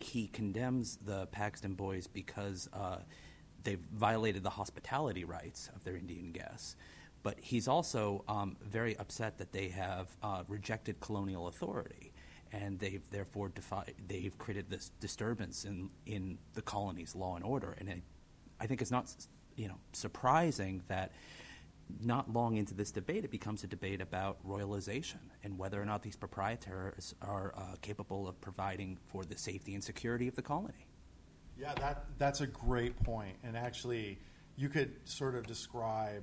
he 0.00 0.26
condemns 0.26 0.98
the 1.04 1.26
Paxton 1.26 1.74
Boys 1.74 2.06
because 2.06 2.66
uh, 2.72 2.96
they've 3.62 3.78
violated 3.94 4.42
the 4.42 4.50
hospitality 4.50 5.24
rights 5.24 5.68
of 5.76 5.84
their 5.84 5.96
Indian 5.96 6.32
guests. 6.32 6.76
But 7.22 7.38
he's 7.38 7.68
also 7.68 8.24
um, 8.28 8.56
very 8.62 8.96
upset 8.98 9.38
that 9.38 9.52
they 9.52 9.68
have 9.68 10.08
uh, 10.22 10.42
rejected 10.48 11.00
colonial 11.00 11.46
authority, 11.46 12.12
and 12.50 12.78
they've 12.78 13.08
therefore 13.10 13.48
defi- 13.50 13.94
they've 14.08 14.36
created 14.38 14.70
this 14.70 14.90
disturbance 15.00 15.64
in 15.64 15.90
in 16.06 16.38
the 16.54 16.62
colony's 16.62 17.14
law 17.14 17.36
and 17.36 17.44
order. 17.44 17.76
And 17.78 17.88
it, 17.88 18.02
I 18.60 18.66
think 18.66 18.82
it's 18.82 18.90
not 18.90 19.14
you 19.56 19.68
know 19.68 19.78
surprising 19.92 20.82
that 20.88 21.12
not 22.00 22.32
long 22.32 22.56
into 22.56 22.74
this 22.74 22.90
debate, 22.90 23.24
it 23.24 23.30
becomes 23.30 23.64
a 23.64 23.66
debate 23.66 24.00
about 24.00 24.38
royalization 24.46 25.18
and 25.42 25.58
whether 25.58 25.80
or 25.80 25.84
not 25.84 26.02
these 26.02 26.16
proprietors 26.16 27.14
are 27.20 27.52
uh, 27.56 27.76
capable 27.82 28.28
of 28.28 28.40
providing 28.40 28.98
for 29.04 29.24
the 29.24 29.36
safety 29.36 29.74
and 29.74 29.82
security 29.82 30.28
of 30.28 30.34
the 30.34 30.42
colony. 30.42 30.86
Yeah, 31.58 31.74
that 31.74 32.06
that's 32.18 32.40
a 32.40 32.46
great 32.46 33.00
point. 33.02 33.36
And 33.44 33.56
actually, 33.56 34.18
you 34.56 34.68
could 34.68 34.96
sort 35.04 35.34
of 35.34 35.46
describe 35.46 36.22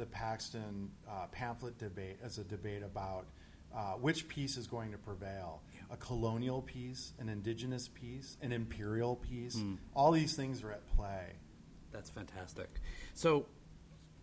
the 0.00 0.06
Paxton 0.06 0.90
uh, 1.08 1.26
pamphlet 1.30 1.78
debate 1.78 2.18
as 2.24 2.38
a 2.38 2.44
debate 2.44 2.82
about 2.82 3.26
uh, 3.74 3.92
which 3.92 4.26
piece 4.26 4.56
is 4.56 4.66
going 4.66 4.90
to 4.90 4.98
prevail: 4.98 5.62
Yeah. 5.74 5.82
a 5.94 5.96
colonial 5.96 6.62
piece, 6.62 7.12
an 7.20 7.28
indigenous 7.28 7.86
piece, 7.88 8.36
an 8.42 8.50
imperial 8.50 9.14
piece. 9.16 9.56
Mm. 9.56 9.78
All 9.94 10.10
these 10.10 10.34
things 10.34 10.64
are 10.64 10.72
at 10.72 10.86
play. 10.96 11.34
That's 11.92 12.10
fantastic. 12.10 12.68
So, 13.14 13.46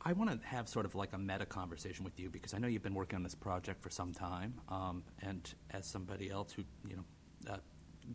I 0.02 0.14
want 0.14 0.30
to 0.32 0.48
have 0.48 0.68
sort 0.70 0.86
of 0.86 0.96
like 0.96 1.14
a 1.14 1.18
meta 1.18 1.46
conversation 1.46 2.04
with 2.06 2.20
you 2.20 2.30
because 2.30 2.54
I 2.54 2.58
know 2.60 2.68
you've 2.68 2.84
been 2.84 2.94
working 2.94 3.16
on 3.18 3.24
this 3.24 3.36
project 3.36 3.82
for 3.82 3.90
some 3.90 4.14
time, 4.14 4.56
um, 4.70 5.04
and 5.22 5.54
as 5.72 5.86
somebody 5.86 6.30
else 6.30 6.52
who 6.54 6.64
you 6.90 6.96
know 6.98 7.04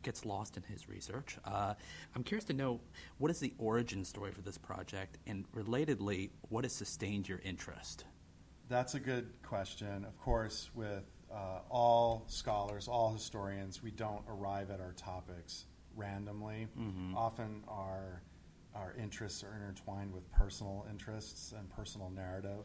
gets 0.03 0.25
lost 0.25 0.57
in 0.57 0.63
his 0.63 0.89
research, 0.89 1.39
uh, 1.45 1.75
I'm 2.15 2.23
curious 2.25 2.45
to 2.47 2.53
know 2.53 2.81
what 3.19 3.31
is 3.31 3.41
the 3.41 3.53
origin 3.59 4.05
story 4.05 4.33
for 4.33 4.41
this 4.43 4.59
project, 4.59 5.19
and 5.27 5.51
relatedly, 5.53 6.31
what 6.49 6.65
has 6.65 6.73
sustained 6.73 7.29
your 7.29 7.41
interest? 7.45 8.05
That's 8.69 8.95
a 8.95 9.01
good 9.01 9.31
question. 9.43 10.05
Of 10.05 10.19
course, 10.19 10.71
with 10.75 11.05
uh, 11.31 11.61
all 11.71 12.25
scholars, 12.27 12.89
all 12.89 13.13
historians, 13.13 13.83
we 13.83 13.91
don't 13.91 14.23
arrive 14.29 14.71
at 14.71 14.81
our 14.81 14.93
topics 14.93 15.67
randomly. 15.97 16.69
Often 17.17 17.65
our 17.69 18.23
our 18.75 18.95
interests 18.99 19.45
are 19.45 19.55
intertwined 19.55 20.15
with 20.15 20.31
personal 20.33 20.87
interests 20.91 21.53
and 21.53 21.69
personal 21.71 22.11
narrative, 22.11 22.65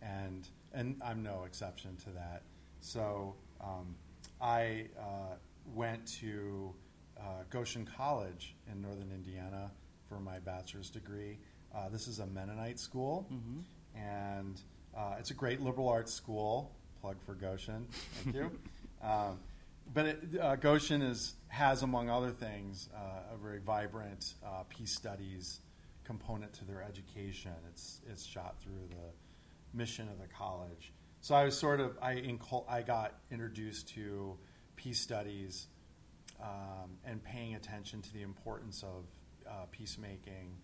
and 0.00 0.48
and 0.72 1.00
I'm 1.04 1.22
no 1.22 1.44
exception 1.44 1.96
to 2.04 2.10
that. 2.10 2.42
So 2.80 3.34
um, 3.60 3.96
I 4.40 4.86
uh, 4.98 5.36
went 5.66 6.06
to 6.20 6.74
uh, 7.18 7.44
Goshen 7.50 7.86
College 7.96 8.54
in 8.70 8.80
northern 8.80 9.10
Indiana 9.12 9.70
for 10.08 10.18
my 10.20 10.38
bachelor's 10.38 10.90
degree. 10.90 11.38
Uh, 11.74 11.88
this 11.88 12.06
is 12.06 12.18
a 12.18 12.26
Mennonite 12.26 12.78
school, 12.78 13.26
and 13.94 14.60
uh, 14.96 15.14
it's 15.18 15.30
a 15.30 15.34
great 15.34 15.60
liberal 15.60 15.88
arts 15.88 16.12
school. 16.12 16.72
Plug 17.00 17.16
for 17.24 17.34
Goshen, 17.34 17.86
thank 18.22 18.36
you. 18.36 18.50
um, 19.02 19.38
but 19.92 20.06
it, 20.06 20.22
uh, 20.40 20.56
Goshen 20.56 21.02
is 21.02 21.34
has, 21.48 21.82
among 21.82 22.08
other 22.08 22.30
things, 22.30 22.88
uh, 22.94 23.34
a 23.34 23.36
very 23.36 23.58
vibrant 23.58 24.34
uh, 24.44 24.62
peace 24.68 24.94
studies 24.94 25.60
component 26.04 26.52
to 26.54 26.64
their 26.64 26.82
education. 26.82 27.52
It's 27.70 28.00
it's 28.08 28.24
shot 28.24 28.56
through 28.62 28.88
the 28.90 29.76
mission 29.76 30.08
of 30.08 30.18
the 30.18 30.28
college. 30.28 30.92
So 31.20 31.34
I 31.34 31.44
was 31.44 31.56
sort 31.56 31.80
of 31.80 31.98
I 32.02 32.14
incul- 32.16 32.64
I 32.68 32.82
got 32.82 33.14
introduced 33.30 33.88
to 33.90 34.36
peace 34.82 35.00
studies 35.00 35.68
um, 36.40 36.90
and 37.04 37.22
paying 37.22 37.54
attention 37.54 38.02
to 38.02 38.12
the 38.12 38.22
importance 38.22 38.82
of 38.82 39.04
uh, 39.48 39.66
peacemaking 39.70 40.56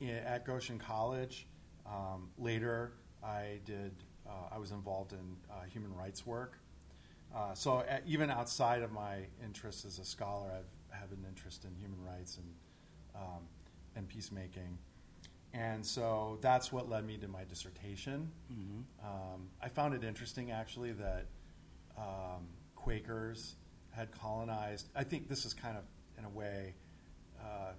I- 0.00 0.06
at 0.06 0.46
Goshen 0.46 0.78
College. 0.78 1.46
Um, 1.86 2.30
later, 2.38 2.92
I 3.22 3.60
did. 3.64 3.92
Uh, 4.26 4.54
I 4.54 4.58
was 4.58 4.70
involved 4.70 5.12
in 5.12 5.36
uh, 5.50 5.64
human 5.68 5.94
rights 5.94 6.24
work. 6.24 6.58
Uh, 7.34 7.54
so 7.54 7.78
uh, 7.78 7.98
even 8.06 8.30
outside 8.30 8.82
of 8.82 8.92
my 8.92 9.26
interests 9.44 9.84
as 9.84 9.98
a 9.98 10.04
scholar, 10.04 10.50
I've 10.54 10.98
have 10.98 11.10
an 11.10 11.24
interest 11.26 11.64
in 11.64 11.74
human 11.74 12.02
rights 12.04 12.36
and 12.36 12.46
um, 13.14 13.42
and 13.96 14.08
peacemaking, 14.08 14.78
and 15.52 15.84
so 15.84 16.38
that's 16.40 16.70
what 16.70 16.88
led 16.88 17.04
me 17.06 17.16
to 17.18 17.28
my 17.28 17.44
dissertation. 17.44 18.30
Um, 19.02 19.48
I 19.60 19.68
found 19.68 19.94
it 19.94 20.04
interesting 20.04 20.50
actually 20.50 20.92
that 20.92 21.26
um, 21.98 22.46
Quakers 22.82 23.54
had 23.90 24.10
colonized. 24.12 24.88
I 24.96 25.04
think 25.04 25.28
this 25.28 25.44
is 25.44 25.54
kind 25.54 25.76
of 25.76 25.84
in 26.18 26.24
a 26.24 26.28
way, 26.28 26.74
uh, 27.40 27.72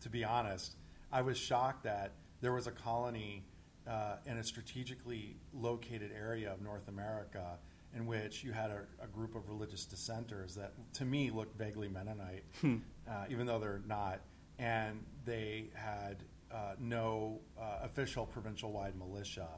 to 0.00 0.08
be 0.08 0.24
honest, 0.24 0.76
I 1.12 1.22
was 1.22 1.36
shocked 1.36 1.84
that 1.84 2.12
there 2.40 2.52
was 2.52 2.66
a 2.66 2.70
colony 2.70 3.44
uh, 3.86 4.16
in 4.26 4.38
a 4.38 4.44
strategically 4.44 5.36
located 5.52 6.10
area 6.16 6.52
of 6.52 6.60
North 6.62 6.88
America 6.88 7.58
in 7.94 8.06
which 8.06 8.44
you 8.44 8.52
had 8.52 8.70
a, 8.70 8.80
a 9.02 9.06
group 9.06 9.34
of 9.34 9.48
religious 9.48 9.84
dissenters 9.86 10.54
that, 10.54 10.72
to 10.92 11.04
me, 11.06 11.30
looked 11.30 11.56
vaguely 11.56 11.88
Mennonite, 11.88 12.44
uh, 12.64 13.24
even 13.30 13.46
though 13.46 13.58
they're 13.58 13.80
not. 13.86 14.20
And 14.58 15.04
they 15.24 15.70
had 15.74 16.16
uh, 16.52 16.74
no 16.78 17.40
uh, 17.58 17.78
official 17.82 18.26
provincial-wide 18.26 18.94
militia 18.96 19.48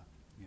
Yeah. 0.40 0.46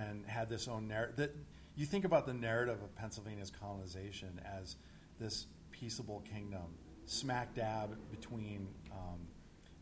and 0.00 0.24
had 0.26 0.48
this 0.48 0.68
own 0.68 0.86
narrative. 0.86 1.30
You 1.76 1.86
think 1.86 2.04
about 2.04 2.26
the 2.26 2.34
narrative 2.34 2.82
of 2.82 2.94
Pennsylvania's 2.94 3.50
colonization 3.50 4.40
as 4.60 4.76
this 5.18 5.46
peaceable 5.72 6.22
kingdom, 6.32 6.78
smack 7.06 7.54
dab 7.54 7.96
between 8.10 8.68
um, 8.92 9.20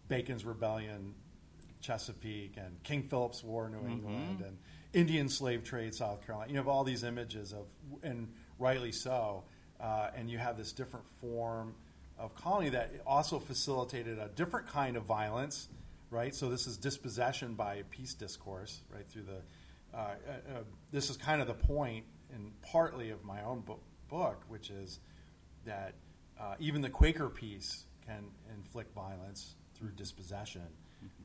Bacon's 0.08 0.44
rebellion, 0.44 1.14
Chesapeake, 1.80 2.56
and 2.56 2.82
King 2.82 3.02
Philip's 3.02 3.42
War, 3.44 3.68
New 3.68 3.86
England, 3.88 4.42
and 4.46 4.58
Indian 4.92 5.28
slave 5.28 5.64
trade, 5.64 5.94
South 5.94 6.24
Carolina. 6.24 6.50
You 6.50 6.56
have 6.58 6.68
all 6.68 6.84
these 6.84 7.04
images 7.04 7.52
of, 7.52 7.66
and 8.02 8.32
rightly 8.58 8.92
so, 8.92 9.44
uh, 9.80 10.10
and 10.16 10.30
you 10.30 10.38
have 10.38 10.56
this 10.56 10.72
different 10.72 11.04
form 11.20 11.74
of 12.18 12.34
colony 12.34 12.70
that 12.70 12.90
also 13.06 13.38
facilitated 13.38 14.18
a 14.18 14.28
different 14.28 14.66
kind 14.66 14.96
of 14.96 15.04
violence, 15.04 15.68
right? 16.10 16.34
So 16.34 16.48
this 16.48 16.66
is 16.66 16.76
dispossession 16.76 17.54
by 17.54 17.82
peace 17.90 18.14
discourse, 18.14 18.80
right? 18.94 19.08
Through 19.08 19.24
the, 19.24 19.42
uh, 19.94 19.96
uh, 19.98 20.62
this 20.90 21.10
is 21.10 21.16
kind 21.16 21.40
of 21.40 21.46
the 21.46 21.54
point, 21.54 22.04
and 22.32 22.52
partly 22.62 23.10
of 23.10 23.24
my 23.24 23.42
own 23.42 23.60
book, 23.60 23.82
book 24.08 24.42
which 24.48 24.70
is 24.70 25.00
that 25.64 25.94
uh, 26.40 26.54
even 26.58 26.80
the 26.80 26.90
Quaker 26.90 27.28
peace 27.28 27.84
can 28.06 28.24
inflict 28.54 28.94
violence 28.94 29.54
through 29.74 29.90
dispossession. 29.90 30.66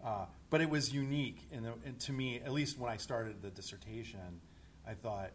Uh, 0.03 0.25
but 0.49 0.59
it 0.61 0.69
was 0.69 0.93
unique, 0.93 1.47
and, 1.51 1.65
and 1.85 1.99
to 1.99 2.11
me, 2.11 2.41
at 2.43 2.51
least 2.51 2.79
when 2.79 2.91
I 2.91 2.97
started 2.97 3.41
the 3.41 3.51
dissertation, 3.51 4.41
I 4.87 4.93
thought 4.93 5.31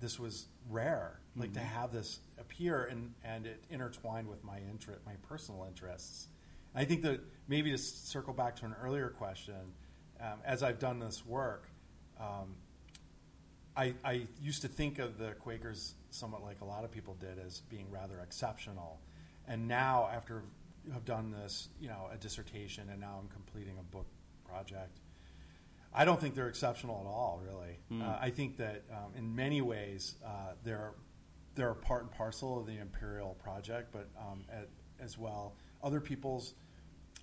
this 0.00 0.18
was 0.18 0.46
rare, 0.68 1.20
like 1.36 1.52
to 1.54 1.60
have 1.60 1.92
this 1.92 2.20
appear 2.38 2.84
and, 2.84 3.12
and 3.24 3.46
it 3.46 3.64
intertwined 3.70 4.28
with 4.28 4.42
my 4.44 4.58
interest, 4.70 5.00
my 5.06 5.14
personal 5.28 5.64
interests. 5.66 6.28
I 6.74 6.84
think 6.84 7.02
that 7.02 7.20
maybe 7.48 7.70
to 7.70 7.78
circle 7.78 8.32
back 8.32 8.56
to 8.56 8.66
an 8.66 8.74
earlier 8.82 9.08
question, 9.08 9.72
um, 10.20 10.38
as 10.44 10.62
I've 10.62 10.78
done 10.78 10.98
this 10.98 11.24
work, 11.26 11.68
um, 12.20 12.56
I, 13.76 13.94
I 14.04 14.26
used 14.42 14.62
to 14.62 14.68
think 14.68 14.98
of 14.98 15.18
the 15.18 15.32
Quakers 15.32 15.94
somewhat 16.10 16.42
like 16.42 16.60
a 16.60 16.64
lot 16.64 16.84
of 16.84 16.90
people 16.90 17.14
did 17.20 17.38
as 17.38 17.60
being 17.70 17.86
rather 17.90 18.20
exceptional, 18.20 19.00
and 19.46 19.68
now 19.68 20.08
after 20.12 20.42
have 20.92 21.04
done 21.04 21.30
this, 21.30 21.68
you 21.80 21.88
know, 21.88 22.08
a 22.12 22.16
dissertation, 22.16 22.88
and 22.90 23.00
now 23.00 23.18
I'm 23.20 23.28
completing 23.28 23.78
a 23.78 23.82
book 23.82 24.06
project. 24.44 25.00
I 25.94 26.04
don't 26.04 26.20
think 26.20 26.34
they're 26.34 26.48
exceptional 26.48 27.00
at 27.00 27.06
all, 27.06 27.40
really. 27.44 27.78
Uh, 28.02 28.18
I 28.20 28.30
think 28.30 28.56
that 28.58 28.84
um, 28.90 29.12
in 29.16 29.34
many 29.34 29.60
ways 29.60 30.16
uh, 30.24 30.52
they're 30.64 30.92
they're 31.54 31.70
a 31.70 31.74
part 31.74 32.02
and 32.02 32.12
parcel 32.12 32.60
of 32.60 32.66
the 32.66 32.78
imperial 32.78 33.36
project, 33.42 33.90
but 33.92 34.08
um, 34.18 34.44
at, 34.50 34.68
as 35.00 35.18
well, 35.18 35.56
other 35.82 36.00
people's 36.00 36.54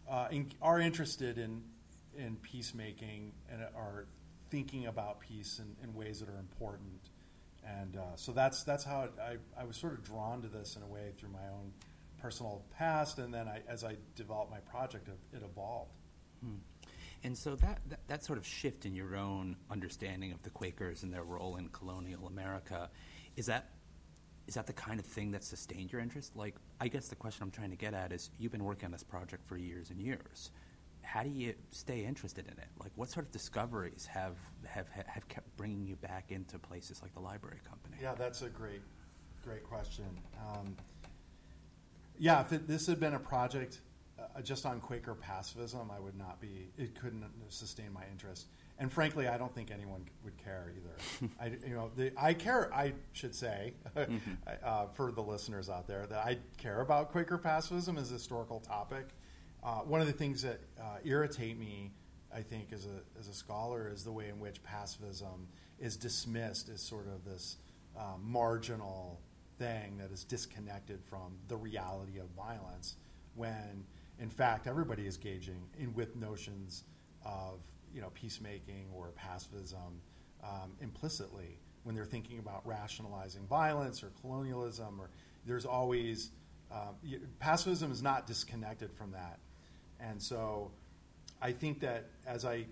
uh, 0.09 0.27
in, 0.31 0.51
are 0.61 0.79
interested 0.79 1.37
in 1.37 1.61
in 2.17 2.35
peacemaking 2.37 3.33
and 3.51 3.61
are 3.75 4.07
thinking 4.49 4.85
about 4.87 5.19
peace 5.19 5.59
in, 5.59 5.75
in 5.83 5.95
ways 5.95 6.19
that 6.19 6.29
are 6.29 6.39
important. 6.39 7.09
And 7.65 7.97
uh, 7.97 8.15
so 8.15 8.31
that's 8.31 8.63
that's 8.63 8.83
how 8.83 9.03
it, 9.03 9.13
I, 9.19 9.61
I 9.61 9.65
was 9.65 9.77
sort 9.77 9.93
of 9.93 10.03
drawn 10.03 10.41
to 10.43 10.47
this 10.47 10.75
in 10.75 10.83
a 10.83 10.87
way 10.87 11.11
through 11.17 11.29
my 11.29 11.47
own 11.51 11.73
personal 12.21 12.63
past, 12.77 13.19
and 13.19 13.33
then 13.33 13.47
I, 13.47 13.61
as 13.67 13.83
I 13.83 13.97
developed 14.15 14.51
my 14.51 14.59
project, 14.59 15.09
it, 15.33 15.41
evolved. 15.43 15.91
And 17.23 17.35
so 17.35 17.55
that, 17.55 17.79
that 17.89 18.07
that 18.07 18.23
sort 18.23 18.37
of 18.37 18.45
shift 18.45 18.85
in 18.85 18.95
your 18.95 19.15
own 19.15 19.55
understanding 19.71 20.31
of 20.31 20.43
the 20.43 20.51
Quakers 20.51 21.01
and 21.01 21.11
their 21.11 21.23
role 21.23 21.55
in 21.55 21.69
colonial 21.69 22.27
America, 22.27 22.89
is 23.35 23.47
that 23.47 23.71
is 24.47 24.53
that 24.53 24.67
the 24.67 24.73
kind 24.73 24.99
of 24.99 25.05
thing 25.07 25.31
that 25.31 25.43
sustained 25.43 25.91
your 25.91 26.01
interest? 26.01 26.35
Like, 26.35 26.55
I 26.79 26.87
guess 26.87 27.07
the 27.07 27.15
question 27.15 27.41
I'm 27.41 27.51
trying 27.51 27.71
to 27.71 27.75
get 27.75 27.95
at 27.95 28.11
is, 28.11 28.29
you've 28.37 28.51
been 28.51 28.63
working 28.63 28.85
on 28.85 28.91
this 28.91 29.03
project 29.03 29.47
for 29.47 29.57
years 29.57 29.89
and 29.89 29.99
years. 29.99 30.51
How 31.05 31.23
do 31.23 31.29
you 31.29 31.53
stay 31.71 32.03
interested 32.03 32.45
in 32.45 32.53
it? 32.53 32.67
Like, 32.79 32.91
what 32.95 33.09
sort 33.09 33.25
of 33.25 33.31
discoveries 33.31 34.07
have 34.11 34.35
have 34.65 34.87
have 34.89 35.27
kept 35.29 35.55
bringing 35.55 35.85
you 35.85 35.95
back 35.95 36.31
into 36.31 36.59
places 36.59 37.01
like 37.01 37.13
the 37.13 37.19
Library 37.19 37.59
Company? 37.67 37.97
Yeah, 38.01 38.15
that's 38.15 38.41
a 38.41 38.49
great, 38.49 38.81
great 39.43 39.63
question. 39.63 40.05
Um, 40.39 40.75
yeah, 42.17 42.41
if 42.41 42.51
it, 42.51 42.67
this 42.67 42.87
had 42.87 42.99
been 42.99 43.13
a 43.13 43.19
project 43.19 43.81
uh, 44.19 44.41
just 44.41 44.65
on 44.65 44.79
Quaker 44.79 45.13
pacifism, 45.13 45.91
I 45.91 45.99
would 45.99 46.17
not 46.17 46.41
be. 46.41 46.69
It 46.77 46.99
couldn't 46.99 47.23
sustain 47.49 47.93
my 47.93 48.03
interest, 48.11 48.47
and 48.79 48.91
frankly, 48.91 49.27
I 49.27 49.37
don't 49.37 49.53
think 49.53 49.71
anyone 49.71 50.05
would 50.23 50.37
care 50.37 50.71
either. 50.75 51.29
I, 51.39 51.67
you 51.67 51.75
know, 51.75 51.91
the, 51.95 52.11
I 52.17 52.33
care. 52.33 52.73
I 52.73 52.93
should 53.13 53.35
say 53.35 53.73
uh, 54.63 54.87
for 54.87 55.11
the 55.11 55.21
listeners 55.21 55.69
out 55.69 55.87
there 55.87 56.05
that 56.07 56.25
I 56.25 56.37
care 56.57 56.81
about 56.81 57.11
Quaker 57.11 57.37
pacifism 57.37 57.97
as 57.97 58.09
a 58.09 58.13
historical 58.13 58.59
topic. 58.59 59.09
Uh, 59.65 59.79
one 59.79 59.99
of 59.99 60.05
the 60.05 60.13
things 60.13 60.43
that 60.43 60.59
uh, 60.79 60.97
irritate 61.03 61.57
me, 61.57 61.91
I 62.33 62.41
think, 62.41 62.71
as 62.71 62.85
a 62.85 63.19
as 63.19 63.27
a 63.27 63.33
scholar, 63.33 63.89
is 63.91 64.03
the 64.03 64.11
way 64.11 64.29
in 64.29 64.39
which 64.39 64.61
pacifism 64.61 65.47
is 65.79 65.97
dismissed 65.97 66.69
as 66.69 66.81
sort 66.81 67.07
of 67.07 67.25
this 67.25 67.57
um, 67.97 68.21
marginal 68.23 69.19
thing 69.57 69.97
that 69.97 70.11
is 70.11 70.23
disconnected 70.23 71.03
from 71.09 71.37
the 71.47 71.57
reality 71.57 72.19
of 72.19 72.27
violence, 72.37 72.95
when 73.33 73.85
in 74.19 74.29
fact 74.29 74.67
everybody 74.67 75.07
is 75.07 75.17
gauging 75.17 75.63
in 75.79 75.95
with 75.95 76.15
notions 76.15 76.83
of 77.25 77.59
you 77.91 78.01
know 78.01 78.11
peacemaking 78.13 78.85
or 78.93 79.13
pacifism 79.15 79.99
um, 80.43 80.73
implicitly 80.79 81.59
when 81.81 81.95
they're 81.95 82.05
thinking 82.05 82.37
about 82.37 82.61
rationalizing 82.67 83.47
violence 83.47 84.03
or 84.03 84.11
colonialism 84.21 84.99
or 85.01 85.09
there's 85.45 85.65
always 85.65 86.29
um, 86.71 86.95
pacifism 87.39 87.91
is 87.91 88.01
not 88.01 88.27
disconnected 88.27 88.91
from 88.91 89.11
that 89.11 89.39
and 89.99 90.21
so 90.21 90.71
I 91.41 91.51
think 91.51 91.79
that 91.81 92.05
as 92.25 92.45
I 92.45 92.65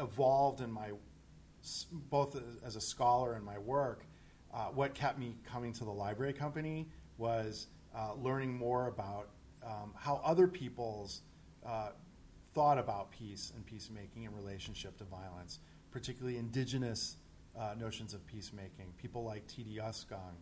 evolved 0.00 0.60
in 0.60 0.70
my 0.70 0.92
both 1.92 2.40
as 2.64 2.76
a 2.76 2.80
scholar 2.80 3.34
and 3.34 3.44
my 3.44 3.58
work, 3.58 4.04
uh, 4.54 4.66
what 4.66 4.94
kept 4.94 5.18
me 5.18 5.36
coming 5.44 5.72
to 5.74 5.84
the 5.84 5.90
library 5.90 6.32
company 6.32 6.88
was 7.18 7.66
uh, 7.94 8.14
learning 8.14 8.56
more 8.56 8.86
about 8.86 9.30
um, 9.64 9.92
how 9.96 10.20
other 10.24 10.46
people's 10.46 11.22
uh, 11.66 11.90
thought 12.54 12.78
about 12.78 13.10
peace 13.10 13.52
and 13.54 13.66
peacemaking 13.66 14.24
in 14.24 14.34
relationship 14.34 14.96
to 14.98 15.04
violence, 15.04 15.58
particularly 15.90 16.38
indigenous 16.38 17.16
uh, 17.58 17.74
notions 17.78 18.14
of 18.14 18.26
peacemaking. 18.26 18.92
People 18.96 19.24
like 19.24 19.46
Teedyuscung, 19.46 20.34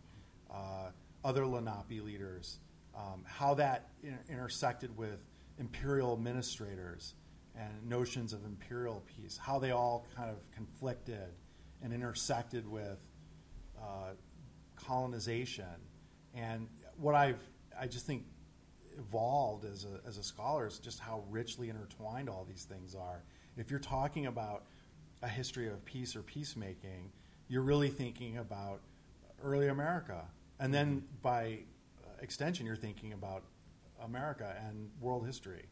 uh, 0.53 0.91
other 1.23 1.45
Lenape 1.45 2.01
leaders, 2.03 2.59
um, 2.95 3.23
how 3.25 3.53
that 3.55 3.89
inter- 4.03 4.19
intersected 4.29 4.95
with 4.95 5.19
imperial 5.59 6.13
administrators 6.13 7.15
and 7.55 7.89
notions 7.89 8.33
of 8.33 8.45
imperial 8.45 9.03
peace, 9.15 9.37
how 9.37 9.59
they 9.59 9.71
all 9.71 10.05
kind 10.15 10.29
of 10.29 10.37
conflicted 10.51 11.33
and 11.81 11.93
intersected 11.93 12.67
with 12.67 12.99
uh, 13.79 14.11
colonization. 14.75 15.65
And 16.33 16.67
what 16.97 17.15
I've, 17.15 17.39
I 17.79 17.87
just 17.87 18.05
think, 18.05 18.23
evolved 18.97 19.65
as 19.65 19.85
a, 19.85 20.07
as 20.07 20.17
a 20.17 20.23
scholar 20.23 20.67
is 20.67 20.79
just 20.79 20.99
how 20.99 21.23
richly 21.29 21.69
intertwined 21.69 22.29
all 22.29 22.45
these 22.47 22.63
things 22.63 22.95
are. 22.95 23.23
If 23.55 23.71
you're 23.71 23.79
talking 23.79 24.25
about 24.27 24.63
a 25.21 25.27
history 25.27 25.67
of 25.67 25.83
peace 25.85 26.15
or 26.15 26.21
peacemaking, 26.21 27.11
you're 27.47 27.61
really 27.63 27.89
thinking 27.89 28.37
about 28.37 28.81
early 29.43 29.67
America. 29.67 30.25
And 30.59 30.73
then 30.73 31.03
by 31.21 31.59
uh, 32.03 32.09
extension, 32.21 32.65
you're 32.65 32.75
thinking 32.75 33.13
about 33.13 33.43
America 34.07 34.55
and 34.67 34.89
world 34.99 35.25
history. 35.25 35.65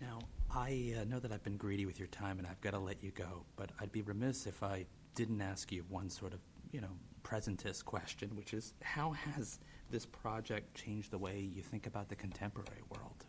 Now, 0.00 0.20
I 0.50 0.94
uh, 1.00 1.04
know 1.04 1.18
that 1.18 1.32
I've 1.32 1.42
been 1.42 1.56
greedy 1.56 1.86
with 1.86 1.98
your 1.98 2.08
time 2.08 2.38
and 2.38 2.46
I've 2.46 2.60
got 2.60 2.70
to 2.72 2.78
let 2.78 3.02
you 3.02 3.10
go, 3.10 3.44
but 3.56 3.70
I'd 3.80 3.92
be 3.92 4.02
remiss 4.02 4.46
if 4.46 4.62
I 4.62 4.86
didn't 5.14 5.40
ask 5.40 5.70
you 5.72 5.84
one 5.88 6.08
sort 6.10 6.32
of, 6.32 6.40
you 6.72 6.80
know, 6.80 6.96
presentist 7.22 7.84
question, 7.84 8.30
which 8.34 8.54
is 8.54 8.74
how 8.82 9.12
has 9.12 9.58
this 9.90 10.06
project 10.06 10.74
changed 10.74 11.10
the 11.10 11.18
way 11.18 11.40
you 11.40 11.62
think 11.62 11.86
about 11.86 12.08
the 12.08 12.14
contemporary 12.14 12.82
world? 12.90 13.24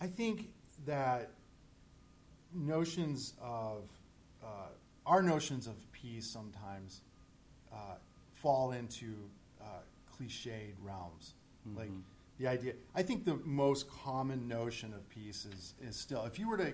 I 0.00 0.06
think 0.06 0.50
that 0.86 1.30
notions 2.52 3.34
of 3.40 3.84
uh, 4.42 4.68
our 5.06 5.22
notions 5.22 5.66
of 5.66 5.90
peace 5.92 6.26
sometimes 6.26 7.00
uh, 7.72 7.96
fall 8.32 8.72
into 8.72 9.14
uh, 9.60 9.64
cliched 10.12 10.74
realms, 10.82 11.34
like 11.76 11.90
the 12.38 12.46
idea. 12.46 12.74
I 12.94 13.02
think 13.02 13.24
the 13.24 13.36
most 13.44 13.88
common 13.90 14.48
notion 14.48 14.92
of 14.92 15.08
peace 15.08 15.44
is 15.44 15.74
is 15.86 15.96
still 15.96 16.24
if 16.24 16.38
you 16.38 16.48
were 16.48 16.58
to 16.58 16.72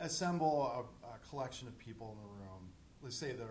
assemble 0.00 0.86
a, 1.04 1.06
a 1.06 1.18
collection 1.28 1.68
of 1.68 1.78
people 1.78 2.16
in 2.16 2.22
the 2.22 2.44
room, 2.44 2.70
let's 3.02 3.16
say 3.16 3.32
the 3.32 3.46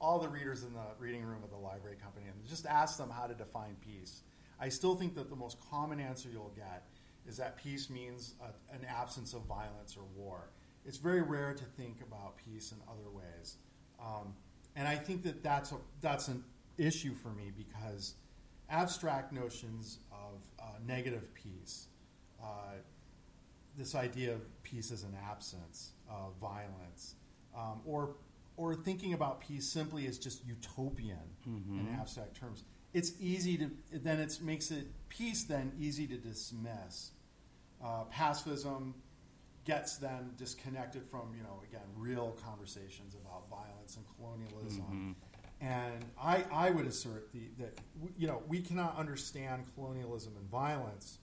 all 0.00 0.18
the 0.18 0.28
readers 0.28 0.64
in 0.64 0.72
the 0.72 0.86
reading 0.98 1.22
room 1.22 1.44
of 1.44 1.50
the 1.50 1.56
library 1.56 1.96
company, 2.02 2.26
and 2.26 2.48
just 2.48 2.66
ask 2.66 2.98
them 2.98 3.10
how 3.10 3.26
to 3.26 3.34
define 3.34 3.76
peace. 3.80 4.22
I 4.60 4.68
still 4.68 4.94
think 4.94 5.14
that 5.14 5.30
the 5.30 5.36
most 5.36 5.58
common 5.70 6.00
answer 6.00 6.28
you'll 6.32 6.52
get 6.56 6.84
is 7.26 7.36
that 7.36 7.56
peace 7.56 7.88
means 7.88 8.34
a, 8.40 8.74
an 8.74 8.84
absence 8.84 9.32
of 9.32 9.42
violence 9.42 9.96
or 9.96 10.04
war. 10.16 10.50
It's 10.84 10.98
very 10.98 11.22
rare 11.22 11.54
to 11.54 11.64
think 11.64 12.00
about 12.00 12.36
peace 12.36 12.72
in 12.72 12.78
other 12.88 13.08
ways, 13.10 13.56
um, 14.00 14.34
and 14.74 14.88
I 14.88 14.96
think 14.96 15.22
that 15.24 15.42
that's 15.42 15.72
a, 15.72 15.76
that's 16.00 16.28
an 16.28 16.44
issue 16.78 17.14
for 17.14 17.28
me 17.28 17.52
because 17.56 18.14
abstract 18.72 19.32
notions 19.32 19.98
of 20.10 20.40
uh, 20.58 20.64
negative 20.86 21.32
peace, 21.34 21.86
uh, 22.42 22.76
this 23.76 23.94
idea 23.94 24.32
of 24.32 24.62
peace 24.62 24.90
as 24.90 25.04
an 25.04 25.16
absence 25.30 25.92
of 26.10 26.34
violence, 26.40 27.14
um, 27.56 27.80
or 27.86 28.16
or 28.56 28.74
thinking 28.74 29.14
about 29.14 29.40
peace 29.40 29.66
simply 29.66 30.06
as 30.06 30.18
just 30.18 30.44
utopian 30.46 31.16
in 31.46 31.88
abstract 32.00 32.34
terms. 32.38 32.64
It's 32.92 33.12
easy 33.20 33.56
to 33.58 33.70
then 33.92 34.18
it 34.20 34.38
makes 34.42 34.70
it 34.70 34.86
peace 35.08 35.44
then 35.44 35.72
easy 35.78 36.06
to 36.06 36.16
dismiss. 36.16 37.12
Uh, 37.82 38.04
pacifism 38.04 38.94
gets 39.64 39.96
then 39.96 40.32
disconnected 40.36 41.02
from 41.08 41.32
you 41.36 41.42
know 41.42 41.62
again 41.68 41.86
real 41.96 42.36
conversations 42.44 43.14
about 43.14 43.48
violence 43.48 43.96
and 43.96 44.04
colonialism. 44.16 45.16
And 45.62 46.04
I, 46.20 46.44
I 46.52 46.70
would 46.70 46.86
assert 46.86 47.32
the, 47.32 47.48
that 47.60 47.78
you 48.18 48.26
know 48.26 48.42
we 48.48 48.60
cannot 48.60 48.96
understand 48.98 49.64
colonialism 49.74 50.32
and 50.36 50.50
violence 50.50 51.18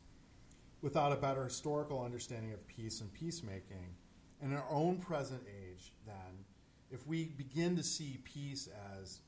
without 0.82 1.12
a 1.12 1.18
better 1.18 1.44
historical 1.44 2.02
understanding 2.02 2.54
of 2.54 2.66
peace 2.66 3.02
and 3.02 3.12
peacemaking. 3.12 3.96
In 4.42 4.54
our 4.54 4.64
own 4.70 5.00
present 5.00 5.42
age, 5.46 5.92
then, 6.06 6.46
if 6.90 7.06
we 7.06 7.26
begin 7.26 7.76
to 7.76 7.84
see 7.84 8.22
peace 8.24 8.70
as 8.98 9.20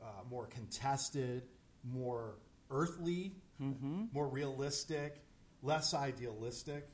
uh, 0.00 0.06
more 0.30 0.46
contested, 0.46 1.42
more 1.82 2.36
earthly, 2.70 3.32
more 3.58 4.28
realistic, 4.28 5.20
less 5.62 5.94
idealistic, 5.94 6.88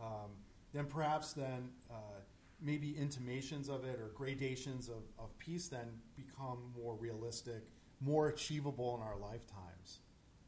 um, 0.00 0.30
then 0.72 0.86
perhaps 0.86 1.32
then 1.32 1.70
uh, 1.90 2.20
maybe 2.60 2.96
intimations 2.98 3.68
of 3.68 3.84
it 3.84 4.00
or 4.00 4.08
gradations 4.14 4.88
of, 4.88 5.02
of 5.18 5.36
peace 5.38 5.68
then 5.68 5.86
become 6.16 6.58
more 6.76 6.94
realistic, 6.96 7.68
more 8.00 8.28
achievable 8.28 8.96
in 8.96 9.02
our 9.02 9.16
lifetimes. 9.16 10.00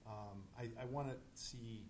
Um, 0.06 0.42
I, 0.58 0.82
I 0.82 0.86
want 0.86 1.08
to 1.08 1.16
see 1.34 1.84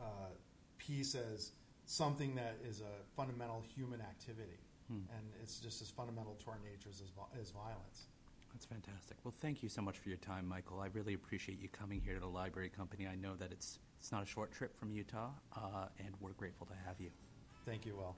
uh, 0.00 0.30
peace 0.78 1.14
as 1.14 1.52
something 1.86 2.34
that 2.36 2.56
is 2.68 2.80
a 2.80 3.16
fundamental 3.16 3.62
human 3.74 4.00
activity, 4.00 4.58
and 4.88 5.26
it's 5.42 5.58
just 5.58 5.82
as 5.82 5.90
fundamental 5.90 6.34
to 6.44 6.50
our 6.50 6.58
natures 6.64 7.02
as, 7.02 7.10
as 7.40 7.50
violence. 7.50 8.06
That's 8.52 8.66
fantastic. 8.66 9.16
Well, 9.24 9.34
thank 9.40 9.62
you 9.62 9.68
so 9.68 9.82
much 9.82 9.98
for 9.98 10.08
your 10.08 10.18
time, 10.18 10.46
Michael. 10.46 10.78
I 10.80 10.86
really 10.92 11.14
appreciate 11.14 11.60
you 11.60 11.68
coming 11.68 12.00
here 12.00 12.14
to 12.14 12.20
the 12.20 12.26
library 12.26 12.68
company. 12.68 13.08
I 13.08 13.16
know 13.16 13.34
that 13.36 13.50
it's 13.50 13.80
it's 13.98 14.12
not 14.12 14.22
a 14.22 14.26
short 14.26 14.52
trip 14.52 14.78
from 14.78 14.92
Utah, 14.92 15.30
uh, 15.56 15.86
and 15.98 16.14
we're 16.20 16.32
grateful 16.32 16.66
to 16.66 16.74
have 16.86 17.00
you. 17.00 17.10
Thank 17.64 17.86
you, 17.86 17.96
Will. 17.96 18.14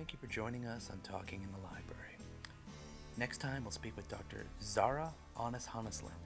Thank 0.00 0.14
you 0.14 0.18
for 0.18 0.28
joining 0.28 0.64
us 0.64 0.88
on 0.90 0.98
Talking 1.00 1.42
in 1.42 1.52
the 1.52 1.58
Library. 1.58 2.16
Next 3.18 3.36
time, 3.36 3.64
we'll 3.64 3.70
speak 3.70 3.94
with 3.96 4.08
Dr. 4.08 4.46
Zara 4.62 5.12
Anishanslin, 5.36 6.16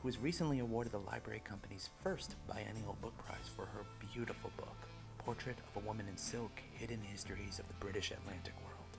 who 0.00 0.08
was 0.08 0.16
recently 0.16 0.60
awarded 0.60 0.92
the 0.92 1.00
Library 1.00 1.42
Company's 1.44 1.90
first 2.02 2.36
biennial 2.48 2.96
book 3.02 3.12
prize 3.18 3.50
for 3.54 3.66
her 3.66 3.84
beautiful 4.10 4.50
book, 4.56 4.88
Portrait 5.18 5.58
of 5.58 5.82
a 5.82 5.86
Woman 5.86 6.06
in 6.08 6.16
Silk 6.16 6.62
Hidden 6.72 7.02
Histories 7.02 7.58
of 7.58 7.68
the 7.68 7.74
British 7.74 8.10
Atlantic 8.10 8.54
World. 8.64 8.96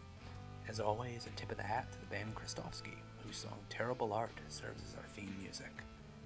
As 0.68 0.80
always, 0.80 1.26
a 1.26 1.36
tip 1.36 1.50
of 1.50 1.58
the 1.58 1.64
hat 1.64 1.92
to 1.92 2.00
the 2.00 2.16
band 2.16 2.36
Kristofsky, 2.36 2.94
whose 3.26 3.38
song 3.38 3.58
Terrible 3.72 4.14
Art 4.14 4.38
serves 4.50 4.84
as 4.84 4.96
our 4.98 5.10
theme 5.16 5.34
music. 5.42 5.72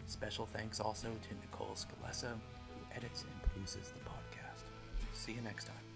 Special 0.08 0.46
thanks 0.48 0.82
also 0.82 1.08
to 1.08 1.36
Nicole 1.36 1.78
Scalessa, 1.78 2.32
who 2.34 2.94
edits 2.94 3.22
and 3.24 3.42
produces 3.42 3.94
the 3.94 4.02
podcast. 4.02 4.64
See 5.14 5.32
you 5.32 5.42
next 5.42 5.64
time. 5.64 5.93